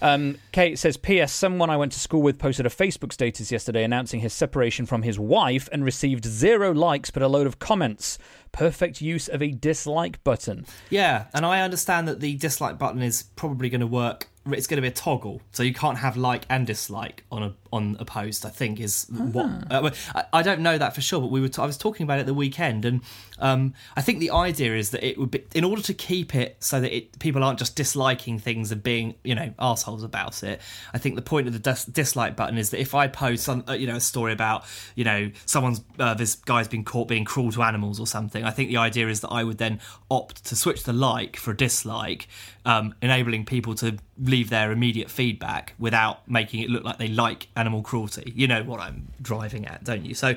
um, 0.00 0.36
Kate 0.52 0.78
says, 0.78 0.96
P.S. 0.96 1.32
Someone 1.32 1.70
I 1.70 1.76
went 1.76 1.92
to 1.92 1.98
school 1.98 2.22
with 2.22 2.38
posted 2.38 2.66
a 2.66 2.68
Facebook 2.68 3.12
status 3.12 3.50
yesterday 3.50 3.82
announcing 3.82 4.20
his 4.20 4.32
separation 4.32 4.86
from 4.86 5.02
his 5.02 5.18
wife 5.18 5.68
and 5.72 5.84
received 5.84 6.24
zero 6.24 6.72
likes 6.72 7.10
but 7.10 7.22
a 7.22 7.28
load 7.28 7.46
of 7.46 7.58
comments. 7.58 8.18
Perfect 8.52 9.00
use 9.00 9.28
of 9.28 9.42
a 9.42 9.50
dislike 9.50 10.22
button. 10.24 10.66
Yeah, 10.90 11.26
and 11.34 11.44
I 11.44 11.62
understand 11.62 12.08
that 12.08 12.20
the 12.20 12.36
dislike 12.36 12.78
button 12.78 13.02
is 13.02 13.24
probably 13.34 13.68
going 13.68 13.80
to 13.80 13.86
work 13.86 14.28
it's 14.52 14.66
going 14.66 14.76
to 14.76 14.82
be 14.82 14.88
a 14.88 14.92
toggle, 14.92 15.42
so 15.52 15.62
you 15.62 15.74
can't 15.74 15.98
have 15.98 16.16
like 16.16 16.44
and 16.48 16.66
dislike 16.66 17.24
on 17.30 17.42
a 17.42 17.54
on 17.72 17.96
a 17.98 18.04
post. 18.04 18.44
I 18.44 18.50
think 18.50 18.80
is 18.80 19.06
what 19.10 19.46
ah. 19.48 19.62
uh, 19.70 19.90
I, 20.14 20.24
I, 20.32 20.42
don't 20.42 20.60
know 20.60 20.76
that 20.78 20.94
for 20.94 21.00
sure, 21.00 21.20
but 21.20 21.30
we 21.30 21.40
were 21.40 21.48
t- 21.48 21.60
I 21.60 21.66
was 21.66 21.76
talking 21.76 22.04
about 22.04 22.18
it 22.18 22.26
the 22.26 22.34
weekend, 22.34 22.84
and 22.84 23.00
um, 23.38 23.74
I 23.96 24.02
think 24.02 24.18
the 24.20 24.30
idea 24.30 24.76
is 24.76 24.90
that 24.90 25.04
it 25.06 25.18
would 25.18 25.30
be 25.30 25.44
in 25.54 25.64
order 25.64 25.82
to 25.82 25.94
keep 25.94 26.34
it 26.34 26.56
so 26.60 26.80
that 26.80 26.94
it, 26.94 27.18
people 27.18 27.44
aren't 27.44 27.58
just 27.58 27.76
disliking 27.76 28.38
things 28.38 28.72
and 28.72 28.82
being 28.82 29.14
you 29.24 29.34
know 29.34 29.52
assholes 29.58 30.02
about 30.02 30.42
it. 30.42 30.60
I 30.92 30.98
think 30.98 31.16
the 31.16 31.22
point 31.22 31.46
of 31.46 31.52
the 31.52 31.58
dis- 31.58 31.84
dislike 31.84 32.36
button 32.36 32.58
is 32.58 32.70
that 32.70 32.80
if 32.80 32.94
I 32.94 33.08
post 33.08 33.44
some 33.44 33.64
uh, 33.68 33.72
you 33.72 33.86
know 33.86 33.96
a 33.96 34.00
story 34.00 34.32
about 34.32 34.64
you 34.94 35.04
know 35.04 35.30
someone's 35.46 35.82
uh, 35.98 36.14
this 36.14 36.36
guy's 36.36 36.68
been 36.68 36.84
caught 36.84 37.08
being 37.08 37.24
cruel 37.24 37.52
to 37.52 37.62
animals 37.62 38.00
or 38.00 38.06
something, 38.06 38.44
I 38.44 38.50
think 38.50 38.68
the 38.68 38.78
idea 38.78 39.08
is 39.08 39.20
that 39.20 39.28
I 39.28 39.44
would 39.44 39.58
then 39.58 39.80
opt 40.10 40.44
to 40.46 40.56
switch 40.56 40.84
the 40.84 40.92
like 40.92 41.36
for 41.36 41.52
a 41.52 41.56
dislike, 41.56 42.28
um, 42.64 42.94
enabling 43.02 43.44
people 43.44 43.74
to 43.76 43.98
leave 44.18 44.50
their 44.50 44.72
immediate 44.72 45.10
feedback 45.10 45.74
without 45.78 46.28
making 46.28 46.60
it 46.60 46.70
look 46.70 46.84
like 46.84 46.98
they 46.98 47.08
like 47.08 47.48
animal 47.58 47.82
cruelty. 47.82 48.32
You 48.34 48.46
know 48.46 48.62
what 48.62 48.80
I'm 48.80 49.08
driving 49.20 49.66
at, 49.66 49.84
don't 49.84 50.04
you? 50.04 50.14
So 50.14 50.36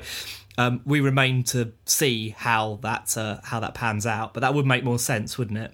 um, 0.58 0.82
we 0.84 1.00
remain 1.00 1.44
to 1.44 1.72
see 1.86 2.30
how 2.30 2.78
that 2.82 3.16
uh, 3.16 3.38
how 3.44 3.60
that 3.60 3.74
pans 3.74 4.06
out, 4.06 4.34
but 4.34 4.40
that 4.40 4.54
would 4.54 4.66
make 4.66 4.84
more 4.84 4.98
sense, 4.98 5.38
wouldn't 5.38 5.58
it? 5.58 5.72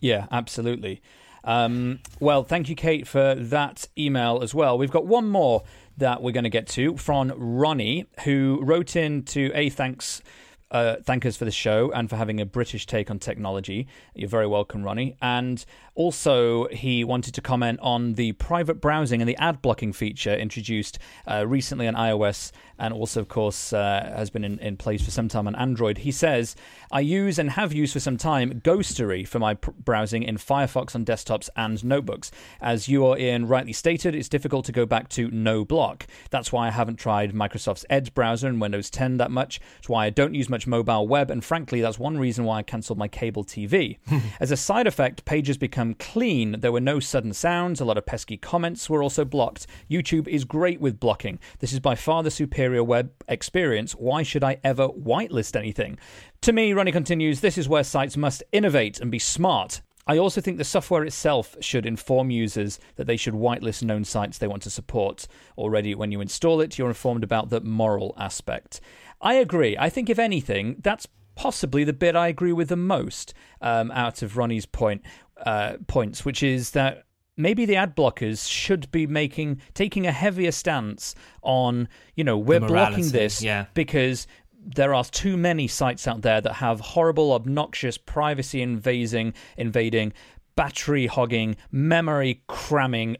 Yeah, 0.00 0.26
absolutely. 0.32 1.02
Um, 1.44 2.00
well, 2.18 2.42
thank 2.42 2.68
you, 2.68 2.74
Kate, 2.74 3.06
for 3.06 3.34
that 3.34 3.86
email 3.96 4.40
as 4.42 4.54
well. 4.54 4.76
We've 4.76 4.90
got 4.90 5.06
one 5.06 5.28
more 5.28 5.62
that 5.96 6.22
we're 6.22 6.32
going 6.32 6.44
to 6.44 6.50
get 6.50 6.66
to 6.68 6.96
from 6.96 7.32
Ronnie, 7.36 8.06
who 8.24 8.60
wrote 8.62 8.96
in 8.96 9.22
to 9.24 9.50
a 9.54 9.68
thanks 9.70 10.22
uh, 10.70 10.96
thank 11.02 11.26
us 11.26 11.36
for 11.36 11.44
the 11.44 11.50
show 11.50 11.90
and 11.92 12.08
for 12.08 12.16
having 12.16 12.40
a 12.40 12.46
British 12.46 12.86
take 12.86 13.10
on 13.10 13.18
technology. 13.18 13.88
You're 14.14 14.28
very 14.28 14.46
welcome, 14.46 14.82
Ronnie. 14.82 15.16
And 15.20 15.64
also, 15.94 16.68
he 16.68 17.04
wanted 17.04 17.34
to 17.34 17.40
comment 17.40 17.80
on 17.82 18.14
the 18.14 18.32
private 18.32 18.80
browsing 18.80 19.20
and 19.20 19.28
the 19.28 19.36
ad 19.36 19.60
blocking 19.62 19.92
feature 19.92 20.34
introduced 20.34 20.98
uh, 21.26 21.46
recently 21.46 21.88
on 21.88 21.94
iOS 21.94 22.52
and 22.80 22.94
also, 22.94 23.20
of 23.20 23.28
course, 23.28 23.72
uh, 23.72 24.12
has 24.16 24.30
been 24.30 24.42
in, 24.42 24.58
in, 24.58 24.76
place 24.76 25.04
for 25.04 25.10
some 25.10 25.28
time 25.28 25.46
on 25.46 25.54
Android. 25.54 25.98
He 25.98 26.10
says, 26.10 26.56
I 26.90 27.00
use 27.00 27.38
and 27.38 27.50
have 27.50 27.74
used 27.74 27.92
for 27.92 28.00
some 28.00 28.16
time 28.16 28.60
Ghostery 28.62 29.28
for 29.28 29.38
my 29.38 29.54
pr- 29.54 29.72
browsing 29.72 30.22
in 30.22 30.38
Firefox 30.38 30.94
on 30.94 31.04
desktops 31.04 31.50
and 31.54 31.84
notebooks. 31.84 32.30
As 32.60 32.88
you 32.88 33.04
or 33.04 33.18
Ian 33.18 33.46
rightly 33.46 33.74
stated, 33.74 34.14
it's 34.14 34.30
difficult 34.30 34.64
to 34.64 34.72
go 34.72 34.86
back 34.86 35.10
to 35.10 35.30
no 35.30 35.64
block. 35.64 36.06
That's 36.30 36.52
why 36.52 36.68
I 36.68 36.70
haven't 36.70 36.96
tried 36.96 37.34
Microsoft's 37.34 37.84
Edge 37.90 38.14
browser 38.14 38.48
in 38.48 38.58
Windows 38.58 38.88
10 38.88 39.18
that 39.18 39.30
much. 39.30 39.60
It's 39.78 39.88
why 39.88 40.06
I 40.06 40.10
don't 40.10 40.34
use 40.34 40.48
much 40.48 40.66
mobile 40.66 41.06
web, 41.06 41.30
and 41.30 41.44
frankly, 41.44 41.82
that's 41.82 41.98
one 41.98 42.16
reason 42.16 42.44
why 42.44 42.58
I 42.58 42.62
cancelled 42.62 42.98
my 42.98 43.08
cable 43.08 43.44
TV. 43.44 43.98
As 44.40 44.50
a 44.50 44.56
side 44.56 44.86
effect, 44.86 45.26
pages 45.26 45.58
become 45.58 45.94
clean. 45.94 46.60
There 46.60 46.72
were 46.72 46.80
no 46.80 46.98
sudden 46.98 47.34
sounds, 47.34 47.80
a 47.80 47.84
lot 47.84 47.98
of 47.98 48.06
pesky 48.06 48.38
comments 48.38 48.88
were 48.88 49.02
also 49.02 49.26
blocked. 49.26 49.66
YouTube 49.90 50.26
is 50.28 50.44
great 50.44 50.80
with 50.80 50.98
blocking. 50.98 51.38
This 51.58 51.74
is 51.74 51.80
by 51.80 51.94
far 51.94 52.22
the 52.22 52.30
superior 52.30 52.69
superior 52.70 52.84
web 52.84 53.10
experience, 53.26 53.92
why 53.94 54.22
should 54.22 54.44
I 54.44 54.58
ever 54.62 54.88
whitelist 54.88 55.56
anything? 55.56 55.98
To 56.42 56.52
me, 56.52 56.72
Ronnie 56.72 56.92
continues, 56.92 57.40
this 57.40 57.58
is 57.58 57.68
where 57.68 57.82
sites 57.82 58.16
must 58.16 58.44
innovate 58.52 59.00
and 59.00 59.10
be 59.10 59.18
smart. 59.18 59.80
I 60.06 60.18
also 60.18 60.40
think 60.40 60.56
the 60.56 60.64
software 60.64 61.02
itself 61.02 61.56
should 61.60 61.84
inform 61.84 62.30
users 62.30 62.78
that 62.94 63.08
they 63.08 63.16
should 63.16 63.34
whitelist 63.34 63.82
known 63.82 64.04
sites 64.04 64.38
they 64.38 64.46
want 64.46 64.62
to 64.62 64.70
support. 64.70 65.26
Already, 65.58 65.96
when 65.96 66.12
you 66.12 66.20
install 66.20 66.60
it, 66.60 66.78
you're 66.78 66.86
informed 66.86 67.24
about 67.24 67.50
the 67.50 67.60
moral 67.60 68.14
aspect. 68.16 68.80
I 69.20 69.34
agree. 69.34 69.76
I 69.76 69.90
think, 69.90 70.08
if 70.08 70.20
anything, 70.20 70.76
that's 70.78 71.08
possibly 71.34 71.82
the 71.82 71.92
bit 71.92 72.14
I 72.14 72.28
agree 72.28 72.52
with 72.52 72.68
the 72.68 72.76
most 72.76 73.34
um, 73.60 73.90
out 73.90 74.22
of 74.22 74.36
Ronnie's 74.36 74.66
point 74.66 75.02
uh, 75.44 75.78
points, 75.88 76.24
which 76.24 76.44
is 76.44 76.70
that 76.70 77.04
maybe 77.40 77.64
the 77.64 77.76
ad 77.76 77.96
blockers 77.96 78.48
should 78.48 78.90
be 78.90 79.06
making 79.06 79.60
taking 79.74 80.06
a 80.06 80.12
heavier 80.12 80.52
stance 80.52 81.14
on 81.42 81.88
you 82.14 82.24
know 82.24 82.36
we're 82.36 82.60
blocking 82.60 83.08
this 83.10 83.42
yeah. 83.42 83.66
because 83.74 84.26
there 84.62 84.94
are 84.94 85.04
too 85.04 85.36
many 85.36 85.66
sites 85.66 86.06
out 86.06 86.22
there 86.22 86.40
that 86.40 86.54
have 86.54 86.80
horrible 86.80 87.32
obnoxious 87.32 87.96
privacy 87.96 88.60
invading 88.60 89.32
invading 89.56 90.12
battery 90.56 91.06
hogging 91.06 91.56
memory 91.70 92.42
cramming 92.46 93.16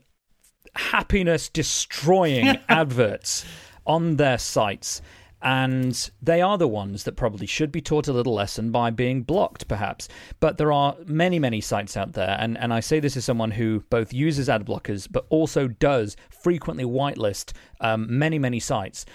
happiness 0.75 1.49
destroying 1.49 2.59
adverts 2.68 3.45
on 3.87 4.16
their 4.16 4.39
sites 4.39 5.01
and 5.43 6.11
they 6.20 6.43
are 6.43 6.59
the 6.59 6.68
ones 6.68 7.05
that 7.05 7.16
probably 7.16 7.47
should 7.47 7.72
be 7.72 7.80
taught 7.80 8.09
a 8.09 8.12
little 8.12 8.34
lesson 8.34 8.70
by 8.70 8.91
being 8.91 9.22
blocked, 9.22 9.68
perhaps. 9.68 10.09
But 10.38 10.59
there 10.59 10.72
are 10.72 10.97
many, 11.07 11.38
many 11.38 11.61
sites 11.61 11.97
out 11.97 12.12
there, 12.12 12.36
and, 12.38 12.59
and 12.59 12.72
I 12.72 12.80
say 12.80 13.01
this 13.01 13.16
as 13.16 13.24
someone 13.24 13.53
who 13.53 13.84
both 13.91 14.12
uses 14.12 14.49
ad 14.49 14.66
blockers 14.66 15.09
but 15.11 15.26
also 15.30 15.68
does 15.68 16.16
frequently 16.30 16.84
whitelist 16.84 17.53
um, 17.80 18.07
many, 18.18 18.38
many 18.38 18.61
sites. 18.61 19.07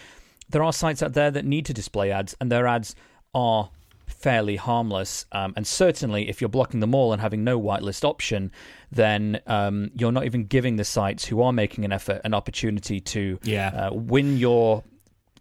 There 0.50 0.64
are 0.64 0.74
sites 0.74 1.04
out 1.04 1.14
there 1.14 1.32
that 1.32 1.46
need 1.46 1.66
to 1.68 1.74
display 1.74 2.12
ads, 2.12 2.36
and 2.40 2.52
their 2.52 2.68
ads 2.68 2.96
are 3.34 3.70
fairly 4.08 4.56
harmless. 4.56 5.26
Um, 5.32 5.54
and 5.56 5.66
certainly, 5.66 6.30
if 6.30 6.42
you're 6.42 6.50
blocking 6.50 6.80
them 6.80 6.96
all 6.96 7.14
and 7.14 7.22
having 7.22 7.44
no 7.44 7.60
whitelist 7.60 8.04
option, 8.04 8.52
then 8.92 9.42
um, 9.48 9.92
you're 9.94 10.12
not 10.12 10.26
even 10.26 10.46
giving 10.46 10.76
the 10.78 10.84
sites 10.84 11.26
who 11.26 11.42
are 11.42 11.54
making 11.54 11.86
an 11.86 11.92
effort 11.92 12.22
an 12.24 12.34
opportunity 12.34 13.00
to 13.00 13.40
yeah. 13.44 13.70
uh, 13.70 13.94
win 13.94 14.38
your 14.38 14.84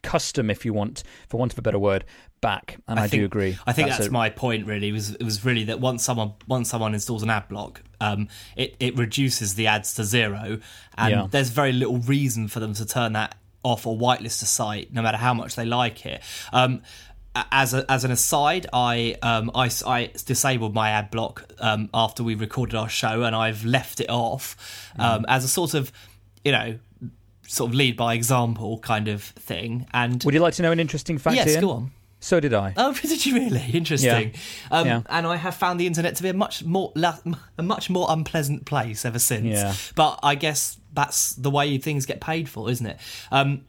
custom, 0.05 0.51
if 0.51 0.65
you 0.65 0.73
want, 0.73 1.03
for 1.29 1.39
want 1.39 1.53
of 1.53 1.59
a 1.59 1.63
better 1.63 1.79
word, 1.79 2.05
back. 2.41 2.77
And 2.87 3.01
I, 3.01 3.05
I 3.05 3.09
think, 3.09 3.23
do 3.23 3.25
agree. 3.25 3.59
I 3.67 3.73
think 3.73 3.89
that's, 3.89 3.99
that's 3.99 4.09
a, 4.09 4.13
my 4.13 4.31
point. 4.31 4.67
Really, 4.67 4.93
was 4.93 5.15
it 5.15 5.25
was 5.25 5.45
really 5.45 5.65
that 5.65 5.81
once 5.81 6.05
someone 6.05 6.35
once 6.47 6.71
someone 6.71 6.95
installs 6.95 7.23
an 7.23 7.31
ad 7.31 7.49
block, 7.49 7.83
um, 8.01 8.29
it 8.57 8.77
it 8.79 8.97
reduces 8.97 9.57
the 9.57 9.67
ads 9.67 9.95
to 9.95 10.05
zero, 10.05 10.61
and 10.97 11.11
yeah. 11.11 11.27
there's 11.31 11.51
very 11.51 11.73
little 11.73 11.99
reason 11.99 12.47
for 12.47 12.61
them 12.61 12.75
to 12.75 12.87
turn 12.87 13.15
that 13.15 13.35
off 13.65 13.87
or 13.87 13.97
whitelist 13.97 14.43
a 14.43 14.47
site, 14.47 14.93
no 14.93 15.03
matter 15.03 15.17
how 15.17 15.35
much 15.35 15.57
they 15.57 15.65
like 15.65 16.05
it. 16.07 16.23
Um, 16.53 16.83
as 17.51 17.75
a, 17.75 17.91
as 17.91 18.05
an 18.05 18.13
aside, 18.13 18.67
I 18.73 19.17
um 19.23 19.51
I, 19.55 19.71
I 19.87 20.11
disabled 20.25 20.75
my 20.75 20.91
ad 20.91 21.11
block 21.11 21.51
um 21.59 21.89
after 21.93 22.23
we 22.23 22.35
recorded 22.35 22.77
our 22.77 22.89
show, 22.89 23.23
and 23.23 23.35
I've 23.35 23.65
left 23.65 24.01
it 24.01 24.09
off 24.09 24.93
um 24.99 25.23
mm. 25.23 25.25
as 25.29 25.45
a 25.45 25.49
sort 25.49 25.75
of 25.75 25.91
you 26.45 26.53
know 26.53 26.79
sort 27.47 27.71
of 27.71 27.75
lead 27.75 27.97
by 27.97 28.15
example 28.15 28.79
kind 28.79 29.09
of 29.09 29.23
thing. 29.23 29.87
And 29.93 30.23
would 30.25 30.35
you 30.35 30.41
like 30.41 30.55
to 30.55 30.63
know 30.63 30.73
an 30.73 30.81
interesting 30.81 31.19
fact? 31.19 31.37
Yes, 31.37 31.49
Ian? 31.51 31.61
go 31.61 31.71
on. 31.71 31.91
So 32.21 32.41
did 32.41 32.55
I. 32.55 32.73
Oh, 32.79 32.95
did 33.03 33.27
you 33.27 33.35
really? 33.35 33.71
Interesting. 33.75 34.33
Yeah. 34.33 34.79
Um, 34.79 34.87
Yeah. 34.87 35.03
And 35.11 35.27
I 35.27 35.37
have 35.37 35.55
found 35.55 35.79
the 35.79 35.87
internet 35.87 36.17
to 36.17 36.23
be 36.23 36.31
a 36.31 36.35
much 36.35 36.65
more 36.65 36.91
la- 36.95 37.19
a 37.59 37.63
much 37.63 37.91
more 37.91 38.07
unpleasant 38.09 38.65
place 38.65 39.05
ever 39.05 39.19
since. 39.19 39.45
Yeah. 39.47 39.75
But 39.95 40.21
I 40.23 40.35
guess 40.35 40.79
that's 40.95 41.35
the 41.35 41.51
way 41.51 41.77
things 41.79 42.07
get 42.07 42.21
paid 42.23 42.49
for, 42.49 42.71
isn't 42.71 42.87
it? 42.87 42.99
Um, 43.31 43.67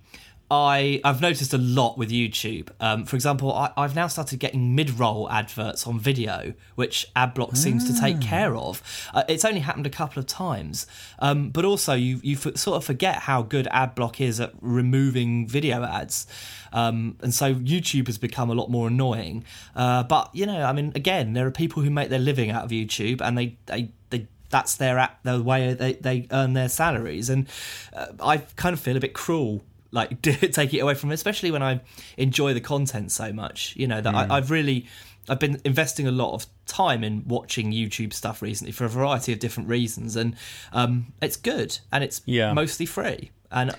I 0.51 1.01
I've 1.03 1.21
noticed 1.21 1.53
a 1.53 1.57
lot 1.57 1.97
with 1.97 2.11
YouTube. 2.11 2.69
Um, 2.79 3.05
for 3.05 3.15
example, 3.15 3.51
I, 3.51 3.71
I've 3.75 3.95
now 3.95 4.07
started 4.07 4.39
getting 4.39 4.75
mid-roll 4.75 5.29
adverts 5.29 5.87
on 5.87 5.99
video, 5.99 6.53
which 6.75 7.07
AdBlock 7.15 7.57
seems 7.57 7.91
to 7.91 7.99
take 7.99 8.21
care 8.21 8.55
of. 8.55 8.83
Uh, 9.13 9.23
it's 9.27 9.43
only 9.43 9.61
happened 9.61 9.87
a 9.87 9.89
couple 9.89 10.19
of 10.19 10.27
times, 10.27 10.85
um, 11.17 11.49
but 11.49 11.65
also 11.65 11.93
you 11.93 12.19
you 12.21 12.35
f- 12.35 12.57
sort 12.57 12.77
of 12.77 12.83
forget 12.85 13.15
how 13.21 13.41
good 13.41 13.67
AdBlock 13.71 14.21
is 14.21 14.39
at 14.39 14.53
removing 14.61 15.47
video 15.47 15.83
ads, 15.83 16.27
um, 16.73 17.17
and 17.21 17.33
so 17.33 17.55
YouTube 17.55 18.05
has 18.05 18.19
become 18.19 18.51
a 18.51 18.53
lot 18.53 18.69
more 18.69 18.87
annoying. 18.87 19.43
Uh, 19.75 20.03
but 20.03 20.29
you 20.33 20.45
know, 20.45 20.61
I 20.61 20.73
mean, 20.73 20.91
again, 20.93 21.33
there 21.33 21.47
are 21.47 21.51
people 21.51 21.81
who 21.81 21.89
make 21.89 22.09
their 22.09 22.19
living 22.19 22.51
out 22.51 22.63
of 22.63 22.69
YouTube, 22.69 23.19
and 23.19 23.35
they 23.35 23.57
they 23.65 23.89
they 24.11 24.27
that's 24.51 24.75
their 24.75 24.99
app, 24.99 25.23
the 25.23 25.41
way 25.41 25.73
they, 25.73 25.93
they 25.93 26.27
earn 26.31 26.53
their 26.53 26.69
salaries. 26.69 27.31
And 27.31 27.47
uh, 27.93 28.07
I 28.19 28.37
kind 28.55 28.73
of 28.73 28.79
feel 28.79 28.95
a 28.95 28.99
bit 28.99 29.13
cruel, 29.13 29.63
like 29.95 30.21
take 30.21 30.73
it 30.75 30.79
away 30.79 30.93
from, 30.93 31.09
them, 31.09 31.15
especially 31.15 31.49
when 31.49 31.63
I 31.63 31.81
enjoy 32.17 32.53
the 32.53 32.61
content 32.61 33.11
so 33.11 33.33
much. 33.33 33.75
You 33.75 33.87
know 33.87 34.01
that 34.01 34.13
I, 34.13 34.27
I've 34.37 34.51
really. 34.51 34.85
I've 35.27 35.39
been 35.39 35.59
investing 35.65 36.05
a 36.05 36.11
lot 36.11 36.35
of 36.35 36.45
time 36.67 37.03
in 37.03 37.23
watching 37.27 37.71
YouTube 37.71 38.13
stuff 38.13 38.43
recently 38.43 38.71
for 38.71 38.85
a 38.85 38.89
variety 38.89 39.33
of 39.33 39.39
different 39.39 39.69
reasons, 39.69 40.15
and 40.15 40.35
um, 40.71 41.13
it's 41.19 41.35
good 41.35 41.79
and 41.91 42.03
it's 42.03 42.21
Yeah. 42.27 42.53
mostly 42.53 42.85
free, 42.85 43.31
and 43.51 43.71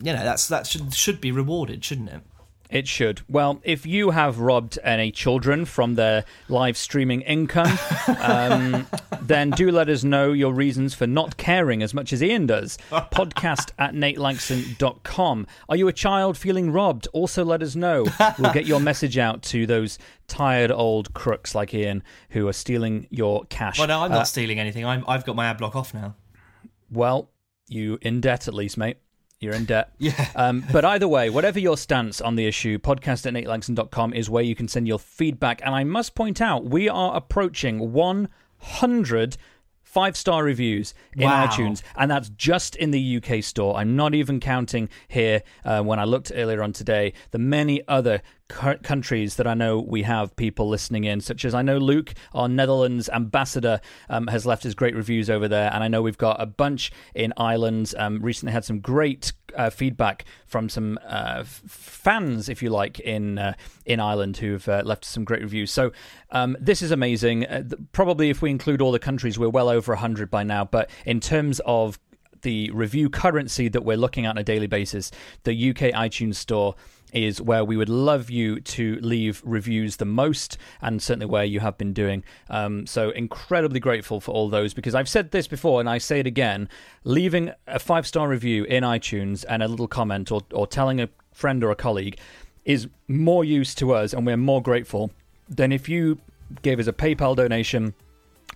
you 0.00 0.12
know 0.12 0.22
that's 0.22 0.46
that 0.46 0.68
should 0.68 0.94
should 0.94 1.20
be 1.20 1.32
rewarded, 1.32 1.84
shouldn't 1.84 2.10
it? 2.10 2.20
It 2.70 2.88
should. 2.88 3.20
Well, 3.28 3.60
if 3.62 3.86
you 3.86 4.10
have 4.10 4.38
robbed 4.40 4.78
any 4.82 5.12
children 5.12 5.64
from 5.64 5.94
their 5.94 6.24
live 6.48 6.76
streaming 6.76 7.20
income, 7.20 7.78
um, 8.18 8.86
then 9.22 9.50
do 9.50 9.70
let 9.70 9.88
us 9.88 10.02
know 10.02 10.32
your 10.32 10.52
reasons 10.52 10.92
for 10.94 11.06
not 11.06 11.36
caring 11.36 11.82
as 11.82 11.94
much 11.94 12.12
as 12.12 12.22
Ian 12.22 12.46
does. 12.46 12.76
Podcast 12.90 13.70
at 13.78 13.94
natelangson.com. 13.94 15.46
Are 15.68 15.76
you 15.76 15.88
a 15.88 15.92
child 15.92 16.36
feeling 16.36 16.70
robbed? 16.72 17.06
Also 17.12 17.44
let 17.44 17.62
us 17.62 17.76
know. 17.76 18.06
We'll 18.38 18.52
get 18.52 18.66
your 18.66 18.80
message 18.80 19.18
out 19.18 19.42
to 19.44 19.66
those 19.66 19.98
tired 20.26 20.72
old 20.72 21.14
crooks 21.14 21.54
like 21.54 21.74
Ian 21.74 22.02
who 22.30 22.48
are 22.48 22.52
stealing 22.52 23.06
your 23.10 23.44
cash. 23.50 23.78
Well, 23.78 23.88
no, 23.88 24.00
I'm 24.02 24.10
not 24.10 24.22
Uh, 24.22 24.24
stealing 24.24 24.58
anything. 24.58 24.84
I'm, 24.84 25.04
I've 25.06 25.24
got 25.24 25.36
my 25.36 25.46
ad 25.46 25.58
block 25.58 25.76
off 25.76 25.94
now. 25.94 26.16
well, 26.90 27.30
you 27.68 27.98
in 28.02 28.20
debt 28.20 28.46
at 28.48 28.54
least, 28.54 28.76
mate. 28.76 28.98
You're 29.44 29.54
in 29.54 29.64
debt. 29.66 29.90
Yeah. 29.98 30.12
Um, 30.36 30.64
but 30.72 30.84
either 30.84 31.06
way, 31.06 31.30
whatever 31.30 31.60
your 31.60 31.76
stance 31.76 32.20
on 32.20 32.34
the 32.34 32.46
issue, 32.46 32.78
podcast 32.78 33.24
at 33.26 33.34
natelangson.com 33.34 34.12
is 34.14 34.28
where 34.28 34.42
you 34.42 34.54
can 34.56 34.66
send 34.66 34.88
your 34.88 34.98
feedback. 34.98 35.60
And 35.64 35.74
I 35.74 35.84
must 35.84 36.14
point 36.16 36.40
out, 36.40 36.64
we 36.64 36.88
are 36.88 37.14
approaching 37.16 37.92
100 37.92 39.36
five 39.82 40.16
star 40.16 40.42
reviews 40.42 40.92
in 41.16 41.22
Wow. 41.22 41.46
iTunes, 41.46 41.82
and 41.96 42.10
that's 42.10 42.28
just 42.30 42.74
in 42.74 42.90
the 42.90 43.16
UK 43.22 43.44
store. 43.44 43.76
I'm 43.76 43.94
not 43.94 44.12
even 44.12 44.40
counting 44.40 44.88
here 45.06 45.42
uh, 45.64 45.82
when 45.82 46.00
I 46.00 46.04
looked 46.04 46.32
earlier 46.34 46.64
on 46.64 46.72
today 46.72 47.12
the 47.30 47.38
many 47.38 47.80
other 47.86 48.20
countries 48.48 49.36
that 49.36 49.46
I 49.46 49.54
know 49.54 49.80
we 49.80 50.02
have 50.02 50.36
people 50.36 50.68
listening 50.68 51.04
in, 51.04 51.20
such 51.20 51.44
as 51.44 51.54
I 51.54 51.62
know 51.62 51.78
Luke, 51.78 52.12
our 52.34 52.48
Netherlands 52.48 53.08
ambassador, 53.08 53.80
um, 54.10 54.26
has 54.26 54.44
left 54.44 54.62
his 54.62 54.74
great 54.74 54.94
reviews 54.94 55.30
over 55.30 55.48
there, 55.48 55.72
and 55.72 55.82
I 55.82 55.88
know 55.88 56.02
we've 56.02 56.18
got 56.18 56.40
a 56.40 56.46
bunch 56.46 56.92
in 57.14 57.32
Ireland. 57.36 57.94
Um, 57.96 58.20
recently 58.20 58.52
had 58.52 58.64
some 58.64 58.80
great 58.80 59.32
uh, 59.56 59.70
feedback 59.70 60.24
from 60.46 60.68
some 60.68 60.98
uh, 61.06 61.44
fans, 61.44 62.48
if 62.48 62.62
you 62.62 62.68
like, 62.70 63.00
in 63.00 63.38
uh, 63.38 63.54
in 63.86 63.98
Ireland 63.98 64.36
who've 64.36 64.68
uh, 64.68 64.82
left 64.84 65.04
some 65.06 65.24
great 65.24 65.40
reviews. 65.40 65.70
So 65.70 65.92
um, 66.30 66.56
this 66.60 66.82
is 66.82 66.90
amazing. 66.90 67.46
Uh, 67.46 67.64
probably 67.92 68.28
if 68.28 68.42
we 68.42 68.50
include 68.50 68.82
all 68.82 68.92
the 68.92 68.98
countries, 68.98 69.38
we're 69.38 69.48
well 69.48 69.70
over 69.70 69.94
hundred 69.94 70.30
by 70.30 70.42
now. 70.42 70.64
But 70.64 70.90
in 71.06 71.20
terms 71.20 71.60
of 71.64 71.98
the 72.42 72.70
review 72.72 73.08
currency 73.08 73.68
that 73.68 73.84
we're 73.84 73.96
looking 73.96 74.26
at 74.26 74.30
on 74.30 74.38
a 74.38 74.44
daily 74.44 74.66
basis, 74.66 75.10
the 75.44 75.70
UK 75.70 75.94
iTunes 75.94 76.34
store 76.36 76.74
is 77.14 77.40
where 77.40 77.64
we 77.64 77.76
would 77.76 77.88
love 77.88 78.30
you 78.30 78.60
to 78.60 78.98
leave 79.00 79.40
reviews 79.44 79.96
the 79.96 80.04
most, 80.04 80.58
and 80.82 81.00
certainly 81.00 81.26
where 81.26 81.44
you 81.44 81.60
have 81.60 81.78
been 81.78 81.92
doing. 81.92 82.24
Um, 82.50 82.86
so, 82.86 83.10
incredibly 83.10 83.80
grateful 83.80 84.20
for 84.20 84.32
all 84.32 84.48
those 84.48 84.74
because 84.74 84.94
I've 84.94 85.08
said 85.08 85.30
this 85.30 85.46
before 85.46 85.80
and 85.80 85.88
I 85.88 85.98
say 85.98 86.20
it 86.20 86.26
again 86.26 86.68
leaving 87.04 87.52
a 87.66 87.78
five 87.78 88.06
star 88.06 88.28
review 88.28 88.64
in 88.64 88.84
iTunes 88.84 89.44
and 89.48 89.62
a 89.62 89.68
little 89.68 89.88
comment 89.88 90.30
or, 90.30 90.42
or 90.52 90.66
telling 90.66 91.00
a 91.00 91.08
friend 91.32 91.62
or 91.64 91.70
a 91.70 91.76
colleague 91.76 92.18
is 92.64 92.88
more 93.08 93.44
use 93.44 93.74
to 93.76 93.92
us, 93.92 94.12
and 94.12 94.26
we're 94.26 94.36
more 94.36 94.62
grateful 94.62 95.10
than 95.48 95.72
if 95.72 95.88
you 95.88 96.18
gave 96.62 96.78
us 96.78 96.86
a 96.86 96.92
PayPal 96.92 97.36
donation 97.36 97.94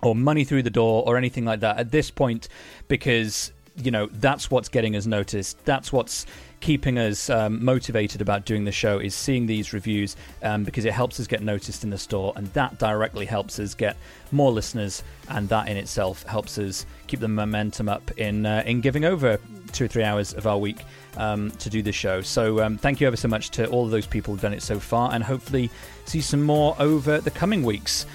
or 0.01 0.15
money 0.15 0.43
through 0.43 0.63
the 0.63 0.69
door 0.69 1.03
or 1.05 1.17
anything 1.17 1.45
like 1.45 1.59
that 1.59 1.77
at 1.77 1.91
this 1.91 2.09
point 2.09 2.47
because 2.87 3.51
you 3.81 3.91
know 3.91 4.07
that's 4.13 4.51
what's 4.51 4.69
getting 4.69 4.95
us 4.95 5.05
noticed. 5.05 5.63
That's 5.65 5.91
what's 5.91 6.25
keeping 6.59 6.99
us 6.99 7.29
um, 7.29 7.63
motivated 7.63 8.21
about 8.21 8.45
doing 8.45 8.65
the 8.65 8.71
show 8.71 8.99
is 8.99 9.15
seeing 9.15 9.45
these 9.45 9.71
reviews 9.71 10.15
um, 10.43 10.63
because 10.63 10.85
it 10.85 10.91
helps 10.91 11.19
us 11.19 11.27
get 11.27 11.41
noticed 11.41 11.83
in 11.83 11.89
the 11.89 11.97
store 11.97 12.33
and 12.35 12.47
that 12.47 12.77
directly 12.77 13.25
helps 13.25 13.59
us 13.59 13.73
get 13.73 13.95
more 14.31 14.51
listeners 14.51 15.03
and 15.29 15.47
that 15.47 15.69
in 15.69 15.77
itself 15.77 16.23
helps 16.23 16.57
us 16.57 16.85
keep 17.07 17.21
the 17.21 17.27
momentum 17.27 17.87
up 17.87 18.11
in 18.17 18.45
uh, 18.45 18.61
in 18.65 18.81
giving 18.81 19.05
over 19.05 19.39
two 19.71 19.85
or 19.85 19.87
three 19.87 20.03
hours 20.03 20.33
of 20.33 20.47
our 20.47 20.57
week 20.57 20.83
um, 21.17 21.51
to 21.51 21.69
do 21.69 21.81
the 21.81 21.91
show. 21.91 22.21
So 22.21 22.61
um, 22.63 22.77
thank 22.77 22.99
you 22.99 23.07
ever 23.07 23.17
so 23.17 23.27
much 23.27 23.51
to 23.51 23.67
all 23.67 23.85
of 23.85 23.91
those 23.91 24.07
people 24.07 24.33
who've 24.33 24.41
done 24.41 24.53
it 24.53 24.63
so 24.63 24.79
far 24.79 25.13
and 25.13 25.23
hopefully 25.23 25.69
see 26.05 26.21
some 26.21 26.43
more 26.43 26.75
over 26.79 27.19
the 27.19 27.31
coming 27.31 27.63
weeks. 27.63 28.05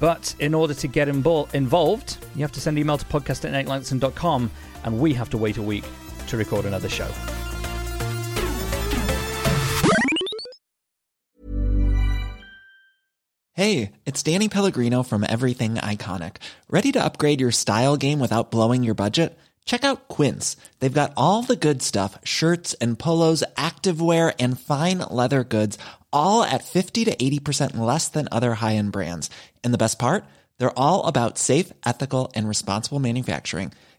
But 0.00 0.34
in 0.40 0.54
order 0.54 0.74
to 0.74 0.88
get 0.88 1.06
invo- 1.08 1.52
involved, 1.54 2.18
you 2.34 2.42
have 2.42 2.52
to 2.52 2.60
send 2.60 2.76
an 2.76 2.80
email 2.80 2.98
to 2.98 3.04
podcast 3.06 3.44
at 3.44 3.52
and 4.84 4.98
we 4.98 5.14
have 5.14 5.30
to 5.30 5.38
wait 5.38 5.56
a 5.56 5.62
week 5.62 5.84
to 6.28 6.36
record 6.36 6.64
another 6.64 6.88
show. 6.88 7.08
Hey, 13.54 13.92
it's 14.06 14.22
Danny 14.22 14.48
Pellegrino 14.48 15.02
from 15.02 15.26
Everything 15.28 15.74
Iconic. 15.74 16.36
Ready 16.70 16.90
to 16.92 17.04
upgrade 17.04 17.40
your 17.40 17.52
style 17.52 17.98
game 17.98 18.18
without 18.18 18.50
blowing 18.50 18.82
your 18.82 18.94
budget? 18.94 19.38
Check 19.66 19.84
out 19.84 20.08
Quince. 20.08 20.56
They've 20.80 20.92
got 20.92 21.12
all 21.16 21.42
the 21.42 21.54
good 21.54 21.82
stuff 21.82 22.18
shirts 22.24 22.74
and 22.74 22.98
polos, 22.98 23.44
activewear, 23.56 24.34
and 24.40 24.58
fine 24.58 24.98
leather 24.98 25.44
goods, 25.44 25.78
all 26.12 26.42
at 26.42 26.64
50 26.64 27.04
to 27.04 27.14
80% 27.14 27.76
less 27.76 28.08
than 28.08 28.26
other 28.32 28.54
high 28.54 28.76
end 28.76 28.90
brands. 28.90 29.28
And 29.62 29.72
the 29.72 29.78
best 29.78 29.98
part? 29.98 30.24
They're 30.58 30.78
all 30.78 31.06
about 31.06 31.38
safe, 31.38 31.72
ethical, 31.84 32.32
and 32.34 32.48
responsible 32.48 33.00
manufacturing. 33.00 33.72